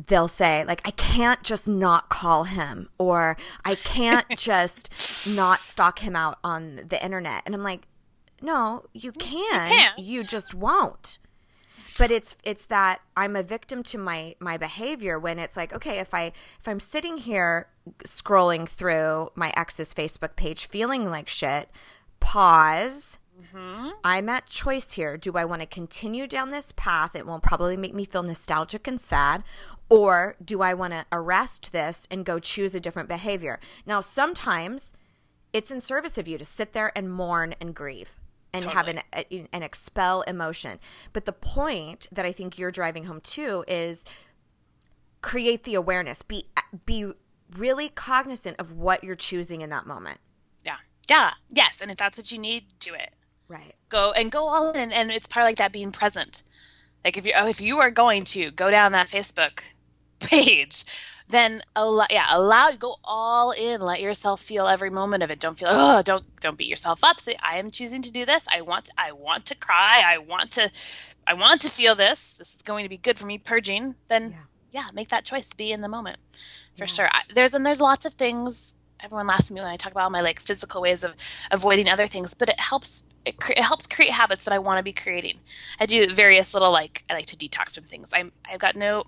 they'll 0.08 0.28
say 0.28 0.64
like 0.66 0.82
I 0.86 0.92
can't 0.92 1.44
just 1.44 1.68
not 1.68 2.10
call 2.10 2.46
him 2.46 2.90
or 2.98 3.38
I 3.66 3.76
can't 3.76 4.26
just 4.38 4.90
not 5.36 5.60
stalk 5.60 6.00
him 6.00 6.16
out 6.16 6.40
on 6.44 6.82
the 6.88 7.04
internet. 7.04 7.44
And 7.46 7.56
I'm 7.56 7.64
like, 7.64 7.88
no, 8.42 8.86
you 8.94 9.12
can. 9.12 9.70
You, 9.70 9.78
can. 9.78 9.92
you 9.98 10.24
just 10.24 10.54
won't 10.54 11.20
but 11.98 12.12
it's 12.12 12.36
it's 12.44 12.66
that 12.66 13.02
i'm 13.16 13.36
a 13.36 13.44
victim 13.44 13.84
to 13.84 13.98
my 13.98 14.36
my 14.40 14.58
behavior 14.58 15.20
when 15.20 15.38
it's 15.40 15.58
like 15.58 15.74
okay 15.74 16.00
if 16.00 16.14
i 16.14 16.32
if 16.60 16.68
i'm 16.68 16.80
sitting 16.80 17.18
here 17.18 17.68
scrolling 18.06 18.68
through 18.68 19.30
my 19.36 19.54
ex's 19.56 19.94
facebook 19.94 20.36
page 20.36 20.68
feeling 20.68 21.10
like 21.10 21.28
shit 21.28 21.70
pause 22.20 23.20
mm-hmm. 23.42 23.90
i'm 24.04 24.30
at 24.30 24.48
choice 24.48 24.94
here 24.94 25.18
do 25.18 25.34
i 25.34 25.46
want 25.46 25.62
to 25.62 25.66
continue 25.66 26.28
down 26.28 26.50
this 26.50 26.72
path 26.76 27.16
it 27.16 27.26
will 27.26 27.40
probably 27.40 27.78
make 27.78 27.94
me 27.94 28.06
feel 28.06 28.24
nostalgic 28.24 28.88
and 28.88 29.00
sad 29.00 29.44
or 29.90 30.36
do 30.44 30.62
i 30.62 30.74
want 30.74 30.94
to 30.94 31.06
arrest 31.12 31.72
this 31.72 32.08
and 32.12 32.26
go 32.26 32.40
choose 32.40 32.76
a 32.76 32.80
different 32.80 33.10
behavior 33.10 33.60
now 33.86 34.00
sometimes 34.00 34.94
it's 35.54 35.72
in 35.72 35.80
service 35.80 36.18
of 36.18 36.28
you 36.28 36.38
to 36.38 36.46
sit 36.46 36.74
there 36.74 36.92
and 36.96 37.12
mourn 37.12 37.56
and 37.60 37.76
grieve 37.76 38.18
and 38.54 38.66
totally. 38.66 38.76
have 38.76 39.04
an 39.32 39.48
an 39.54 39.64
expel 39.64 40.22
emotion. 40.24 40.80
But 41.14 41.26
the 41.26 41.34
point 41.34 42.08
that 42.12 42.26
I 42.26 42.32
think 42.32 42.58
you're 42.58 42.72
driving 42.72 43.06
home 43.06 43.22
too 43.22 43.64
is 43.68 44.06
create 45.22 45.64
the 45.64 45.76
awareness. 45.76 46.22
Be 46.22 46.46
be 46.86 47.12
really 47.56 47.90
cognizant 47.90 48.58
of 48.60 48.72
what 48.72 49.04
you're 49.04 49.16
choosing 49.16 49.62
in 49.62 49.70
that 49.70 49.86
moment. 49.86 50.20
Yeah. 50.64 50.78
Yeah. 51.10 51.32
Yes, 51.50 51.80
and 51.82 51.92
if 51.92 51.98
that's 51.98 52.18
what 52.18 52.32
you 52.32 52.38
need, 52.38 52.66
do 52.80 52.94
it. 52.94 53.14
Right. 53.52 53.76
Go 53.90 54.12
and 54.12 54.32
go 54.32 54.48
all 54.48 54.72
in 54.72 54.94
and 54.94 55.12
it's 55.12 55.28
part 55.28 55.44
of 55.44 55.48
like 55.50 55.58
that 55.58 55.74
being 55.74 55.92
present. 55.92 56.44
Like 57.04 57.18
if 57.18 57.26
you 57.26 57.34
oh, 57.36 57.48
if 57.48 57.60
you 57.60 57.80
are 57.80 57.92
going 57.92 58.24
to 58.26 58.50
go 58.52 58.72
down 58.72 58.94
that 58.94 59.08
Facebook 59.08 59.60
page 60.20 60.86
then 61.28 61.64
allow, 61.76 62.06
yeah, 62.10 62.28
allow 62.30 62.72
go 62.72 62.98
all 63.04 63.52
in. 63.52 63.82
Let 63.82 64.02
yourself 64.02 64.42
feel 64.42 64.68
every 64.68 64.90
moment 64.90 65.24
of 65.24 65.32
it. 65.32 65.40
Don't 65.40 65.58
feel 65.58 65.70
oh, 65.72 66.02
don't 66.02 66.24
don't 66.40 66.58
beat 66.58 66.68
yourself 66.68 67.04
up. 67.04 67.20
Say 67.20 67.36
I 67.42 67.58
am 67.58 67.70
choosing 67.72 68.02
to 68.04 68.12
do 68.12 68.26
this. 68.26 68.48
I 68.54 68.62
want 68.62 68.90
I 68.98 69.12
want 69.12 69.46
to 69.48 69.56
cry. 69.56 70.02
I 70.06 70.18
want 70.18 70.52
to 70.52 70.72
I 71.28 71.34
want 71.34 71.62
to 71.62 71.70
feel 71.70 71.96
this. 71.96 72.34
This 72.34 72.56
is 72.56 72.62
going 72.62 72.84
to 72.84 72.90
be 72.90 72.98
good 72.98 73.18
for 73.18 73.26
me 73.26 73.38
purging. 73.38 73.96
Then 74.08 74.32
yeah, 74.72 74.84
yeah 74.84 74.88
make 74.94 75.10
that 75.10 75.26
choice. 75.26 75.52
Be 75.52 75.72
in 75.72 75.82
the 75.82 75.88
moment 75.88 76.20
for 76.78 76.84
yeah. 76.84 76.88
sure. 76.88 77.10
I, 77.12 77.24
there's 77.34 77.54
and 77.54 77.66
there's 77.66 77.82
lots 77.82 78.06
of 78.06 78.14
things. 78.14 78.76
Everyone 79.04 79.28
laughs 79.28 79.50
at 79.50 79.56
me 79.56 79.62
when 79.62 79.70
I 79.70 79.78
talk 79.78 79.92
about 79.92 80.12
my 80.12 80.22
like 80.22 80.40
physical 80.40 80.82
ways 80.82 81.04
of 81.04 81.16
avoiding 81.50 81.90
other 81.90 82.08
things, 82.08 82.34
but 82.34 82.50
it 82.50 82.60
helps 82.60 83.04
it, 83.26 83.36
it, 83.50 83.64
helps 83.64 83.88
create 83.88 84.12
habits 84.12 84.46
that 84.46 84.54
I 84.54 84.60
want 84.60 84.80
to 84.80 84.84
be 84.84 84.94
creating. 84.94 85.38
I 85.80 85.86
do 85.86 86.14
various 86.14 86.54
little 86.54 86.72
like 86.72 87.04
I 87.10 87.14
like 87.14 87.28
to 87.28 87.38
detox 87.38 87.76
from 87.76 87.84
things. 87.84 88.12
I'm 88.14 88.32
I've 88.50 88.60
got 88.60 88.76
no 88.76 89.06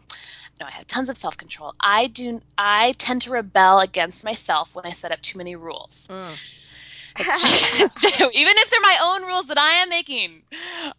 no 0.59 0.67
I 0.67 0.71
have 0.71 0.87
tons 0.87 1.09
of 1.09 1.17
self 1.17 1.37
control. 1.37 1.73
I 1.79 2.07
do 2.07 2.41
I 2.57 2.93
tend 2.93 3.23
to 3.23 3.31
rebel 3.31 3.79
against 3.79 4.23
myself 4.23 4.75
when 4.75 4.85
I 4.85 4.91
set 4.91 5.11
up 5.11 5.21
too 5.21 5.37
many 5.37 5.55
rules. 5.55 6.07
Mm. 6.11 6.59
It's, 7.17 7.79
it's 7.81 8.01
true. 8.01 8.29
Even 8.33 8.53
if 8.57 8.69
they're 8.69 8.81
my 8.81 8.97
own 9.01 9.23
rules 9.23 9.47
that 9.47 9.57
I 9.57 9.71
am 9.73 9.89
making, 9.89 10.43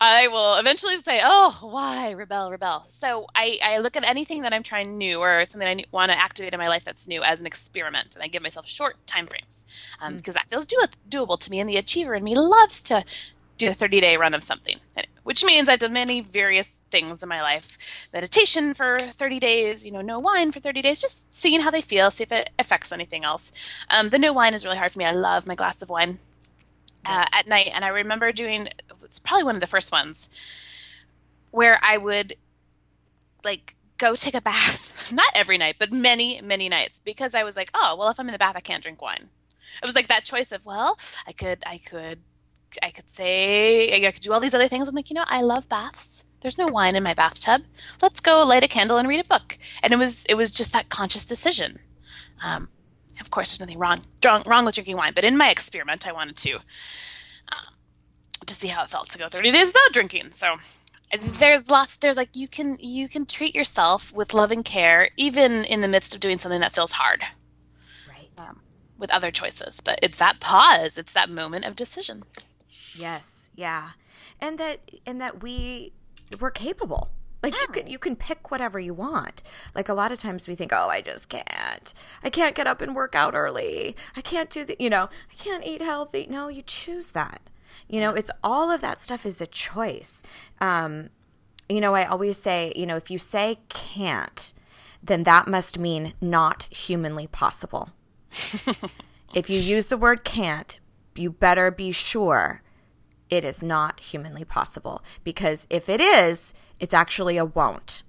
I 0.01 0.29
will 0.29 0.55
eventually 0.55 0.97
say, 0.99 1.21
"Oh, 1.23 1.59
why 1.63 2.13
rebel, 2.13 2.51
rebel?" 2.51 2.87
So 2.89 3.27
I, 3.35 3.59
I 3.65 3.79
look 3.79 3.97
at 3.97 4.05
anything 4.05 4.43
that 4.43 4.53
I'm 4.53 4.63
trying 4.63 4.97
new 4.97 5.21
or 5.21 5.45
something 5.45 5.67
I 5.67 5.85
want 5.91 6.13
to 6.13 6.19
activate 6.19 6.53
in 6.53 6.59
my 6.59 6.69
life 6.69 6.85
that's 6.85 7.09
new 7.09 7.23
as 7.23 7.41
an 7.41 7.47
experiment, 7.47 8.15
and 8.15 8.23
I 8.23 8.29
give 8.29 8.43
myself 8.43 8.67
short 8.67 8.97
time 9.07 9.27
frames 9.27 9.67
um, 10.01 10.15
mm. 10.15 10.17
because 10.19 10.35
that 10.35 10.49
feels 10.49 10.67
do- 10.67 10.79
doable 11.09 11.39
to 11.39 11.51
me. 11.51 11.61
And 11.61 11.69
the 11.69 11.77
achiever 11.77 12.15
in 12.15 12.25
me 12.25 12.37
loves 12.37 12.83
to 12.85 13.05
do 13.59 13.71
a 13.71 13.75
30 13.75 14.01
day 14.01 14.17
run 14.17 14.35
of 14.35 14.43
something, 14.43 14.79
which 15.25 15.43
means 15.43 15.69
I've 15.69 15.81
done 15.81 15.93
many 15.93 16.21
various 16.21 16.81
things 16.91 17.23
in 17.23 17.29
my 17.29 17.43
life. 17.43 17.77
Meditation 18.13 18.75
for 18.75 18.99
30 18.99 19.41
days, 19.41 19.85
you 19.85 19.91
know, 19.91 20.03
no 20.03 20.21
wine 20.21 20.53
for 20.53 20.61
30 20.61 20.83
days, 20.83 21.01
just 21.01 21.35
seeing 21.35 21.61
how 21.63 21.71
they 21.71 21.81
feel, 21.81 22.11
see 22.11 22.23
if 22.23 22.31
it 22.31 22.51
affects 22.59 22.93
anything 22.93 23.25
else. 23.25 23.51
Um, 23.91 24.11
the 24.11 24.19
no 24.19 24.33
wine 24.33 24.55
is 24.55 24.65
really 24.65 24.77
hard 24.77 24.93
for 24.93 24.99
me. 24.99 25.07
I 25.07 25.13
love 25.13 25.47
my 25.47 25.55
glass 25.55 25.83
of 25.83 25.89
wine 25.89 26.19
uh, 27.05 27.27
at 27.33 27.49
night. 27.49 27.71
And 27.75 27.85
I 27.85 27.89
remember 27.89 28.33
doing, 28.33 28.69
it's 29.03 29.19
probably 29.19 29.45
one 29.45 29.55
of 29.55 29.61
the 29.61 29.67
first 29.67 29.91
ones 29.91 30.29
where 31.51 31.79
I 31.83 31.97
would 31.97 32.37
like 33.45 33.77
go 33.97 34.17
take 34.17 34.35
a 34.35 34.43
bath, 34.43 35.11
not 35.13 35.33
every 35.35 35.57
night, 35.57 35.77
but 35.79 35.91
many, 35.91 36.41
many 36.43 36.69
nights 36.69 37.01
because 37.03 37.35
I 37.35 37.45
was 37.45 37.57
like, 37.57 37.71
oh, 37.73 37.97
well, 37.99 38.09
if 38.11 38.21
I'm 38.21 38.29
in 38.29 38.33
the 38.33 38.39
bath, 38.39 38.57
I 38.57 38.61
can't 38.61 38.83
drink 38.83 39.01
wine. 39.01 39.31
It 39.83 39.87
was 39.87 39.95
like 39.95 40.09
that 40.09 40.25
choice 40.25 40.53
of, 40.53 40.67
well, 40.67 40.99
I 41.27 41.33
could, 41.33 41.63
I 41.67 41.79
could 41.79 42.21
I 42.83 42.91
could 42.91 43.09
say 43.09 44.07
I 44.07 44.11
could 44.11 44.23
do 44.23 44.33
all 44.33 44.41
these 44.41 44.55
other 44.55 44.69
things. 44.69 44.89
I'm 44.89 44.95
like, 44.95 45.11
you 45.11 45.15
know, 45.15 45.25
I 45.27 45.43
love 45.43 45.69
baths. 45.69 46.25
There's 46.41 46.59
no 46.59 46.67
wine 46.67 46.95
in 46.95 47.03
my 47.03 47.15
bathtub. 47.15 47.63
Let's 48.03 48.21
go 48.21 48.45
light 48.45 48.65
a 48.65 48.69
candle 48.69 48.99
and 48.99 49.09
read 49.09 49.21
a 49.21 49.25
book. 49.25 49.59
And 49.83 49.93
it 49.93 49.97
was 49.97 50.25
it 50.27 50.35
was 50.35 50.51
just 50.51 50.73
that 50.73 50.89
conscious 50.89 51.25
decision. 51.25 51.79
Um, 52.43 52.69
of 53.21 53.31
course, 53.31 53.51
there's 53.51 53.61
nothing 53.61 53.79
wrong 53.79 54.03
wrong, 54.25 54.43
wrong 54.47 54.65
with 54.65 54.75
drinking 54.75 54.97
wine, 54.97 55.13
but 55.15 55.25
in 55.25 55.39
my 55.39 55.51
experiment, 55.51 56.07
I 56.07 56.13
wanted 56.13 56.37
to 56.39 56.57
um, 56.57 57.75
to 58.45 58.55
see 58.55 58.69
how 58.69 58.83
it 58.83 58.91
felt 58.91 59.09
to 59.11 59.19
go 59.19 59.29
30 59.29 59.51
days 59.53 59.69
without 59.69 59.93
drinking. 59.93 60.33
So 60.33 60.57
there's 61.19 61.71
lots 61.71 61.97
there's 61.97 62.17
like 62.17 62.35
you 62.35 62.49
can 62.49 62.77
you 62.81 63.09
can 63.09 63.27
treat 63.27 63.55
yourself 63.55 64.13
with 64.13 64.35
love 64.35 64.51
and 64.51 64.65
care 64.65 65.11
even 65.17 65.65
in 65.65 65.81
the 65.81 65.89
midst 65.89 66.15
of 66.15 66.21
doing 66.21 66.39
something 66.39 66.61
that 66.61 66.75
feels 66.75 66.93
hard 66.93 67.23
right 68.09 68.31
um, 68.39 68.61
with 68.99 69.13
other 69.13 69.31
choices 69.31 69.81
but 69.81 69.99
it's 70.03 70.19
that 70.19 70.41
pause 70.41 70.99
it's 70.99 71.13
that 71.13 71.31
moment 71.31 71.65
of 71.65 71.77
decision 71.77 72.23
Yes, 72.97 73.51
yeah. 73.55 73.91
And 74.41 74.59
that 74.59 74.91
and 75.07 75.21
that 75.21 75.43
we 75.43 75.93
we're 76.41 76.51
capable. 76.51 77.11
Like 77.43 77.61
you 77.61 77.67
can 77.67 77.87
you 77.87 77.99
can 77.99 78.17
pick 78.17 78.51
whatever 78.51 78.81
you 78.81 78.95
want. 78.95 79.43
Like 79.75 79.91
a 79.91 79.95
lot 79.95 80.13
of 80.13 80.19
times 80.19 80.49
we 80.49 80.55
think, 80.55 80.73
"Oh, 80.73 80.89
I 80.89 81.03
just 81.03 81.29
can't. 81.29 81.93
I 82.23 82.31
can't 82.31 82.55
get 82.55 82.67
up 82.67 82.81
and 82.81 82.97
work 82.97 83.15
out 83.15 83.35
early. 83.35 83.97
I 84.17 84.23
can't 84.23 84.49
do 84.49 84.65
the, 84.65 84.77
you 84.79 84.89
know, 84.89 85.05
I 85.31 85.35
can't 85.37 85.65
eat 85.65 85.83
healthy." 85.83 86.27
No, 86.31 86.49
you 86.49 86.63
choose 86.63 87.13
that. 87.13 87.43
You 87.87 88.01
know, 88.01 88.11
it's 88.11 88.31
all 88.43 88.71
of 88.71 88.81
that 88.81 88.99
stuff 88.99 89.27
is 89.27 89.43
a 89.43 89.47
choice. 89.47 90.23
Um, 90.59 91.11
you 91.69 91.83
know, 91.83 91.95
I 91.95 92.07
always 92.07 92.39
say, 92.39 92.73
you 92.75 92.87
know, 92.87 92.97
if 92.97 93.11
you 93.11 93.19
say 93.19 93.59
can't, 93.69 94.55
then 95.03 95.25
that 95.25 95.47
must 95.47 95.79
mean 95.79 96.15
not 96.23 96.63
humanly 96.71 97.27
possible. 97.27 97.91
if 99.35 99.51
you 99.51 99.59
use 99.59 99.89
the 99.89 99.99
word 99.99 100.25
can't, 100.25 100.81
you 101.15 101.31
better 101.31 101.71
be 101.71 101.93
sure 101.93 102.63
it 103.35 103.45
is 103.45 103.63
not 103.63 103.99
humanly 103.99 104.45
possible 104.45 105.03
because 105.25 105.67
if 105.69 105.89
it 105.89 106.01
is, 106.01 106.55
it's 106.79 106.95
actually 106.95 107.37
a 107.37 107.45
won't. 107.45 108.05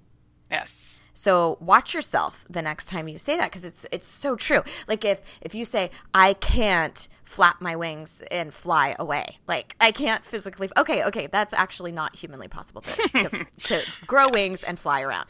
Yes. 0.50 1.00
So 1.14 1.58
watch 1.60 1.94
yourself 1.94 2.44
the 2.48 2.62
next 2.62 2.88
time 2.88 3.08
you 3.08 3.18
say 3.18 3.36
that 3.36 3.50
because 3.50 3.64
it's 3.64 3.86
it's 3.90 4.06
so 4.06 4.36
true. 4.36 4.62
Like 4.86 5.04
if 5.04 5.20
if 5.40 5.54
you 5.54 5.64
say 5.64 5.90
I 6.14 6.34
can't 6.34 7.08
flap 7.24 7.60
my 7.60 7.74
wings 7.74 8.22
and 8.30 8.54
fly 8.54 8.94
away, 8.98 9.38
like 9.48 9.74
I 9.80 9.90
can't 9.90 10.24
physically. 10.24 10.68
Okay, 10.76 11.02
okay, 11.04 11.26
that's 11.26 11.52
actually 11.54 11.90
not 11.90 12.14
humanly 12.14 12.48
possible 12.48 12.82
to 12.82 12.96
to, 13.08 13.46
to 13.68 13.82
grow 14.06 14.26
yes. 14.26 14.32
wings 14.32 14.62
and 14.62 14.78
fly 14.78 15.00
around. 15.00 15.26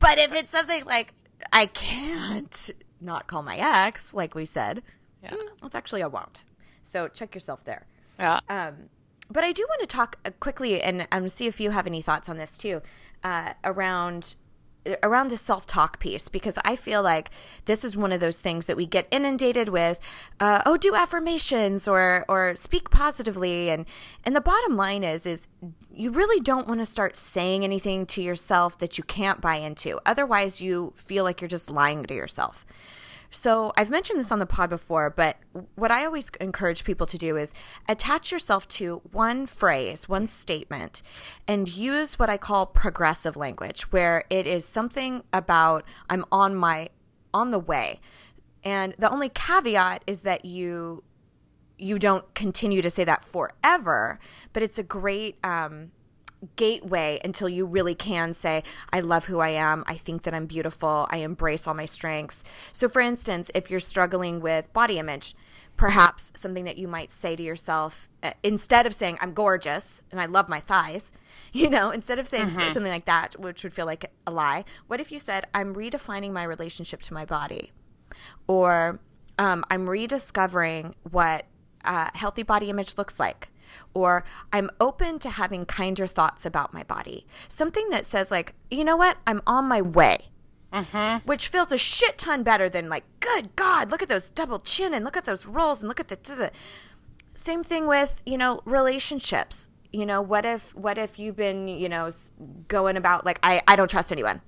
But 0.00 0.18
if 0.18 0.34
it's 0.34 0.50
something 0.50 0.84
like 0.84 1.14
I 1.52 1.66
can't 1.66 2.70
not 3.00 3.26
call 3.28 3.42
my 3.42 3.56
ex, 3.56 4.12
like 4.12 4.34
we 4.34 4.44
said, 4.44 4.82
yeah, 5.22 5.30
mm, 5.30 5.64
it's 5.64 5.74
actually 5.74 6.02
a 6.02 6.08
won't. 6.08 6.42
So 6.82 7.08
check 7.08 7.34
yourself 7.34 7.64
there. 7.64 7.86
Yeah. 8.18 8.40
Um, 8.48 8.90
but 9.30 9.44
I 9.44 9.52
do 9.52 9.66
want 9.68 9.80
to 9.80 9.86
talk 9.86 10.18
uh, 10.24 10.30
quickly 10.40 10.80
and 10.80 11.08
um, 11.10 11.28
see 11.28 11.46
if 11.46 11.60
you 11.60 11.70
have 11.70 11.86
any 11.86 12.02
thoughts 12.02 12.28
on 12.28 12.36
this 12.36 12.56
too, 12.56 12.82
uh, 13.22 13.54
around 13.64 14.36
around 15.02 15.30
the 15.30 15.36
self-talk 15.36 15.98
piece 15.98 16.28
because 16.28 16.58
I 16.64 16.76
feel 16.76 17.02
like 17.02 17.30
this 17.64 17.84
is 17.84 17.96
one 17.96 18.12
of 18.12 18.20
those 18.20 18.36
things 18.38 18.66
that 18.66 18.76
we 18.76 18.86
get 18.86 19.08
inundated 19.10 19.68
with. 19.68 19.98
Uh, 20.38 20.62
oh, 20.66 20.76
do 20.76 20.94
affirmations 20.94 21.88
or 21.88 22.24
or 22.28 22.54
speak 22.54 22.90
positively, 22.90 23.70
and 23.70 23.86
and 24.24 24.36
the 24.36 24.40
bottom 24.40 24.76
line 24.76 25.04
is 25.04 25.24
is 25.26 25.48
you 25.92 26.10
really 26.10 26.40
don't 26.40 26.68
want 26.68 26.80
to 26.80 26.86
start 26.86 27.16
saying 27.16 27.64
anything 27.64 28.04
to 28.06 28.22
yourself 28.22 28.78
that 28.78 28.98
you 28.98 29.04
can't 29.04 29.40
buy 29.40 29.56
into. 29.56 30.00
Otherwise, 30.04 30.60
you 30.60 30.92
feel 30.96 31.24
like 31.24 31.40
you're 31.40 31.48
just 31.48 31.70
lying 31.70 32.04
to 32.04 32.14
yourself. 32.14 32.66
So 33.30 33.72
I've 33.76 33.90
mentioned 33.90 34.20
this 34.20 34.30
on 34.30 34.38
the 34.38 34.46
pod 34.46 34.70
before, 34.70 35.10
but 35.10 35.36
what 35.74 35.90
I 35.90 36.04
always 36.04 36.30
encourage 36.40 36.84
people 36.84 37.06
to 37.06 37.18
do 37.18 37.36
is 37.36 37.52
attach 37.88 38.30
yourself 38.30 38.68
to 38.68 39.02
one 39.10 39.46
phrase, 39.46 40.08
one 40.08 40.26
statement, 40.26 41.02
and 41.48 41.68
use 41.68 42.18
what 42.18 42.30
I 42.30 42.36
call 42.36 42.66
progressive 42.66 43.36
language, 43.36 43.92
where 43.92 44.24
it 44.30 44.46
is 44.46 44.64
something 44.64 45.22
about 45.32 45.84
I'm 46.08 46.24
on 46.30 46.54
my 46.54 46.90
on 47.32 47.50
the 47.50 47.58
way. 47.58 48.00
And 48.62 48.94
the 48.98 49.10
only 49.10 49.28
caveat 49.28 50.04
is 50.06 50.22
that 50.22 50.44
you 50.44 51.02
you 51.76 51.98
don't 51.98 52.32
continue 52.34 52.80
to 52.80 52.90
say 52.90 53.04
that 53.04 53.24
forever, 53.24 54.20
but 54.52 54.62
it's 54.62 54.78
a 54.78 54.82
great 54.84 55.38
um, 55.44 55.90
gateway 56.56 57.20
until 57.24 57.48
you 57.48 57.66
really 57.66 57.94
can 57.94 58.32
say, 58.32 58.62
I 58.92 59.00
love 59.00 59.26
who 59.26 59.40
I 59.40 59.50
am. 59.50 59.84
I 59.86 59.96
think 59.96 60.22
that 60.22 60.34
I'm 60.34 60.46
beautiful. 60.46 61.06
I 61.10 61.18
embrace 61.18 61.66
all 61.66 61.74
my 61.74 61.86
strengths. 61.86 62.44
So, 62.72 62.88
for 62.88 63.00
instance, 63.00 63.50
if 63.54 63.70
you're 63.70 63.80
struggling 63.80 64.40
with 64.40 64.72
body 64.72 64.98
image, 64.98 65.34
perhaps 65.76 66.32
something 66.36 66.64
that 66.64 66.78
you 66.78 66.86
might 66.86 67.10
say 67.10 67.34
to 67.36 67.42
yourself 67.42 68.08
uh, 68.22 68.32
instead 68.42 68.86
of 68.86 68.94
saying, 68.94 69.18
I'm 69.20 69.34
gorgeous 69.34 70.02
and 70.10 70.20
I 70.20 70.26
love 70.26 70.48
my 70.48 70.60
thighs, 70.60 71.12
you 71.52 71.68
know, 71.68 71.90
instead 71.90 72.18
of 72.18 72.28
saying 72.28 72.48
mm-hmm. 72.48 72.72
something 72.72 72.92
like 72.92 73.06
that, 73.06 73.38
which 73.38 73.62
would 73.62 73.72
feel 73.72 73.86
like 73.86 74.10
a 74.26 74.30
lie, 74.30 74.64
what 74.86 75.00
if 75.00 75.10
you 75.10 75.18
said, 75.18 75.46
I'm 75.54 75.74
redefining 75.74 76.32
my 76.32 76.44
relationship 76.44 77.00
to 77.02 77.14
my 77.14 77.24
body? 77.24 77.72
Or 78.46 79.00
um, 79.38 79.64
I'm 79.70 79.88
rediscovering 79.88 80.94
what 81.10 81.46
uh, 81.84 82.08
healthy 82.14 82.42
body 82.42 82.70
image 82.70 82.96
looks 82.96 83.20
like 83.20 83.50
or 83.92 84.24
I'm 84.52 84.70
open 84.80 85.18
to 85.20 85.30
having 85.30 85.66
kinder 85.66 86.06
thoughts 86.06 86.44
about 86.44 86.74
my 86.74 86.82
body. 86.82 87.26
Something 87.48 87.90
that 87.90 88.06
says, 88.06 88.30
like, 88.30 88.54
you 88.70 88.84
know 88.84 88.96
what, 88.96 89.18
I'm 89.26 89.42
on 89.46 89.66
my 89.66 89.80
way. 89.80 90.28
Mm-hmm. 90.72 91.28
Which 91.28 91.48
feels 91.48 91.70
a 91.70 91.78
shit 91.78 92.18
ton 92.18 92.42
better 92.42 92.68
than 92.68 92.88
like, 92.88 93.04
good 93.20 93.54
God, 93.54 93.90
look 93.90 94.02
at 94.02 94.08
those 94.08 94.30
double 94.30 94.58
chin 94.58 94.92
and 94.92 95.04
look 95.04 95.16
at 95.16 95.24
those 95.24 95.46
rolls 95.46 95.80
and 95.80 95.88
look 95.88 96.00
at 96.00 96.08
the. 96.08 96.50
Same 97.34 97.64
thing 97.64 97.86
with 97.86 98.20
you 98.24 98.38
know 98.38 98.60
relationships. 98.64 99.68
You 99.92 100.06
know 100.06 100.22
what 100.22 100.44
if 100.44 100.74
what 100.74 100.98
if 100.98 101.18
you've 101.18 101.36
been 101.36 101.68
you 101.68 101.88
know 101.88 102.10
going 102.68 102.96
about 102.96 103.24
like 103.24 103.40
I 103.42 103.62
I 103.66 103.76
don't 103.76 103.90
trust 103.90 104.12
anyone. 104.12 104.40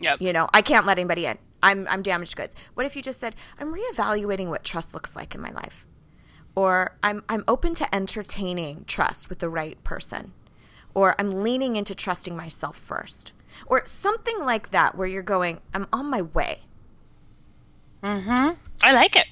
Yep. 0.00 0.20
You 0.20 0.32
know 0.32 0.48
I 0.52 0.62
can't 0.62 0.84
let 0.84 0.98
anybody 0.98 1.26
in. 1.26 1.38
I'm 1.62 1.86
I'm 1.88 2.02
damaged 2.02 2.36
goods. 2.36 2.56
What 2.74 2.86
if 2.86 2.96
you 2.96 3.02
just 3.02 3.20
said 3.20 3.36
I'm 3.58 3.72
reevaluating 3.72 4.48
what 4.48 4.64
trust 4.64 4.94
looks 4.94 5.14
like 5.14 5.34
in 5.34 5.40
my 5.40 5.50
life? 5.52 5.86
Or 6.54 6.96
I'm 7.02 7.22
I'm 7.28 7.44
open 7.48 7.74
to 7.74 7.94
entertaining 7.94 8.84
trust 8.86 9.28
with 9.28 9.38
the 9.38 9.48
right 9.48 9.82
person 9.84 10.32
or 10.94 11.14
I'm 11.18 11.42
leaning 11.42 11.76
into 11.76 11.94
trusting 11.94 12.36
myself 12.36 12.76
first 12.76 13.32
or 13.66 13.82
something 13.86 14.40
like 14.40 14.70
that 14.70 14.96
where 14.96 15.06
you're 15.06 15.22
going 15.22 15.60
I'm 15.72 15.86
on 15.92 16.06
my 16.06 16.22
way. 16.22 16.62
Mhm. 18.02 18.56
I 18.82 18.92
like 18.92 19.16
it. 19.16 19.26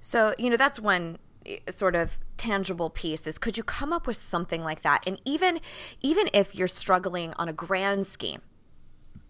So, 0.00 0.34
you 0.36 0.50
know, 0.50 0.56
that's 0.56 0.80
one 0.80 1.18
eh, 1.46 1.58
sort 1.70 1.94
of 1.94 2.18
tangible 2.36 2.90
piece 2.90 3.26
is 3.26 3.38
could 3.38 3.56
you 3.56 3.62
come 3.62 3.92
up 3.92 4.06
with 4.06 4.16
something 4.16 4.64
like 4.64 4.82
that 4.82 5.06
and 5.06 5.20
even 5.24 5.60
even 6.00 6.28
if 6.32 6.56
you're 6.56 6.66
struggling 6.66 7.32
on 7.34 7.48
a 7.48 7.52
grand 7.52 8.04
scheme 8.04 8.42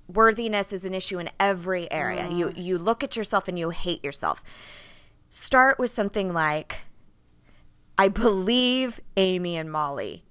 worthiness 0.09 0.73
is 0.73 0.83
an 0.87 0.95
issue 0.95 1.18
in 1.18 1.29
every 1.39 1.93
area 1.93 2.23
mm. 2.23 2.39
you 2.39 2.53
you 2.57 2.79
look 2.79 3.05
at 3.05 3.16
yourself 3.16 3.49
and 3.49 3.59
you 3.59 3.68
hate 3.68 4.03
yourself 4.03 4.43
start 5.29 5.79
with 5.79 5.91
something 5.91 6.33
like 6.33 6.87
I 8.03 8.09
believe 8.09 8.99
Amy 9.17 9.57
and 9.57 9.71
Molly 9.71 10.25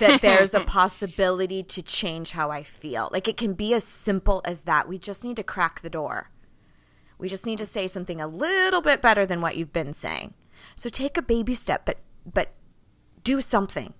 that 0.00 0.20
there's 0.20 0.52
a 0.52 0.60
possibility 0.64 1.62
to 1.62 1.80
change 1.80 2.32
how 2.32 2.50
I 2.50 2.64
feel. 2.64 3.08
Like 3.12 3.28
it 3.28 3.36
can 3.36 3.52
be 3.54 3.72
as 3.72 3.84
simple 3.84 4.42
as 4.44 4.62
that. 4.62 4.88
We 4.88 4.98
just 4.98 5.22
need 5.22 5.36
to 5.36 5.44
crack 5.44 5.80
the 5.80 5.88
door. 5.88 6.30
We 7.16 7.28
just 7.28 7.46
need 7.46 7.58
to 7.58 7.66
say 7.66 7.86
something 7.86 8.20
a 8.20 8.26
little 8.26 8.80
bit 8.80 9.00
better 9.00 9.24
than 9.24 9.40
what 9.40 9.56
you've 9.56 9.72
been 9.72 9.92
saying. 9.92 10.34
So 10.74 10.88
take 10.88 11.16
a 11.16 11.22
baby 11.22 11.54
step, 11.54 11.86
but 11.86 11.98
but 12.26 12.48
do 13.22 13.40
something. 13.40 13.94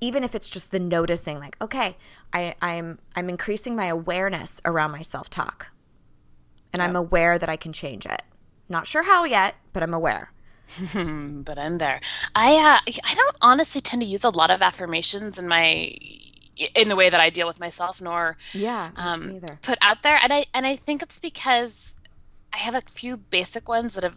Even 0.00 0.24
if 0.24 0.34
it's 0.34 0.48
just 0.48 0.72
the 0.72 0.80
noticing, 0.80 1.38
like, 1.38 1.56
okay, 1.62 1.96
I, 2.32 2.56
I'm 2.60 2.98
I'm 3.14 3.28
increasing 3.28 3.76
my 3.76 3.86
awareness 3.86 4.60
around 4.64 4.90
my 4.90 5.02
self 5.02 5.30
talk. 5.30 5.70
And 6.72 6.80
yep. 6.80 6.88
I'm 6.88 6.96
aware 6.96 7.38
that 7.38 7.48
I 7.48 7.54
can 7.54 7.72
change 7.72 8.06
it. 8.06 8.22
Not 8.68 8.88
sure 8.88 9.04
how 9.04 9.22
yet, 9.22 9.54
but 9.72 9.84
I'm 9.84 9.94
aware. 9.94 10.32
but 11.44 11.58
I'm 11.58 11.78
there. 11.78 12.00
I 12.34 12.54
uh, 12.56 12.92
I 13.04 13.14
don't 13.14 13.36
honestly 13.40 13.80
tend 13.80 14.02
to 14.02 14.06
use 14.06 14.24
a 14.24 14.30
lot 14.30 14.50
of 14.50 14.62
affirmations 14.62 15.38
in 15.38 15.48
my 15.48 15.94
in 16.74 16.88
the 16.88 16.96
way 16.96 17.08
that 17.08 17.20
I 17.20 17.30
deal 17.30 17.46
with 17.46 17.60
myself, 17.60 18.00
nor 18.00 18.36
yeah, 18.52 18.90
um, 18.96 19.40
put 19.62 19.78
out 19.82 20.02
there. 20.02 20.18
And 20.22 20.32
I 20.32 20.46
and 20.54 20.66
I 20.66 20.76
think 20.76 21.02
it's 21.02 21.20
because 21.20 21.94
I 22.52 22.58
have 22.58 22.74
a 22.74 22.82
few 22.82 23.16
basic 23.16 23.68
ones 23.68 23.94
that 23.94 24.04
have 24.04 24.16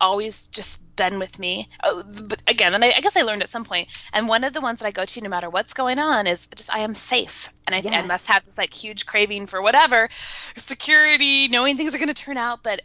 always 0.00 0.48
just 0.48 0.94
been 0.96 1.18
with 1.18 1.38
me. 1.38 1.68
Oh, 1.82 2.02
but 2.24 2.42
again, 2.46 2.74
and 2.74 2.84
I, 2.84 2.94
I, 2.96 3.00
guess 3.00 3.16
I 3.16 3.22
learned 3.22 3.42
at 3.42 3.48
some 3.48 3.64
point. 3.64 3.88
And 4.12 4.28
one 4.28 4.44
of 4.44 4.52
the 4.52 4.60
ones 4.60 4.80
that 4.80 4.86
I 4.86 4.90
go 4.90 5.04
to, 5.04 5.20
no 5.20 5.28
matter 5.28 5.48
what's 5.48 5.72
going 5.72 5.98
on, 5.98 6.26
is 6.26 6.48
just 6.54 6.74
I 6.74 6.80
am 6.80 6.94
safe, 6.94 7.50
and 7.66 7.74
I, 7.74 7.78
yes. 7.78 8.04
I 8.04 8.06
must 8.06 8.26
have 8.26 8.44
this 8.44 8.58
like 8.58 8.74
huge 8.74 9.06
craving 9.06 9.46
for 9.46 9.62
whatever 9.62 10.10
security, 10.56 11.48
knowing 11.48 11.76
things 11.76 11.94
are 11.94 11.98
going 11.98 12.08
to 12.08 12.14
turn 12.14 12.36
out. 12.36 12.62
But 12.62 12.82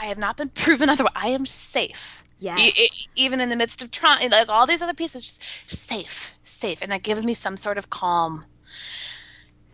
I 0.00 0.06
have 0.06 0.18
not 0.18 0.36
been 0.36 0.48
proven 0.54 0.88
otherwise. 0.88 1.12
I 1.14 1.28
am 1.28 1.46
safe. 1.46 2.22
Yes. 2.38 2.78
E- 2.80 3.08
even 3.16 3.40
in 3.40 3.50
the 3.50 3.56
midst 3.56 3.82
of 3.82 3.90
trying, 3.90 4.30
like 4.30 4.48
all 4.48 4.66
these 4.66 4.80
other 4.80 4.94
pieces, 4.94 5.24
just, 5.24 5.42
just 5.68 5.86
safe, 5.86 6.34
safe, 6.42 6.80
and 6.80 6.90
that 6.90 7.02
gives 7.02 7.24
me 7.24 7.34
some 7.34 7.56
sort 7.56 7.76
of 7.76 7.90
calm. 7.90 8.46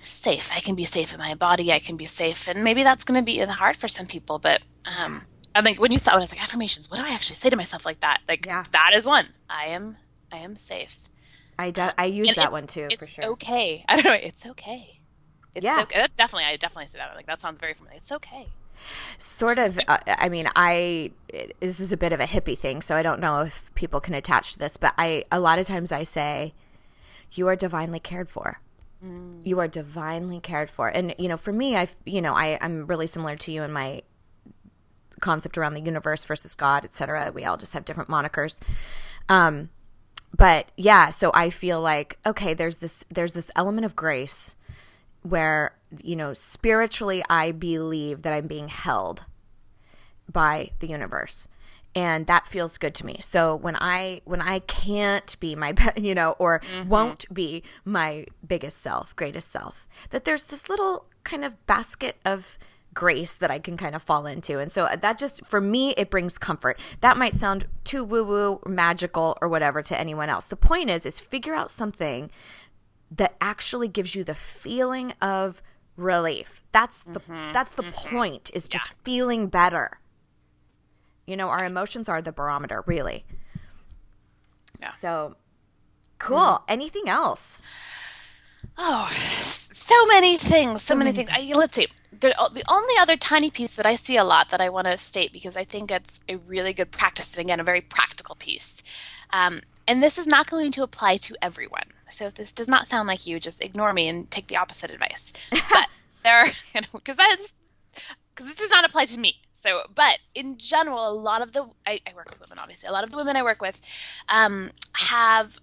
Safe. 0.03 0.51
I 0.53 0.61
can 0.61 0.75
be 0.75 0.85
safe 0.85 1.13
in 1.13 1.19
my 1.19 1.35
body. 1.35 1.73
I 1.73 1.79
can 1.79 1.97
be 1.97 2.07
safe, 2.07 2.49
and 2.49 2.63
maybe 2.63 2.83
that's 2.83 3.05
going 3.05 3.21
to 3.21 3.25
be 3.25 3.39
hard 3.39 3.77
for 3.77 3.89
some 3.89 4.07
people. 4.07 4.39
But 4.39 4.63
um, 4.85 5.23
I 5.55 5.63
think 5.63 5.81
when 5.81 5.91
you 5.91 5.99
thought 5.99 6.15
when 6.15 6.21
I 6.21 6.23
was 6.23 6.33
like 6.33 6.43
affirmations, 6.43 6.91
what 6.91 6.99
do 6.99 7.05
I 7.05 7.11
actually 7.11 7.37
say 7.37 7.51
to 7.51 7.57
myself 7.57 7.85
like 7.85 8.01
that? 8.01 8.21
Like 8.29 8.47
yeah. 8.47 8.65
that 8.71 8.93
is 8.95 9.05
one. 9.05 9.29
I 9.51 9.67
am. 9.67 9.97
I 10.31 10.39
am 10.39 10.55
safe. 10.55 10.97
I 11.59 11.71
do, 11.71 11.89
I 11.97 12.05
use 12.05 12.29
and 12.29 12.37
that 12.37 12.53
one 12.53 12.67
too. 12.67 12.89
It's 12.91 13.01
for 13.01 13.07
sure. 13.07 13.25
It's 13.25 13.33
okay. 13.33 13.85
I 13.89 13.97
don't 13.97 14.05
know. 14.05 14.13
It's 14.13 14.47
okay. 14.47 15.01
It's 15.55 15.65
yeah. 15.65 15.81
okay. 15.83 16.07
Definitely, 16.17 16.45
I 16.45 16.57
definitely 16.57 16.89
say 16.89 16.99
that. 16.99 17.15
Like 17.17 17.27
that 17.27 17.41
sounds 17.41 17.59
very 17.59 17.75
familiar. 17.75 17.97
It's 17.97 18.13
okay 18.13 18.49
sort 19.19 19.59
of 19.59 19.79
uh, 19.89 19.99
i 20.07 20.29
mean 20.29 20.47
i 20.57 21.11
this 21.61 21.81
is 21.81 21.93
a 21.93 21.97
bit 21.97 22.13
of 22.13 22.21
a 22.21 22.27
hippie 22.27 22.59
thing 22.59 22.81
so 22.81 22.97
i 22.97 23.03
don't 23.03 23.21
know 23.21 23.41
if 23.41 23.73
people 23.75 24.01
can 24.01 24.15
attach 24.15 24.53
to 24.55 24.59
this 24.59 24.77
but 24.77 24.95
i 24.99 25.25
a 25.31 25.41
lot 25.41 25.59
of 25.59 25.67
times 25.67 25.93
i 25.93 26.03
say 26.03 26.53
you 27.33 27.49
are 27.49 27.57
divinely 27.57 28.01
cared 28.01 28.29
for. 28.29 28.61
Mm. 29.05 29.45
you 29.45 29.59
are 29.61 29.69
divinely 29.69 30.41
cared 30.41 30.71
for. 30.71 30.89
And 30.89 31.15
you 31.19 31.29
know 31.29 31.37
for 31.37 31.53
me 31.53 31.77
i 31.77 31.87
you 32.07 32.23
know 32.23 32.33
i 32.33 32.59
i'm 32.63 32.87
really 32.87 33.07
similar 33.07 33.37
to 33.37 33.53
you 33.53 33.63
in 33.63 33.71
my 33.71 34.03
concept 35.21 35.59
around 35.59 35.75
the 35.75 35.81
universe 35.81 36.25
versus 36.25 36.55
god 36.55 36.85
etc 36.85 37.31
we 37.35 37.45
all 37.45 37.59
just 37.59 37.75
have 37.75 37.85
different 37.85 38.09
monikers. 38.09 38.59
Um 39.29 39.69
but 40.35 40.73
yeah 40.77 41.11
so 41.11 41.31
i 41.35 41.51
feel 41.51 41.81
like 41.81 42.19
okay 42.25 42.55
there's 42.55 42.79
this 42.79 43.05
there's 43.11 43.35
this 43.35 43.51
element 43.55 43.85
of 43.85 43.95
grace 43.95 44.57
where 45.23 45.76
you 46.03 46.17
know 46.17 46.35
spiritually 46.35 47.23
i 47.29 47.53
believe 47.53 48.23
that 48.23 48.33
i'm 48.33 48.47
being 48.47 48.69
held 48.69 49.25
by 50.31 50.71
the 50.81 50.87
universe 50.87 51.49
and 51.95 52.27
that 52.27 52.47
feels 52.47 52.79
good 52.79 52.95
to 52.95 53.07
me 53.07 53.19
so 53.21 53.55
when 53.55 53.77
i 53.77 54.21
when 54.25 54.41
i 54.41 54.59
can't 54.61 55.39
be 55.41 55.55
my 55.55 55.75
you 55.97 56.15
know 56.15 56.33
or 56.39 56.61
mm-hmm. 56.61 56.89
won't 56.89 57.33
be 57.33 57.63
my 57.85 58.27
biggest 58.47 58.79
self 58.79 59.15
greatest 59.17 59.51
self 59.51 59.87
that 60.11 60.25
there's 60.25 60.45
this 60.45 60.69
little 60.69 61.07
kind 61.25 61.45
of 61.45 61.67
basket 61.67 62.17
of 62.25 62.59
grace 62.97 63.37
that 63.37 63.51
I 63.51 63.61
can 63.61 63.77
kind 63.77 63.95
of 63.95 64.03
fall 64.03 64.27
into. 64.27 64.59
And 64.59 64.73
so 64.73 64.89
that 65.01 65.19
just, 65.19 65.47
for 65.47 65.61
me, 65.61 65.91
it 65.99 66.11
brings 66.11 66.39
comfort. 66.39 66.81
That 67.03 67.17
might 67.17 67.35
sound 67.35 67.67
too 67.85 68.03
woo 68.03 68.25
woo, 68.25 68.61
magical, 68.67 69.39
or 69.41 69.49
whatever 69.49 69.83
to 69.83 70.01
anyone 70.01 70.31
else. 70.31 70.47
The 70.47 70.57
point 70.57 70.91
is, 70.91 71.07
is 71.07 71.21
figure 71.21 71.55
out 71.55 71.71
something 71.71 72.31
that 73.11 73.37
actually 73.41 73.87
gives 73.87 74.17
you 74.17 74.25
the 74.25 74.35
feeling 74.35 75.13
of 75.21 75.63
relief. 75.97 76.63
That's 76.73 77.03
the 77.03 77.21
mm-hmm. 77.21 77.53
that's 77.53 77.73
the 77.73 77.83
mm-hmm. 77.83 78.17
point 78.17 78.51
is 78.55 78.69
just 78.69 78.91
yeah. 78.91 78.97
feeling 79.05 79.49
better. 79.49 80.01
You 81.27 81.37
know, 81.37 81.49
our 81.49 81.65
emotions 81.65 82.09
are 82.09 82.23
the 82.23 82.33
barometer, 82.33 82.85
really. 82.87 83.25
Yeah. 84.81 84.93
So 84.95 85.37
cool. 86.19 86.39
Mm. 86.39 86.63
Anything 86.69 87.09
else? 87.09 87.63
Oh, 88.79 89.11
so 89.11 90.07
many 90.07 90.37
things. 90.37 90.83
So, 90.83 90.95
so 90.95 90.99
many, 90.99 91.13
many 91.13 91.25
things. 91.25 91.31
I, 91.33 91.57
let's 91.57 91.75
see. 91.75 91.89
The, 92.13 92.35
the 92.53 92.65
only 92.69 92.95
other 92.99 93.17
tiny 93.17 93.51
piece 93.51 93.75
that 93.77 93.87
I 93.87 93.95
see 93.95 94.17
a 94.17 94.25
lot 94.25 94.51
that 94.51 94.61
I 94.61 94.69
want 94.69 94.87
to 94.87 94.97
state 94.97 95.33
because 95.33 95.57
I 95.57 95.65
think 95.65 95.91
it's 95.91 96.21
a 96.29 96.37
really 96.37 96.73
good 96.73 96.91
practice 96.91 97.35
and 97.35 97.41
again 97.41 97.61
a 97.61 97.65
very 97.65 97.83
practical 97.83 98.35
piece. 98.37 98.83
Um, 99.33 99.61
and 99.87 100.03
this 100.03 100.19
is 100.19 100.27
not 100.27 100.49
going 100.49 100.73
to 100.73 100.83
apply 100.83 101.19
to 101.19 101.37
everyone 101.43 101.91
So 102.09 102.27
if 102.27 102.35
this 102.35 102.53
does 102.53 102.69
not 102.69 102.87
sound 102.87 103.09
like 103.09 103.27
you, 103.27 103.41
just 103.41 103.63
ignore 103.63 103.93
me 103.93 104.09
and 104.09 104.31
take 104.31 104.47
the 104.47 104.57
opposite 104.57 104.91
advice. 104.91 105.33
But 105.51 105.89
there 106.23 106.39
are, 106.41 106.47
you 106.75 106.81
know, 106.81 106.87
because 106.93 107.17
that's 107.17 107.53
because 108.35 108.47
this 108.47 108.57
does 108.57 108.71
not 108.71 108.85
apply 108.85 109.07
to 109.07 109.19
me. 109.19 109.37
So, 109.55 109.83
but 109.95 110.19
in 110.35 110.59
general, 110.59 111.09
a 111.09 111.13
lot 111.13 111.43
of 111.43 111.53
the 111.53 111.69
I, 111.87 112.01
I, 112.07 112.15
work 112.15 112.31
with 112.31 112.41
women, 112.41 112.59
obviously. 112.61 112.89
A 112.89 112.93
lot 112.93 113.05
of 113.05 113.11
the 113.11 113.17
women 113.17 113.37
I 113.37 113.43
work 113.43 113.61
with 113.61 113.81
um, 114.29 114.71
have, 114.93 115.59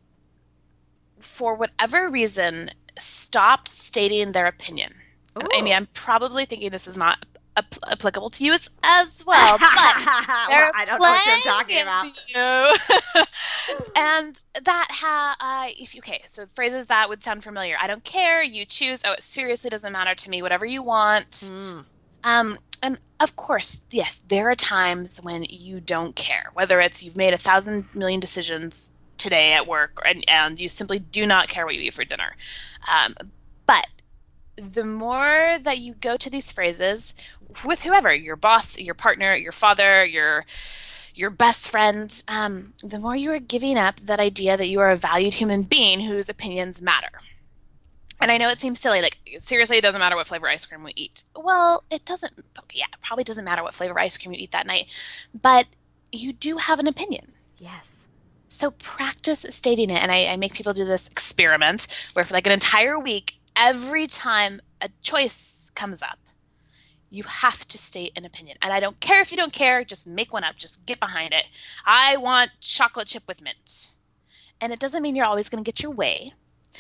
for 1.20 1.56
whatever 1.56 2.10
reason, 2.10 2.72
stopped 2.98 3.70
stating 3.70 4.32
their 4.32 4.48
opinion. 4.48 4.94
Ooh. 5.38 5.48
mean, 5.62 5.74
I'm 5.74 5.88
probably 5.94 6.46
thinking 6.46 6.70
this 6.72 6.88
is 6.88 6.98
not 6.98 7.26
applicable 7.56 8.30
to 8.32 8.44
you 8.44 8.54
as, 8.54 8.70
as 8.84 9.26
well. 9.26 9.58
But 10.44 10.50
well, 10.50 10.72
I 10.76 10.86
don't 10.86 11.00
know 11.00 11.10
what 11.10 11.26
you're 11.26 11.54
talking 11.54 11.82
about. 11.82 13.28
and 13.96 14.44
that 14.64 14.88
ha 14.92 15.36
uh, 15.40 15.74
if 15.78 15.96
you 15.96 16.00
okay, 16.00 16.22
so 16.28 16.46
phrases 16.54 16.88
that 16.88 17.10
would 17.10 17.24
sound 17.24 17.44
familiar. 17.44 17.76
I 17.80 17.88
don't 17.88 18.04
care. 18.04 18.44
You 18.44 18.66
choose. 18.66 19.02
Oh, 19.06 19.14
it 19.14 19.24
seriously 19.24 19.70
doesn't 19.70 19.92
matter 19.92 20.16
to 20.16 20.30
me. 20.30 20.42
Whatever 20.42 20.66
you 20.66 20.84
want. 20.84 21.32
Mm. 21.32 21.86
Um, 22.24 22.58
and 22.82 23.00
of 23.20 23.36
course, 23.36 23.82
yes, 23.92 24.22
there 24.28 24.50
are 24.50 24.56
times 24.56 25.20
when 25.24 25.46
you 25.50 25.80
don't 25.80 26.16
care. 26.16 26.50
Whether 26.54 26.82
it's 26.82 27.04
you've 27.04 27.18
made 27.18 27.34
a 27.34 27.38
thousand 27.38 27.86
million 27.94 28.20
decisions 28.20 28.92
today 29.18 29.54
at 29.54 29.68
work, 29.68 30.02
and, 30.06 30.24
and 30.28 30.60
you 30.60 30.68
simply 30.68 31.00
do 31.00 31.26
not 31.26 31.48
care 31.48 31.66
what 31.66 31.76
you 31.76 31.82
eat 31.82 31.94
for 31.94 32.04
dinner. 32.04 32.36
Um, 32.88 33.16
but 33.66 33.88
the 34.56 34.84
more 34.84 35.58
that 35.62 35.80
you 35.80 35.96
go 35.96 36.18
to 36.18 36.30
these 36.30 36.52
phrases 36.52 37.16
with 37.64 37.84
whoever 37.84 38.14
your 38.14 38.36
boss, 38.36 38.78
your 38.78 38.96
partner, 38.96 39.36
your 39.36 39.52
father, 39.52 40.06
your 40.06 40.46
your 41.16 41.30
best 41.30 41.70
friend, 41.70 42.24
um, 42.28 42.74
the 42.84 42.98
more 42.98 43.16
you 43.16 43.32
are 43.32 43.40
giving 43.40 43.78
up 43.78 44.00
that 44.00 44.20
idea 44.20 44.58
that 44.58 44.68
you 44.68 44.80
are 44.80 44.90
a 44.90 44.98
valued 44.98 45.36
human 45.36 45.62
being 45.62 46.00
whose 46.00 46.28
opinions 46.28 46.82
matter. 46.82 47.10
And 48.20 48.32
I 48.32 48.38
know 48.38 48.48
it 48.48 48.60
seems 48.60 48.80
silly, 48.80 49.02
like 49.02 49.18
seriously, 49.40 49.78
it 49.78 49.82
doesn't 49.82 50.00
matter 50.00 50.16
what 50.16 50.28
flavor 50.28 50.48
ice 50.48 50.66
cream 50.66 50.84
we 50.84 50.94
eat. 50.96 51.24
Well, 51.36 51.84
it 51.90 52.06
doesn't. 52.06 52.34
Yeah, 52.74 52.86
it 52.92 53.02
probably 53.02 53.24
doesn't 53.24 53.44
matter 53.44 53.62
what 53.62 53.74
flavor 53.74 54.00
ice 54.00 54.18
cream 54.18 54.34
you 54.34 54.42
eat 54.42 54.52
that 54.52 54.66
night, 54.66 54.88
but 55.40 55.68
you 56.12 56.34
do 56.34 56.58
have 56.58 56.80
an 56.80 56.88
opinion. 56.88 57.34
Yes. 57.58 58.08
So 58.48 58.72
practice 58.72 59.46
stating 59.50 59.90
it, 59.90 60.02
and 60.02 60.12
I, 60.12 60.28
I 60.28 60.38
make 60.38 60.54
people 60.54 60.74
do 60.74 60.86
this 60.86 61.08
experiment 61.08 61.88
where 62.14 62.24
for 62.24 62.34
like 62.34 62.48
an 62.48 62.54
entire 62.54 63.00
week, 63.00 63.36
every 63.56 64.08
time 64.08 64.62
a 64.80 64.90
choice 65.02 65.72
comes 65.76 66.02
up, 66.02 66.20
you 67.14 67.24
have 67.24 67.68
to 67.68 67.78
state 67.78 68.12
an 68.16 68.26
opinion. 68.26 68.58
And 68.60 68.74
I 68.74 68.80
don't 68.80 69.00
care 69.00 69.22
if 69.22 69.30
you 69.30 69.38
don't 69.38 69.54
care, 69.54 69.84
just 69.84 70.08
make 70.08 70.34
one 70.34 70.44
up, 70.44 70.56
just 70.56 70.84
get 70.88 71.00
behind 71.00 71.32
it. 71.32 71.46
I 71.86 72.18
want 72.18 72.50
chocolate 72.60 73.08
chip 73.08 73.24
with 73.28 73.40
mint. 73.40 73.90
And 74.60 74.74
it 74.74 74.80
doesn't 74.80 75.04
mean 75.04 75.16
you're 75.16 75.28
always 75.28 75.48
going 75.48 75.64
to 75.64 75.68
get 75.68 75.84
your 75.84 75.92
way. 75.92 76.30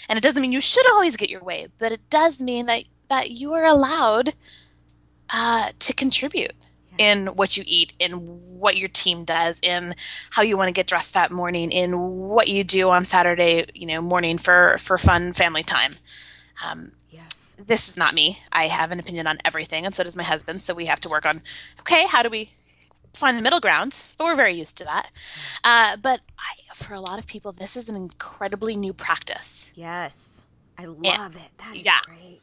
And 0.09 0.17
it 0.17 0.23
doesn't 0.23 0.41
mean 0.41 0.51
you 0.51 0.59
should 0.59 0.89
always 0.89 1.17
get 1.17 1.29
your 1.29 1.43
way, 1.43 1.67
but 1.77 1.91
it 1.91 2.09
does 2.09 2.41
mean 2.41 2.65
that, 2.65 2.85
that 3.09 3.29
you 3.29 3.53
are 3.53 3.65
allowed 3.65 4.33
uh, 5.29 5.69
to 5.77 5.93
contribute 5.93 6.55
in 6.97 7.27
what 7.27 7.55
you 7.55 7.63
eat, 7.67 7.93
in 7.99 8.13
what 8.13 8.75
your 8.75 8.89
team 8.89 9.25
does, 9.25 9.59
in 9.61 9.93
how 10.31 10.41
you 10.41 10.57
want 10.57 10.67
to 10.67 10.73
get 10.73 10.87
dressed 10.87 11.13
that 11.13 11.31
morning, 11.31 11.71
in 11.71 11.99
what 11.99 12.47
you 12.47 12.63
do 12.63 12.89
on 12.89 13.05
Saturday, 13.05 13.67
you 13.75 13.85
know, 13.85 14.01
morning 14.01 14.39
for, 14.39 14.77
for 14.79 14.97
fun 14.97 15.31
family 15.31 15.61
time. 15.61 15.91
Um, 16.65 16.93
this 17.65 17.89
is 17.89 17.97
not 17.97 18.13
me. 18.13 18.39
I 18.51 18.67
have 18.67 18.91
an 18.91 18.99
opinion 18.99 19.27
on 19.27 19.37
everything, 19.45 19.85
and 19.85 19.93
so 19.93 20.03
does 20.03 20.17
my 20.17 20.23
husband. 20.23 20.61
So 20.61 20.73
we 20.73 20.85
have 20.85 20.99
to 21.01 21.09
work 21.09 21.25
on, 21.25 21.41
okay, 21.81 22.05
how 22.07 22.23
do 22.23 22.29
we 22.29 22.51
find 23.13 23.37
the 23.37 23.41
middle 23.41 23.59
ground? 23.59 24.03
But 24.17 24.25
we're 24.25 24.35
very 24.35 24.53
used 24.53 24.77
to 24.79 24.83
that. 24.85 25.09
Uh, 25.63 25.97
but 25.97 26.21
I, 26.37 26.73
for 26.73 26.93
a 26.93 26.99
lot 26.99 27.19
of 27.19 27.27
people, 27.27 27.51
this 27.51 27.75
is 27.75 27.89
an 27.89 27.95
incredibly 27.95 28.75
new 28.75 28.93
practice. 28.93 29.71
Yes, 29.75 30.43
I 30.77 30.85
love 30.85 31.03
and, 31.05 31.35
it. 31.35 31.51
That 31.57 31.75
is 31.75 31.85
yeah, 31.85 31.99
great. 32.05 32.41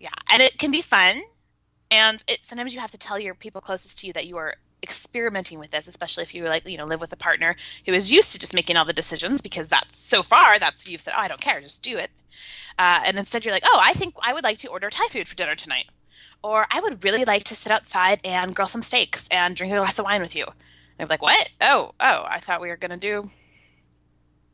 Yeah, 0.00 0.10
and 0.30 0.42
it 0.42 0.58
can 0.58 0.70
be 0.70 0.82
fun. 0.82 1.22
And 1.90 2.22
it, 2.26 2.40
sometimes 2.42 2.74
you 2.74 2.80
have 2.80 2.90
to 2.90 2.98
tell 2.98 3.18
your 3.18 3.34
people 3.34 3.60
closest 3.60 4.00
to 4.00 4.06
you 4.08 4.12
that 4.14 4.26
you 4.26 4.36
are 4.36 4.56
experimenting 4.86 5.58
with 5.58 5.72
this, 5.72 5.88
especially 5.88 6.22
if 6.22 6.34
you 6.34 6.44
like, 6.44 6.64
you 6.66 6.78
know, 6.78 6.86
live 6.86 7.00
with 7.00 7.12
a 7.12 7.16
partner 7.16 7.56
who 7.84 7.92
is 7.92 8.12
used 8.12 8.32
to 8.32 8.38
just 8.38 8.54
making 8.54 8.76
all 8.76 8.84
the 8.84 8.92
decisions 8.92 9.40
because 9.40 9.68
that's 9.68 9.98
so 9.98 10.22
far 10.22 10.58
that's 10.58 10.88
you've 10.88 11.00
said, 11.00 11.14
oh, 11.16 11.20
I 11.20 11.28
don't 11.28 11.40
care, 11.40 11.60
just 11.60 11.82
do 11.82 11.98
it. 11.98 12.10
Uh, 12.78 13.00
and 13.04 13.18
instead 13.18 13.44
you're 13.44 13.54
like, 13.54 13.64
oh, 13.66 13.80
I 13.82 13.92
think 13.92 14.14
I 14.22 14.32
would 14.32 14.44
like 14.44 14.58
to 14.58 14.68
order 14.68 14.88
Thai 14.88 15.08
food 15.08 15.26
for 15.26 15.34
dinner 15.34 15.56
tonight. 15.56 15.86
Or 16.44 16.66
I 16.70 16.80
would 16.80 17.02
really 17.02 17.24
like 17.24 17.42
to 17.44 17.56
sit 17.56 17.72
outside 17.72 18.20
and 18.22 18.54
grill 18.54 18.68
some 18.68 18.82
steaks 18.82 19.26
and 19.30 19.56
drink 19.56 19.72
a 19.72 19.76
glass 19.76 19.98
of 19.98 20.04
wine 20.04 20.22
with 20.22 20.36
you. 20.36 20.44
And 20.44 21.06
I'm 21.06 21.08
like, 21.08 21.22
what? 21.22 21.50
Oh, 21.60 21.92
oh, 21.98 22.24
I 22.28 22.38
thought 22.40 22.60
we 22.60 22.68
were 22.68 22.76
going 22.76 22.92
to 22.92 22.96
do 22.96 23.30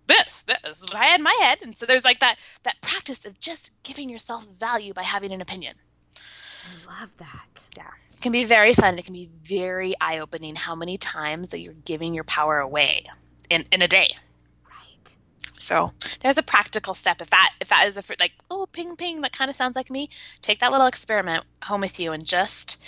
this. 0.07 0.43
This 0.43 0.83
is 0.83 0.85
what 0.85 0.97
I 0.97 1.07
had 1.07 1.21
in 1.21 1.25
my 1.25 1.37
head. 1.41 1.59
And 1.63 1.77
so 1.77 1.87
there's 1.87 2.05
like 2.05 2.21
that, 2.21 2.37
that 2.63 2.81
practice 2.81 3.25
of 3.27 3.41
just 3.41 3.73
giving 3.83 4.09
yourself 4.09 4.47
value 4.47 4.95
by 4.95 5.03
having 5.03 5.33
an 5.33 5.41
opinion. 5.41 5.77
I 6.17 7.01
love 7.01 7.17
that. 7.19 7.69
Yeah. 7.77 7.91
It 8.23 8.31
can 8.31 8.31
be 8.31 8.45
very 8.45 8.73
fun. 8.73 9.01
It 9.01 9.05
can 9.05 9.15
be 9.15 9.31
very 9.43 9.97
eye 10.01 10.21
opening 10.21 10.55
how 10.55 10.77
many 10.77 10.97
times 10.97 11.49
that 11.49 11.59
you're 11.59 11.73
giving 11.73 12.15
your 12.15 12.23
power 12.23 12.61
away 12.61 13.07
in, 13.51 13.65
in 13.73 13.83
a 13.83 13.89
day. 13.89 14.15
Right. 14.65 15.17
So 15.59 15.91
there's 16.21 16.39
a 16.39 16.43
practical 16.45 16.95
step. 16.95 17.21
If 17.21 17.31
that 17.31 17.51
if 17.61 17.69
that 17.71 17.85
is 17.89 17.97
a 17.97 18.05
like 18.21 18.31
oh 18.49 18.69
ping 18.71 18.95
ping 18.95 19.23
that 19.23 19.33
kind 19.33 19.51
of 19.51 19.57
sounds 19.57 19.75
like 19.75 19.91
me, 19.91 20.09
take 20.41 20.61
that 20.61 20.71
little 20.71 20.87
experiment 20.87 21.47
home 21.65 21.81
with 21.81 21.99
you 21.99 22.13
and 22.13 22.25
just 22.25 22.81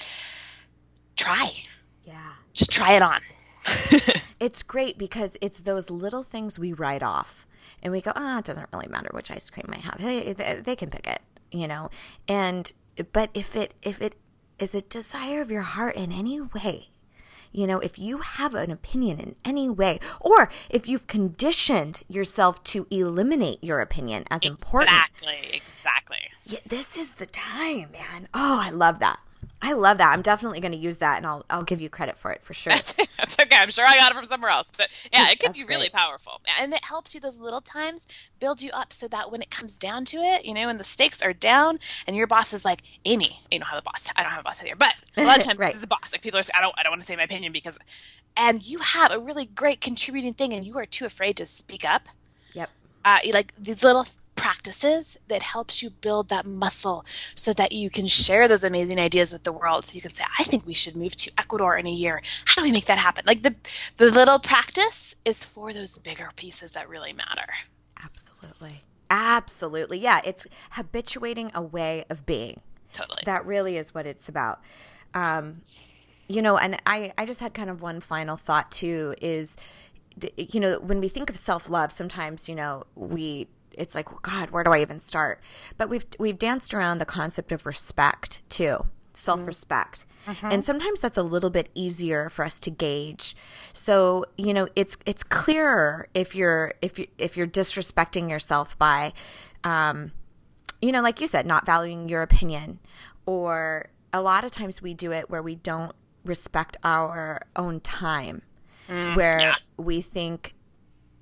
try. 1.17 1.65
Yeah. 2.05 2.35
Just 2.53 2.71
try 2.71 2.93
it 2.93 3.03
on. 3.03 3.21
it's 4.39 4.63
great 4.63 4.97
because 4.97 5.37
it's 5.41 5.59
those 5.59 5.91
little 5.91 6.23
things 6.23 6.61
we 6.61 6.73
write 6.73 7.03
off 7.03 7.45
and 7.83 7.93
we 7.93 8.01
go, 8.01 8.13
ah, 8.15 8.37
oh, 8.37 8.39
it 8.39 8.45
doesn't 8.45 8.69
really 8.73 8.87
matter 8.87 9.11
which 9.13 9.33
ice 9.33 9.51
cream 9.51 9.67
I 9.73 9.79
have. 9.79 10.01
They, 10.01 10.33
they, 10.33 10.61
they 10.65 10.77
can 10.77 10.91
pick 10.91 11.09
it, 11.09 11.23
you 11.51 11.67
know. 11.67 11.91
And 12.29 12.73
but 13.13 13.31
if 13.35 13.57
it 13.57 13.75
if 13.83 14.01
it 14.01 14.15
is 14.59 14.75
a 14.75 14.83
desire 14.83 15.41
of 15.41 15.51
your 15.51 15.63
heart 15.63 15.97
in 15.97 16.13
any 16.13 16.41
way, 16.41 16.89
you 17.53 17.67
know, 17.69 17.79
if 17.79 17.99
you 17.99 18.19
have 18.19 18.55
an 18.55 18.71
opinion 18.71 19.21
in 19.21 19.37
any 19.45 19.71
way, 19.71 20.01
or 20.21 20.51
if 20.69 20.89
you've 20.89 21.07
conditioned 21.07 22.03
yourself 22.09 22.63
to 22.65 22.87
eliminate 22.91 23.63
your 23.63 23.81
opinion 23.81 24.25
as 24.31 24.43
important. 24.43 24.91
Exactly, 24.91 25.51
exactly. 25.53 26.19
Yeah, 26.45 26.59
this 26.67 26.97
is 26.97 27.15
the 27.15 27.27
time, 27.27 27.93
man. 27.93 28.29
Oh, 28.35 28.61
I 28.61 28.71
love 28.71 28.99
that. 28.99 29.21
I 29.63 29.73
love 29.73 29.99
that. 29.99 30.13
I'm 30.13 30.23
definitely 30.23 30.61
going 30.61 30.73
to 30.73 30.79
use 30.79 30.99
that, 30.99 31.17
and 31.17 31.27
I'll 31.27 31.45
I'll 31.49 31.63
give 31.63 31.81
you 31.81 31.89
credit 31.89 32.19
for 32.19 32.31
it 32.31 32.43
for 32.43 32.53
sure. 32.53 32.73
That's, 32.73 32.93
that's 33.19 33.39
okay. 33.41 33.57
I'm 33.57 33.71
sure 33.71 33.87
I 33.87 33.97
got 33.97 34.13
it 34.13 34.15
from 34.15 34.27
somewhere 34.27 34.51
else, 34.51 34.69
but 34.77 34.89
yeah, 35.13 35.31
it 35.31 35.39
can 35.39 35.53
be 35.53 35.65
really 35.65 35.89
powerful, 35.89 36.43
and 36.61 36.73
it 36.75 36.85
helps 36.85 37.15
you. 37.15 37.21
Those 37.21 37.39
little 37.39 37.63
times 37.63 38.07
build 38.41 38.61
you 38.61 38.71
up, 38.73 38.93
so 38.93 39.09
that 39.09 39.33
when 39.33 39.41
it 39.41 39.51
comes 39.51 39.79
down 39.79 40.05
to 40.07 40.19
it, 40.19 40.45
you 40.45 40.53
know, 40.53 40.67
when 40.67 40.77
the 40.77 40.85
stakes 40.85 41.23
are 41.23 41.33
down, 41.33 41.77
and 42.07 42.17
your 42.17 42.27
boss 42.27 42.53
is 42.53 42.65
like, 42.65 42.83
"Amy, 43.05 43.41
you 43.51 43.59
don't 43.59 43.69
have 43.69 43.79
a 43.79 43.83
boss. 43.83 44.11
I 44.15 44.23
don't 44.23 44.33
have 44.33 44.41
a 44.41 44.45
boss 44.45 44.63
either." 44.63 44.77
But 44.77 44.95
a 45.17 45.25
lot 45.25 45.39
of 45.39 45.45
times, 45.47 45.59
right. 45.59 45.69
this 45.69 45.79
is 45.79 45.85
a 45.85 45.89
boss. 45.89 46.13
Like 46.13 46.23
people 46.23 46.39
are, 46.39 46.43
saying, 46.43 46.57
"I 46.57 46.61
don't, 46.61 46.75
I 46.77 46.83
don't 46.83 46.93
want 46.93 47.01
to 47.01 47.07
say 47.07 47.17
my 47.17 47.23
opinion 47.23 47.53
because," 47.53 47.79
and 48.37 48.67
you 48.67 48.81
have 48.81 49.13
a 49.13 49.19
really 49.19 49.47
great 49.47 49.81
contributing 49.81 50.35
thing, 50.35 50.53
and 50.53 50.67
you 50.67 50.77
are 50.79 50.87
too 50.87 51.07
afraid 51.07 51.39
to 51.39 51.47
speak 51.47 51.85
up. 51.85 52.09
Yep. 52.53 52.71
Uh, 53.05 53.19
like 53.33 53.55
these 53.59 53.83
little 53.83 54.07
practices 54.35 55.17
that 55.29 55.43
helps 55.43 55.83
you 55.83 55.91
build 55.91 56.29
that 56.29 56.47
muscle 56.47 57.05
so 57.35 57.53
that 57.53 57.73
you 57.73 57.91
can 57.91 58.07
share 58.07 58.49
those 58.49 58.65
amazing 58.65 58.99
ideas 58.99 59.33
with 59.33 59.45
the 59.45 59.53
world. 59.53 59.85
So 59.85 59.95
you 59.97 60.01
can 60.03 60.11
say 60.11 60.25
i 60.39 60.45
think 60.45 60.67
we 60.67 60.75
should 60.75 60.97
move 60.97 61.17
to 61.17 61.31
ecuador 61.39 61.77
in 61.77 61.87
a 61.87 61.93
year. 61.93 62.23
How 62.47 62.61
do 62.61 62.63
we 62.63 62.73
make 62.73 62.87
that 62.87 62.99
happen? 62.99 63.25
Like 63.27 63.43
the 63.43 63.55
the 63.97 64.11
little 64.11 64.39
practice 64.39 65.15
is 65.25 65.45
for 65.45 65.73
those 65.73 65.99
bigger 65.99 66.31
pieces 66.37 66.73
that 66.73 66.89
really 66.89 67.13
matter. 67.13 67.53
Absolutely. 68.03 68.83
Absolutely. 69.11 69.99
Yeah 69.99 70.21
it's 70.25 70.47
habituating 70.71 71.51
a 71.55 71.63
way 71.63 72.05
of 72.11 72.27
being. 72.27 72.61
Totally. 72.93 73.23
That 73.25 73.45
really 73.47 73.77
is 73.77 73.95
what 73.95 74.07
it's 74.07 74.29
about. 74.29 74.61
Um 75.15 75.53
you 76.27 76.41
know 76.41 76.57
and 76.57 76.81
i 76.87 77.13
i 77.19 77.27
just 77.27 77.41
had 77.41 77.53
kind 77.53 77.69
of 77.69 77.83
one 77.83 78.01
final 78.01 78.37
thought 78.37 78.71
too 78.71 79.15
is 79.21 79.57
you 80.37 80.61
know 80.61 80.79
when 80.81 81.01
we 81.01 81.09
think 81.09 81.29
of 81.29 81.37
self-love 81.37 81.93
sometimes 81.93 82.49
you 82.49 82.55
know 82.55 82.85
we 82.95 83.49
it's 83.79 83.95
like, 83.95 84.09
God, 84.23 84.51
where 84.51 84.65
do 84.65 84.73
I 84.73 84.81
even 84.81 85.01
start? 85.01 85.41
But 85.77 85.89
we've 85.89 86.07
we've 86.19 86.39
danced 86.39 86.75
around 86.75 86.99
the 86.99 87.07
concept 87.07 87.53
of 87.53 87.67
respect 87.67 88.43
too, 88.49 88.87
self 89.15 89.47
respect. 89.47 90.07
Mm-hmm. 90.27 90.49
And 90.51 90.65
sometimes 90.65 91.01
that's 91.01 91.19
a 91.19 91.23
little 91.23 91.51
bit 91.51 91.69
easier 91.75 92.31
for 92.31 92.45
us 92.45 92.59
to 92.61 92.71
gauge. 92.71 93.37
So, 93.73 94.25
you 94.37 94.55
know, 94.55 94.69
it's 94.75 94.97
it's 95.05 95.23
clearer 95.23 96.07
if 96.15 96.35
you're 96.35 96.73
if 96.81 96.99
you 96.99 97.07
if 97.19 97.37
you're 97.37 97.47
disrespecting 97.47 98.31
yourself 98.31 98.79
by 98.79 99.13
um 99.65 100.13
you 100.81 100.93
know, 100.93 101.01
like 101.01 101.21
you 101.21 101.27
said, 101.27 101.47
not 101.47 101.65
valuing 101.65 102.09
your 102.09 102.23
opinion 102.23 102.79
or 103.27 103.89
a 104.13 104.21
lot 104.21 104.45
of 104.45 104.51
times 104.51 104.81
we 104.83 104.95
do 104.95 105.13
it 105.13 105.31
where 105.31 105.43
we 105.43 105.55
don't 105.55 105.95
respect 106.25 106.77
our 106.85 107.43
own 107.57 107.81
time. 107.81 108.43
Mm, 108.89 109.17
where 109.17 109.41
yeah. 109.41 109.55
we 109.79 110.03
think 110.03 110.55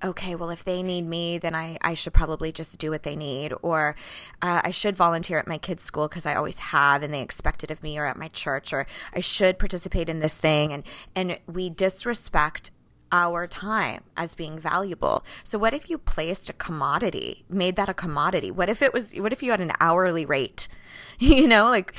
okay, 0.03 0.35
well, 0.35 0.49
if 0.49 0.63
they 0.63 0.83
need 0.83 1.05
me, 1.05 1.37
then 1.37 1.55
I, 1.55 1.77
I 1.81 1.93
should 1.93 2.13
probably 2.13 2.51
just 2.51 2.79
do 2.79 2.91
what 2.91 3.03
they 3.03 3.15
need. 3.15 3.53
Or 3.61 3.95
uh, 4.41 4.61
I 4.63 4.71
should 4.71 4.95
volunteer 4.95 5.39
at 5.39 5.47
my 5.47 5.57
kids' 5.57 5.83
school 5.83 6.07
because 6.07 6.25
I 6.25 6.35
always 6.35 6.59
have 6.59 7.03
and 7.03 7.13
they 7.13 7.21
expect 7.21 7.63
it 7.63 7.71
of 7.71 7.81
me, 7.81 7.97
or 7.97 8.05
at 8.05 8.17
my 8.17 8.27
church, 8.27 8.73
or 8.73 8.85
I 9.13 9.19
should 9.19 9.59
participate 9.59 10.09
in 10.09 10.19
this 10.19 10.37
thing. 10.37 10.73
And, 10.73 10.83
and 11.15 11.39
we 11.47 11.69
disrespect 11.69 12.71
our 13.13 13.45
time 13.45 14.03
as 14.17 14.33
being 14.33 14.57
valuable. 14.57 15.23
So 15.43 15.59
what 15.59 15.73
if 15.73 15.89
you 15.89 15.99
placed 15.99 16.49
a 16.49 16.53
commodity, 16.53 17.45
made 17.47 17.75
that 17.75 17.87
a 17.87 17.93
commodity? 17.93 18.49
What 18.49 18.69
if 18.69 18.81
it 18.81 18.91
was 18.91 19.13
what 19.13 19.31
if 19.31 19.43
you 19.43 19.51
had 19.51 19.61
an 19.61 19.71
hourly 19.79 20.25
rate? 20.25 20.67
You 21.19 21.47
know, 21.47 21.65
like 21.65 21.93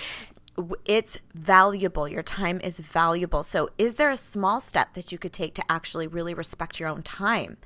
it's 0.84 1.18
valuable. 1.34 2.08
Your 2.08 2.22
time 2.22 2.60
is 2.62 2.78
valuable. 2.78 3.42
So 3.42 3.68
is 3.78 3.96
there 3.96 4.10
a 4.10 4.16
small 4.16 4.60
step 4.60 4.94
that 4.94 5.10
you 5.10 5.18
could 5.18 5.32
take 5.32 5.54
to 5.54 5.64
actually 5.68 6.06
really 6.06 6.34
respect 6.34 6.78
your 6.78 6.88
own 6.88 7.02
time? 7.02 7.56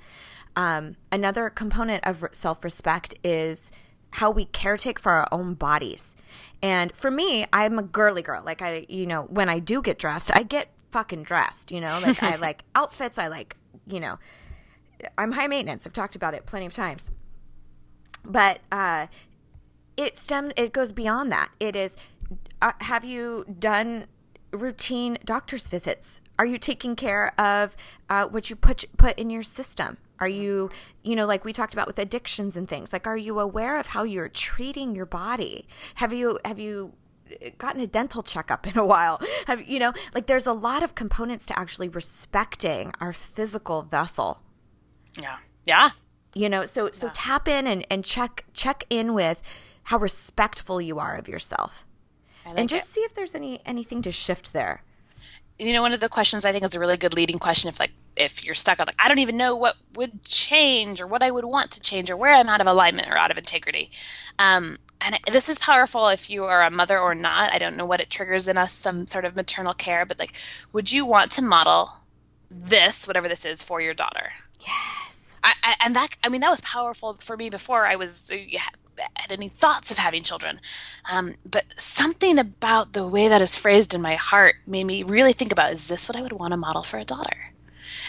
Um, 0.56 0.96
another 1.12 1.50
component 1.50 2.04
of 2.06 2.24
self-respect 2.32 3.14
is 3.22 3.70
how 4.12 4.30
we 4.30 4.46
caretake 4.46 4.98
for 4.98 5.12
our 5.12 5.28
own 5.30 5.54
bodies. 5.54 6.16
And 6.62 6.92
for 6.92 7.10
me, 7.10 7.46
I'm 7.52 7.78
a 7.78 7.82
girly 7.82 8.22
girl. 8.22 8.42
Like 8.44 8.62
I, 8.62 8.86
you 8.88 9.06
know, 9.06 9.22
when 9.22 9.48
I 9.48 9.58
do 9.58 9.82
get 9.82 9.98
dressed, 9.98 10.34
I 10.34 10.42
get 10.42 10.68
fucking 10.90 11.24
dressed, 11.24 11.70
you 11.70 11.80
know? 11.80 12.00
Like 12.02 12.22
I 12.22 12.36
like 12.40 12.64
outfits, 12.74 13.18
I 13.18 13.28
like, 13.28 13.56
you 13.86 14.00
know, 14.00 14.18
I'm 15.16 15.32
high 15.32 15.46
maintenance. 15.46 15.86
I've 15.86 15.92
talked 15.92 16.16
about 16.16 16.34
it 16.34 16.46
plenty 16.46 16.66
of 16.66 16.72
times. 16.72 17.10
But 18.24 18.60
uh 18.72 19.06
it 19.96 20.16
stems 20.16 20.52
it 20.56 20.72
goes 20.72 20.92
beyond 20.92 21.30
that. 21.32 21.50
It 21.60 21.76
is 21.76 21.96
uh, 22.60 22.72
have 22.80 23.04
you 23.04 23.44
done 23.58 24.06
routine 24.52 25.18
doctor's 25.24 25.68
visits? 25.68 26.20
Are 26.38 26.46
you 26.46 26.58
taking 26.58 26.96
care 26.96 27.38
of 27.40 27.76
uh, 28.08 28.26
what 28.26 28.48
you 28.50 28.56
put 28.56 28.84
put 28.96 29.18
in 29.18 29.30
your 29.30 29.42
system? 29.42 29.98
Are 30.20 30.28
you, 30.28 30.70
you 31.02 31.14
know, 31.14 31.26
like 31.26 31.44
we 31.44 31.52
talked 31.52 31.72
about 31.72 31.86
with 31.86 31.98
addictions 31.98 32.56
and 32.56 32.68
things? 32.68 32.92
Like, 32.92 33.06
are 33.06 33.16
you 33.16 33.38
aware 33.38 33.78
of 33.78 33.88
how 33.88 34.02
you're 34.02 34.28
treating 34.28 34.94
your 34.94 35.06
body? 35.06 35.66
Have 35.96 36.12
you 36.12 36.38
have 36.44 36.58
you 36.58 36.94
gotten 37.58 37.80
a 37.80 37.86
dental 37.86 38.22
checkup 38.22 38.66
in 38.66 38.78
a 38.78 38.84
while? 38.84 39.20
Have 39.46 39.68
you 39.68 39.78
know, 39.78 39.92
like 40.14 40.26
there's 40.26 40.46
a 40.46 40.52
lot 40.52 40.82
of 40.82 40.94
components 40.94 41.46
to 41.46 41.58
actually 41.58 41.88
respecting 41.88 42.92
our 43.00 43.12
physical 43.12 43.82
vessel. 43.82 44.42
Yeah. 45.20 45.36
Yeah. 45.64 45.90
You 46.34 46.48
know, 46.48 46.66
so 46.66 46.90
so 46.92 47.06
yeah. 47.06 47.12
tap 47.14 47.48
in 47.48 47.66
and 47.66 47.86
and 47.90 48.04
check 48.04 48.44
check 48.52 48.84
in 48.90 49.14
with 49.14 49.42
how 49.84 49.98
respectful 49.98 50.80
you 50.80 50.98
are 50.98 51.14
of 51.16 51.28
yourself. 51.28 51.86
Like 52.50 52.60
and 52.60 52.68
just 52.68 52.90
it. 52.90 52.92
see 52.94 53.00
if 53.00 53.14
there's 53.14 53.34
any 53.34 53.60
anything 53.66 54.02
to 54.02 54.12
shift 54.12 54.52
there. 54.52 54.82
You 55.58 55.72
know 55.72 55.82
one 55.82 55.92
of 55.92 55.98
the 55.98 56.08
questions 56.08 56.44
i 56.44 56.52
think 56.52 56.64
is 56.64 56.76
a 56.76 56.78
really 56.78 56.96
good 56.96 57.14
leading 57.14 57.40
question 57.40 57.68
if 57.68 57.80
like 57.80 57.90
if 58.16 58.44
you're 58.44 58.54
stuck 58.54 58.78
on 58.78 58.86
like 58.86 58.94
i 58.98 59.08
don't 59.08 59.18
even 59.18 59.36
know 59.36 59.56
what 59.56 59.74
would 59.94 60.22
change 60.22 61.00
or 61.00 61.06
what 61.08 61.20
i 61.20 61.32
would 61.32 61.44
want 61.44 61.72
to 61.72 61.80
change 61.80 62.10
or 62.10 62.16
where 62.16 62.32
i'm 62.32 62.48
out 62.48 62.60
of 62.60 62.68
alignment 62.68 63.08
or 63.08 63.18
out 63.18 63.32
of 63.32 63.38
integrity. 63.38 63.90
Um, 64.38 64.78
and 65.00 65.18
this 65.32 65.48
is 65.48 65.58
powerful 65.58 66.08
if 66.08 66.28
you 66.30 66.44
are 66.44 66.62
a 66.62 66.70
mother 66.70 66.98
or 66.98 67.14
not. 67.14 67.52
I 67.52 67.58
don't 67.58 67.76
know 67.76 67.86
what 67.86 68.00
it 68.00 68.10
triggers 68.10 68.48
in 68.48 68.56
us 68.56 68.72
some 68.72 69.06
sort 69.06 69.24
of 69.24 69.34
maternal 69.34 69.74
care 69.74 70.06
but 70.06 70.18
like 70.20 70.32
would 70.72 70.92
you 70.92 71.04
want 71.04 71.32
to 71.32 71.42
model 71.42 71.90
this 72.50 73.06
whatever 73.08 73.28
this 73.28 73.44
is 73.44 73.62
for 73.62 73.80
your 73.80 73.94
daughter? 73.94 74.32
Yes. 74.60 75.38
I, 75.42 75.54
I, 75.62 75.74
and 75.84 75.96
that 75.96 76.16
i 76.22 76.28
mean 76.28 76.40
that 76.40 76.50
was 76.50 76.60
powerful 76.60 77.16
for 77.20 77.36
me 77.36 77.48
before 77.50 77.86
i 77.86 77.96
was 77.96 78.30
uh, 78.30 78.36
had 79.14 79.32
any 79.32 79.48
thoughts 79.48 79.90
of 79.90 79.98
having 79.98 80.22
children. 80.22 80.60
Um, 81.10 81.34
but 81.48 81.64
something 81.76 82.38
about 82.38 82.92
the 82.92 83.06
way 83.06 83.28
that 83.28 83.42
is 83.42 83.56
phrased 83.56 83.94
in 83.94 84.02
my 84.02 84.16
heart 84.16 84.56
made 84.66 84.84
me 84.84 85.02
really 85.02 85.32
think 85.32 85.52
about 85.52 85.72
is 85.72 85.88
this 85.88 86.08
what 86.08 86.16
I 86.16 86.22
would 86.22 86.32
want 86.32 86.52
to 86.52 86.56
model 86.56 86.82
for 86.82 86.98
a 86.98 87.04
daughter? 87.04 87.52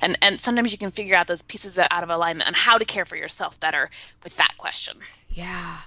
And, 0.02 0.18
and 0.22 0.40
sometimes 0.40 0.72
you 0.72 0.78
can 0.78 0.92
figure 0.92 1.16
out 1.16 1.28
those 1.28 1.42
pieces 1.42 1.76
that 1.76 1.92
are 1.92 1.98
out 1.98 2.04
of 2.04 2.10
alignment 2.10 2.48
on 2.48 2.54
how 2.54 2.78
to 2.78 2.86
care 2.86 3.06
for 3.06 3.16
yourself 3.16 3.60
better 3.60 3.90
with 4.24 4.38
that 4.38 4.56
question. 4.58 4.98
Yeah. 5.30 5.80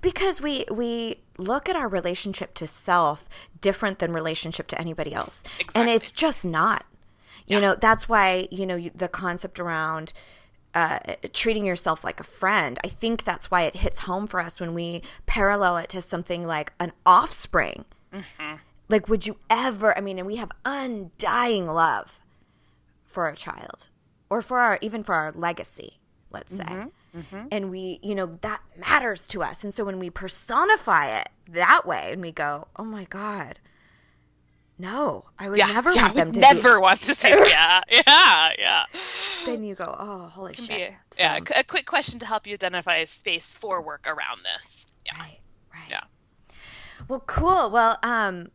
Because 0.00 0.40
we 0.40 0.64
we 0.70 1.18
look 1.36 1.68
at 1.68 1.76
our 1.76 1.88
relationship 1.88 2.54
to 2.54 2.66
self 2.66 3.28
different 3.60 3.98
than 3.98 4.12
relationship 4.12 4.68
to 4.68 4.80
anybody 4.80 5.12
else. 5.12 5.42
Exactly. 5.58 5.80
And 5.80 5.90
it's 5.90 6.12
just 6.12 6.44
not. 6.44 6.84
You 7.46 7.56
yeah. 7.56 7.60
know, 7.60 7.74
that's 7.74 8.08
why, 8.08 8.48
you 8.50 8.64
know, 8.66 8.88
the 8.94 9.08
concept 9.08 9.58
around 9.58 10.12
uh, 10.74 10.98
treating 11.32 11.64
yourself 11.64 12.04
like 12.04 12.20
a 12.20 12.24
friend. 12.24 12.78
I 12.84 12.88
think 12.88 13.24
that's 13.24 13.50
why 13.50 13.62
it 13.62 13.76
hits 13.76 14.00
home 14.00 14.26
for 14.26 14.40
us 14.40 14.60
when 14.60 14.74
we 14.74 15.02
parallel 15.26 15.76
it 15.76 15.88
to 15.90 16.02
something 16.02 16.46
like 16.46 16.72
an 16.80 16.92
offspring. 17.04 17.84
Mm-hmm. 18.12 18.56
Like, 18.88 19.08
would 19.08 19.26
you 19.26 19.36
ever? 19.48 19.96
I 19.96 20.00
mean, 20.00 20.18
and 20.18 20.26
we 20.26 20.36
have 20.36 20.52
undying 20.64 21.66
love 21.66 22.20
for 23.04 23.28
a 23.28 23.36
child, 23.36 23.88
or 24.30 24.42
for 24.42 24.58
our 24.58 24.78
even 24.80 25.02
for 25.02 25.14
our 25.14 25.32
legacy. 25.32 25.98
Let's 26.30 26.56
say. 26.56 26.64
Mm-hmm. 26.64 27.18
Mm-hmm. 27.18 27.48
And 27.50 27.70
we, 27.70 28.00
you 28.02 28.14
know, 28.14 28.38
that 28.40 28.62
matters 28.78 29.28
to 29.28 29.42
us. 29.42 29.64
And 29.64 29.74
so 29.74 29.84
when 29.84 29.98
we 29.98 30.08
personify 30.08 31.18
it 31.18 31.28
that 31.46 31.86
way 31.86 32.08
and 32.10 32.22
we 32.22 32.32
go, 32.32 32.68
oh 32.76 32.84
my 32.84 33.04
God, 33.04 33.58
no, 34.82 35.26
I 35.38 35.48
would 35.48 35.56
yeah, 35.56 35.66
never 35.66 35.92
yeah, 35.92 36.02
want 36.02 36.14
them 36.16 36.32
to 36.32 36.40
never 36.40 36.80
want 36.80 37.00
to 37.02 37.14
see. 37.14 37.28
yeah, 37.28 37.82
yeah, 37.90 38.48
yeah. 38.58 38.84
Then 39.46 39.62
you 39.62 39.76
go, 39.76 39.94
oh, 39.96 40.26
holy 40.26 40.54
shit. 40.54 40.90
A, 40.90 40.96
so, 41.12 41.22
yeah, 41.22 41.38
a 41.54 41.62
quick 41.62 41.86
question 41.86 42.18
to 42.18 42.26
help 42.26 42.48
you 42.48 42.54
identify 42.54 42.96
a 42.96 43.06
space 43.06 43.54
for 43.54 43.80
work 43.80 44.04
around 44.08 44.40
this. 44.42 44.88
Yeah. 45.06 45.20
Right, 45.20 45.38
right. 45.72 45.88
Yeah. 45.88 46.00
Well, 47.06 47.20
cool. 47.20 47.70
Well, 47.70 47.96
um, 48.02 48.50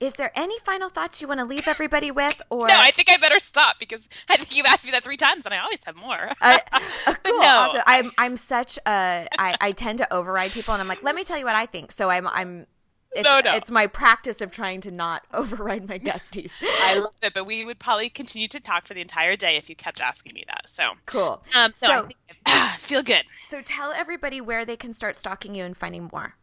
is 0.00 0.14
there 0.14 0.32
any 0.34 0.58
final 0.58 0.88
thoughts 0.88 1.22
you 1.22 1.28
want 1.28 1.38
to 1.38 1.46
leave 1.46 1.68
everybody 1.68 2.10
with 2.22 2.42
or 2.50 2.66
no 2.66 2.74
i 2.76 2.90
think 2.90 3.08
i 3.08 3.16
better 3.16 3.38
stop 3.38 3.78
because 3.78 4.08
i 4.28 4.36
think 4.36 4.56
you 4.56 4.64
asked 4.66 4.84
me 4.84 4.90
that 4.90 5.04
three 5.04 5.16
times 5.16 5.44
and 5.44 5.54
i 5.54 5.58
always 5.58 5.78
have 5.84 5.94
more 5.94 6.32
uh, 6.40 6.58
uh, 6.72 7.14
cool. 7.22 7.40
no 7.40 7.46
also, 7.46 7.80
i'm 7.86 8.10
i'm 8.18 8.36
such 8.36 8.76
a 8.84 9.28
I, 9.38 9.56
I 9.60 9.70
tend 9.70 9.98
to 9.98 10.12
override 10.12 10.50
people 10.50 10.74
and 10.74 10.82
i'm 10.82 10.88
like 10.88 11.04
let 11.04 11.14
me 11.14 11.22
tell 11.22 11.38
you 11.38 11.44
what 11.44 11.54
i 11.54 11.66
think 11.66 11.92
so 11.92 12.10
i'm 12.10 12.26
i'm 12.26 12.66
it's, 13.14 13.24
no, 13.24 13.40
no. 13.40 13.56
it's 13.56 13.70
my 13.70 13.86
practice 13.86 14.40
of 14.40 14.50
trying 14.50 14.80
to 14.82 14.90
not 14.90 15.24
override 15.34 15.88
my 15.88 15.98
guesties. 15.98 16.52
I 16.62 16.98
love 16.98 17.14
it, 17.22 17.34
but 17.34 17.46
we 17.46 17.64
would 17.64 17.78
probably 17.78 18.08
continue 18.08 18.48
to 18.48 18.60
talk 18.60 18.86
for 18.86 18.94
the 18.94 19.00
entire 19.00 19.36
day 19.36 19.56
if 19.56 19.68
you 19.68 19.76
kept 19.76 20.00
asking 20.00 20.34
me 20.34 20.44
that. 20.46 20.68
So 20.68 20.92
cool. 21.06 21.42
Um, 21.54 21.72
so, 21.72 21.86
so 21.86 22.08
I 22.46 22.76
feel 22.78 23.02
good. 23.02 23.24
So 23.48 23.60
tell 23.60 23.92
everybody 23.92 24.40
where 24.40 24.64
they 24.64 24.76
can 24.76 24.92
start 24.92 25.16
stalking 25.16 25.54
you 25.54 25.64
and 25.64 25.76
finding 25.76 26.08
more. 26.12 26.34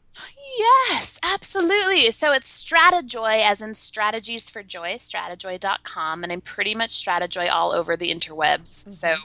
Yes, 0.57 1.19
absolutely. 1.23 2.11
So 2.11 2.31
it's 2.33 2.63
Stratejoy, 2.63 3.41
as 3.41 3.61
in 3.61 3.73
strategies 3.73 4.49
for 4.49 4.63
joy, 4.63 4.95
stratejoy.com. 4.95 6.23
And 6.23 6.31
I'm 6.31 6.41
pretty 6.41 6.75
much 6.75 7.03
Stratejoy 7.05 7.49
all 7.51 7.71
over 7.71 7.95
the 7.95 8.13
interwebs. 8.13 8.85
Mm-hmm. 8.85 8.91
So 8.91 9.15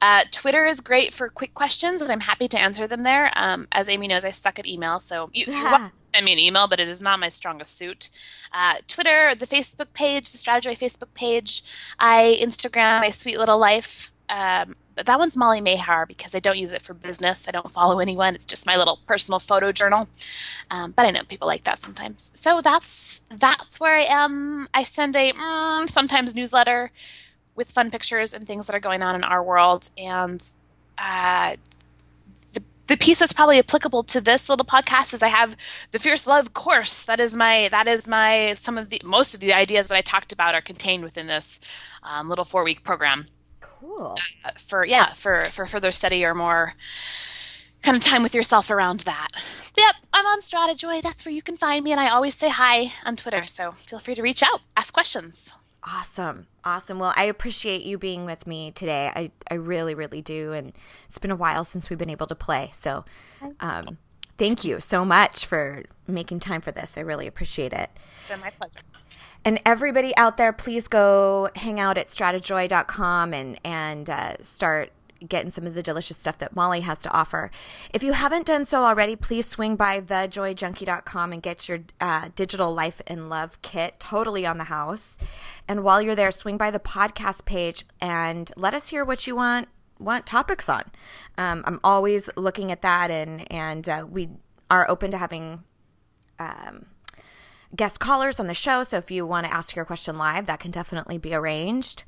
uh, 0.00 0.24
Twitter 0.30 0.66
is 0.66 0.80
great 0.80 1.12
for 1.12 1.28
quick 1.28 1.54
questions, 1.54 2.02
and 2.02 2.10
I'm 2.10 2.20
happy 2.20 2.48
to 2.48 2.58
answer 2.58 2.86
them 2.86 3.02
there. 3.02 3.30
Um, 3.36 3.68
as 3.72 3.88
Amy 3.88 4.08
knows, 4.08 4.24
I 4.24 4.30
suck 4.30 4.58
at 4.58 4.66
email, 4.66 5.00
so 5.00 5.30
you, 5.32 5.46
yeah. 5.48 5.90
Send 6.14 6.24
me 6.26 6.32
an 6.32 6.38
email, 6.38 6.68
but 6.68 6.78
it 6.78 6.88
is 6.88 7.02
not 7.02 7.18
my 7.18 7.28
strongest 7.28 7.76
suit. 7.76 8.08
Uh, 8.52 8.74
Twitter, 8.86 9.34
the 9.34 9.46
Facebook 9.46 9.92
page, 9.94 10.30
the 10.30 10.38
Stratejoy 10.38 10.78
Facebook 10.78 11.12
page. 11.14 11.62
I 11.98 12.38
Instagram 12.40 13.00
my 13.00 13.10
sweet 13.10 13.38
little 13.38 13.58
life. 13.58 14.12
Um, 14.28 14.76
but 14.94 15.06
that 15.06 15.18
one's 15.18 15.36
Molly 15.36 15.60
Mahar 15.60 16.06
because 16.06 16.34
I 16.34 16.38
don't 16.38 16.56
use 16.56 16.72
it 16.72 16.82
for 16.82 16.94
business. 16.94 17.48
I 17.48 17.50
don't 17.50 17.70
follow 17.70 17.98
anyone. 17.98 18.34
It's 18.34 18.44
just 18.44 18.64
my 18.64 18.76
little 18.76 19.00
personal 19.06 19.40
photo 19.40 19.72
journal. 19.72 20.08
Um, 20.70 20.92
but 20.92 21.04
I 21.04 21.10
know 21.10 21.22
people 21.24 21.48
like 21.48 21.64
that 21.64 21.78
sometimes. 21.78 22.30
So 22.34 22.60
that's 22.60 23.22
that's 23.28 23.80
where 23.80 23.96
I 23.96 24.04
am. 24.04 24.68
I 24.72 24.84
send 24.84 25.16
a 25.16 25.32
mm, 25.32 25.88
sometimes 25.88 26.34
newsletter 26.34 26.92
with 27.56 27.70
fun 27.70 27.90
pictures 27.90 28.32
and 28.32 28.46
things 28.46 28.66
that 28.66 28.76
are 28.76 28.80
going 28.80 29.02
on 29.02 29.16
in 29.16 29.24
our 29.24 29.42
world. 29.42 29.90
And 29.98 30.44
uh, 30.96 31.56
the 32.86 32.96
piece 32.96 33.18
that's 33.18 33.32
probably 33.32 33.58
applicable 33.58 34.02
to 34.04 34.20
this 34.20 34.48
little 34.48 34.66
podcast 34.66 35.14
is 35.14 35.22
I 35.22 35.28
have 35.28 35.56
the 35.92 35.98
Fierce 35.98 36.26
Love 36.26 36.52
course. 36.52 37.04
That 37.04 37.20
is 37.20 37.34
my 37.34 37.68
that 37.70 37.88
is 37.88 38.06
my 38.06 38.54
some 38.54 38.76
of 38.76 38.90
the 38.90 39.00
most 39.04 39.34
of 39.34 39.40
the 39.40 39.52
ideas 39.52 39.88
that 39.88 39.96
I 39.96 40.02
talked 40.02 40.32
about 40.32 40.54
are 40.54 40.60
contained 40.60 41.04
within 41.04 41.26
this 41.26 41.60
um, 42.02 42.28
little 42.28 42.44
four 42.44 42.64
week 42.64 42.84
program. 42.84 43.26
Cool. 43.60 44.16
Uh, 44.44 44.50
for 44.58 44.84
yeah 44.84 45.12
for 45.12 45.44
for 45.44 45.66
further 45.66 45.92
study 45.92 46.24
or 46.24 46.34
more 46.34 46.74
kind 47.82 47.96
of 47.96 48.02
time 48.02 48.22
with 48.22 48.34
yourself 48.34 48.70
around 48.70 49.00
that. 49.00 49.28
Yep, 49.76 49.94
I'm 50.12 50.26
on 50.26 50.40
Stratejoy. 50.40 51.02
That's 51.02 51.24
where 51.24 51.34
you 51.34 51.42
can 51.42 51.56
find 51.56 51.84
me, 51.84 51.92
and 51.92 52.00
I 52.00 52.08
always 52.08 52.34
say 52.34 52.48
hi 52.48 52.92
on 53.04 53.16
Twitter. 53.16 53.46
So 53.46 53.72
feel 53.72 53.98
free 53.98 54.14
to 54.14 54.22
reach 54.22 54.42
out, 54.42 54.60
ask 54.76 54.92
questions. 54.92 55.52
Awesome. 55.86 56.46
Awesome. 56.64 56.98
Well, 56.98 57.12
I 57.14 57.24
appreciate 57.24 57.82
you 57.82 57.98
being 57.98 58.24
with 58.24 58.46
me 58.46 58.70
today. 58.70 59.12
I, 59.14 59.30
I 59.50 59.54
really, 59.54 59.94
really 59.94 60.22
do. 60.22 60.52
And 60.52 60.72
it's 61.06 61.18
been 61.18 61.30
a 61.30 61.36
while 61.36 61.64
since 61.64 61.90
we've 61.90 61.98
been 61.98 62.10
able 62.10 62.26
to 62.26 62.34
play. 62.34 62.70
So 62.72 63.04
um, 63.60 63.98
thank 64.38 64.64
you 64.64 64.80
so 64.80 65.04
much 65.04 65.44
for 65.44 65.82
making 66.06 66.40
time 66.40 66.62
for 66.62 66.72
this. 66.72 66.96
I 66.96 67.00
really 67.02 67.26
appreciate 67.26 67.74
it. 67.74 67.90
It's 68.16 68.28
been 68.28 68.40
my 68.40 68.50
pleasure. 68.50 68.80
And 69.44 69.60
everybody 69.66 70.16
out 70.16 70.38
there, 70.38 70.54
please 70.54 70.88
go 70.88 71.50
hang 71.54 71.78
out 71.78 71.98
at 71.98 72.06
stratejoy.com 72.06 73.34
and, 73.34 73.60
and 73.62 74.08
uh, 74.08 74.36
start 74.40 74.90
getting 75.28 75.50
some 75.50 75.66
of 75.66 75.74
the 75.74 75.82
delicious 75.82 76.16
stuff 76.16 76.38
that 76.38 76.54
Molly 76.54 76.80
has 76.80 77.00
to 77.00 77.10
offer. 77.10 77.50
If 77.92 78.02
you 78.02 78.12
haven't 78.12 78.46
done 78.46 78.64
so 78.64 78.82
already, 78.84 79.16
please 79.16 79.48
swing 79.48 79.76
by 79.76 80.00
thejoyjunkie.com 80.00 81.32
and 81.32 81.42
get 81.42 81.68
your 81.68 81.80
uh, 82.00 82.30
digital 82.34 82.74
life 82.74 83.00
and 83.06 83.28
love 83.28 83.60
kit 83.62 83.98
totally 83.98 84.46
on 84.46 84.58
the 84.58 84.64
house. 84.64 85.18
And 85.66 85.82
while 85.82 86.00
you're 86.00 86.14
there, 86.14 86.30
swing 86.30 86.56
by 86.56 86.70
the 86.70 86.80
podcast 86.80 87.44
page 87.44 87.84
and 88.00 88.50
let 88.56 88.74
us 88.74 88.88
hear 88.88 89.04
what 89.04 89.26
you 89.26 89.36
want 89.36 89.68
want 89.98 90.26
topics 90.26 90.68
on. 90.68 90.84
Um, 91.38 91.62
I'm 91.66 91.80
always 91.84 92.28
looking 92.36 92.70
at 92.72 92.82
that, 92.82 93.10
and 93.10 93.50
and 93.50 93.88
uh, 93.88 94.06
we 94.08 94.28
are 94.70 94.88
open 94.88 95.10
to 95.12 95.18
having. 95.18 95.64
Um, 96.38 96.86
guest 97.74 97.98
callers 97.98 98.38
on 98.38 98.46
the 98.46 98.54
show. 98.54 98.84
So 98.84 98.98
if 98.98 99.10
you 99.10 99.26
want 99.26 99.46
to 99.46 99.52
ask 99.52 99.74
your 99.74 99.84
question 99.84 100.16
live, 100.16 100.46
that 100.46 100.60
can 100.60 100.70
definitely 100.70 101.18
be 101.18 101.34
arranged. 101.34 102.04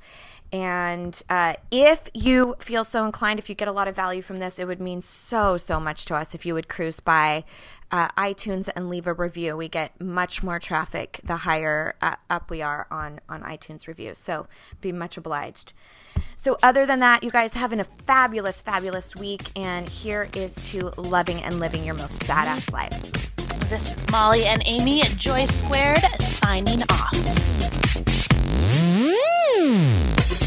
And 0.53 1.21
uh, 1.29 1.55
if 1.71 2.09
you 2.15 2.55
feel 2.59 2.85
so 2.85 3.05
inclined, 3.05 3.39
if 3.39 3.49
you 3.49 3.55
get 3.55 3.69
a 3.69 3.73
lot 3.73 3.89
of 3.89 3.97
value 3.97 4.23
from 4.23 4.39
this, 4.39 4.59
it 4.59 4.67
would 4.67 4.81
mean 4.81 5.01
so, 5.01 5.57
so 5.57 5.81
much 5.81 6.05
to 6.07 6.15
us 6.15 6.35
if 6.35 6.47
you 6.47 6.55
would 6.55 6.69
cruise 6.69 7.01
by 7.01 7.45
uh, 7.91 8.09
iTunes 8.11 8.69
and 8.75 8.89
leave 8.89 9.07
a 9.07 9.13
review. 9.13 9.57
We 9.57 9.69
get 9.69 10.01
much 10.01 10.43
more 10.43 10.59
traffic 10.59 11.21
the 11.25 11.39
higher 11.39 11.95
uh, 12.01 12.17
up 12.31 12.51
we 12.51 12.63
are 12.63 12.87
on, 12.91 13.21
on 13.29 13.43
iTunes 13.43 13.87
reviews. 13.87 14.19
So 14.19 14.47
be 14.81 14.93
much 14.93 15.17
obliged. 15.17 15.73
So, 16.37 16.57
other 16.63 16.87
than 16.87 17.01
that, 17.01 17.23
you 17.23 17.31
guys 17.31 17.55
having 17.55 17.81
a 17.81 17.85
fabulous, 17.85 18.61
fabulous 18.61 19.17
week. 19.17 19.51
And 19.57 19.89
here 19.89 20.29
is 20.35 20.55
to 20.71 20.93
loving 20.97 21.43
and 21.43 21.61
living 21.61 21.85
your 21.85 21.95
most 21.95 22.21
badass 22.21 22.73
life. 22.73 23.37
This 23.69 23.97
is 23.97 24.11
Molly 24.11 24.47
and 24.47 24.63
Amy 24.65 25.03
at 25.03 25.17
Joy 25.17 25.47
Squared 25.47 26.05
signing 26.21 26.83
off. 26.85 28.16
Mm. 28.97 30.46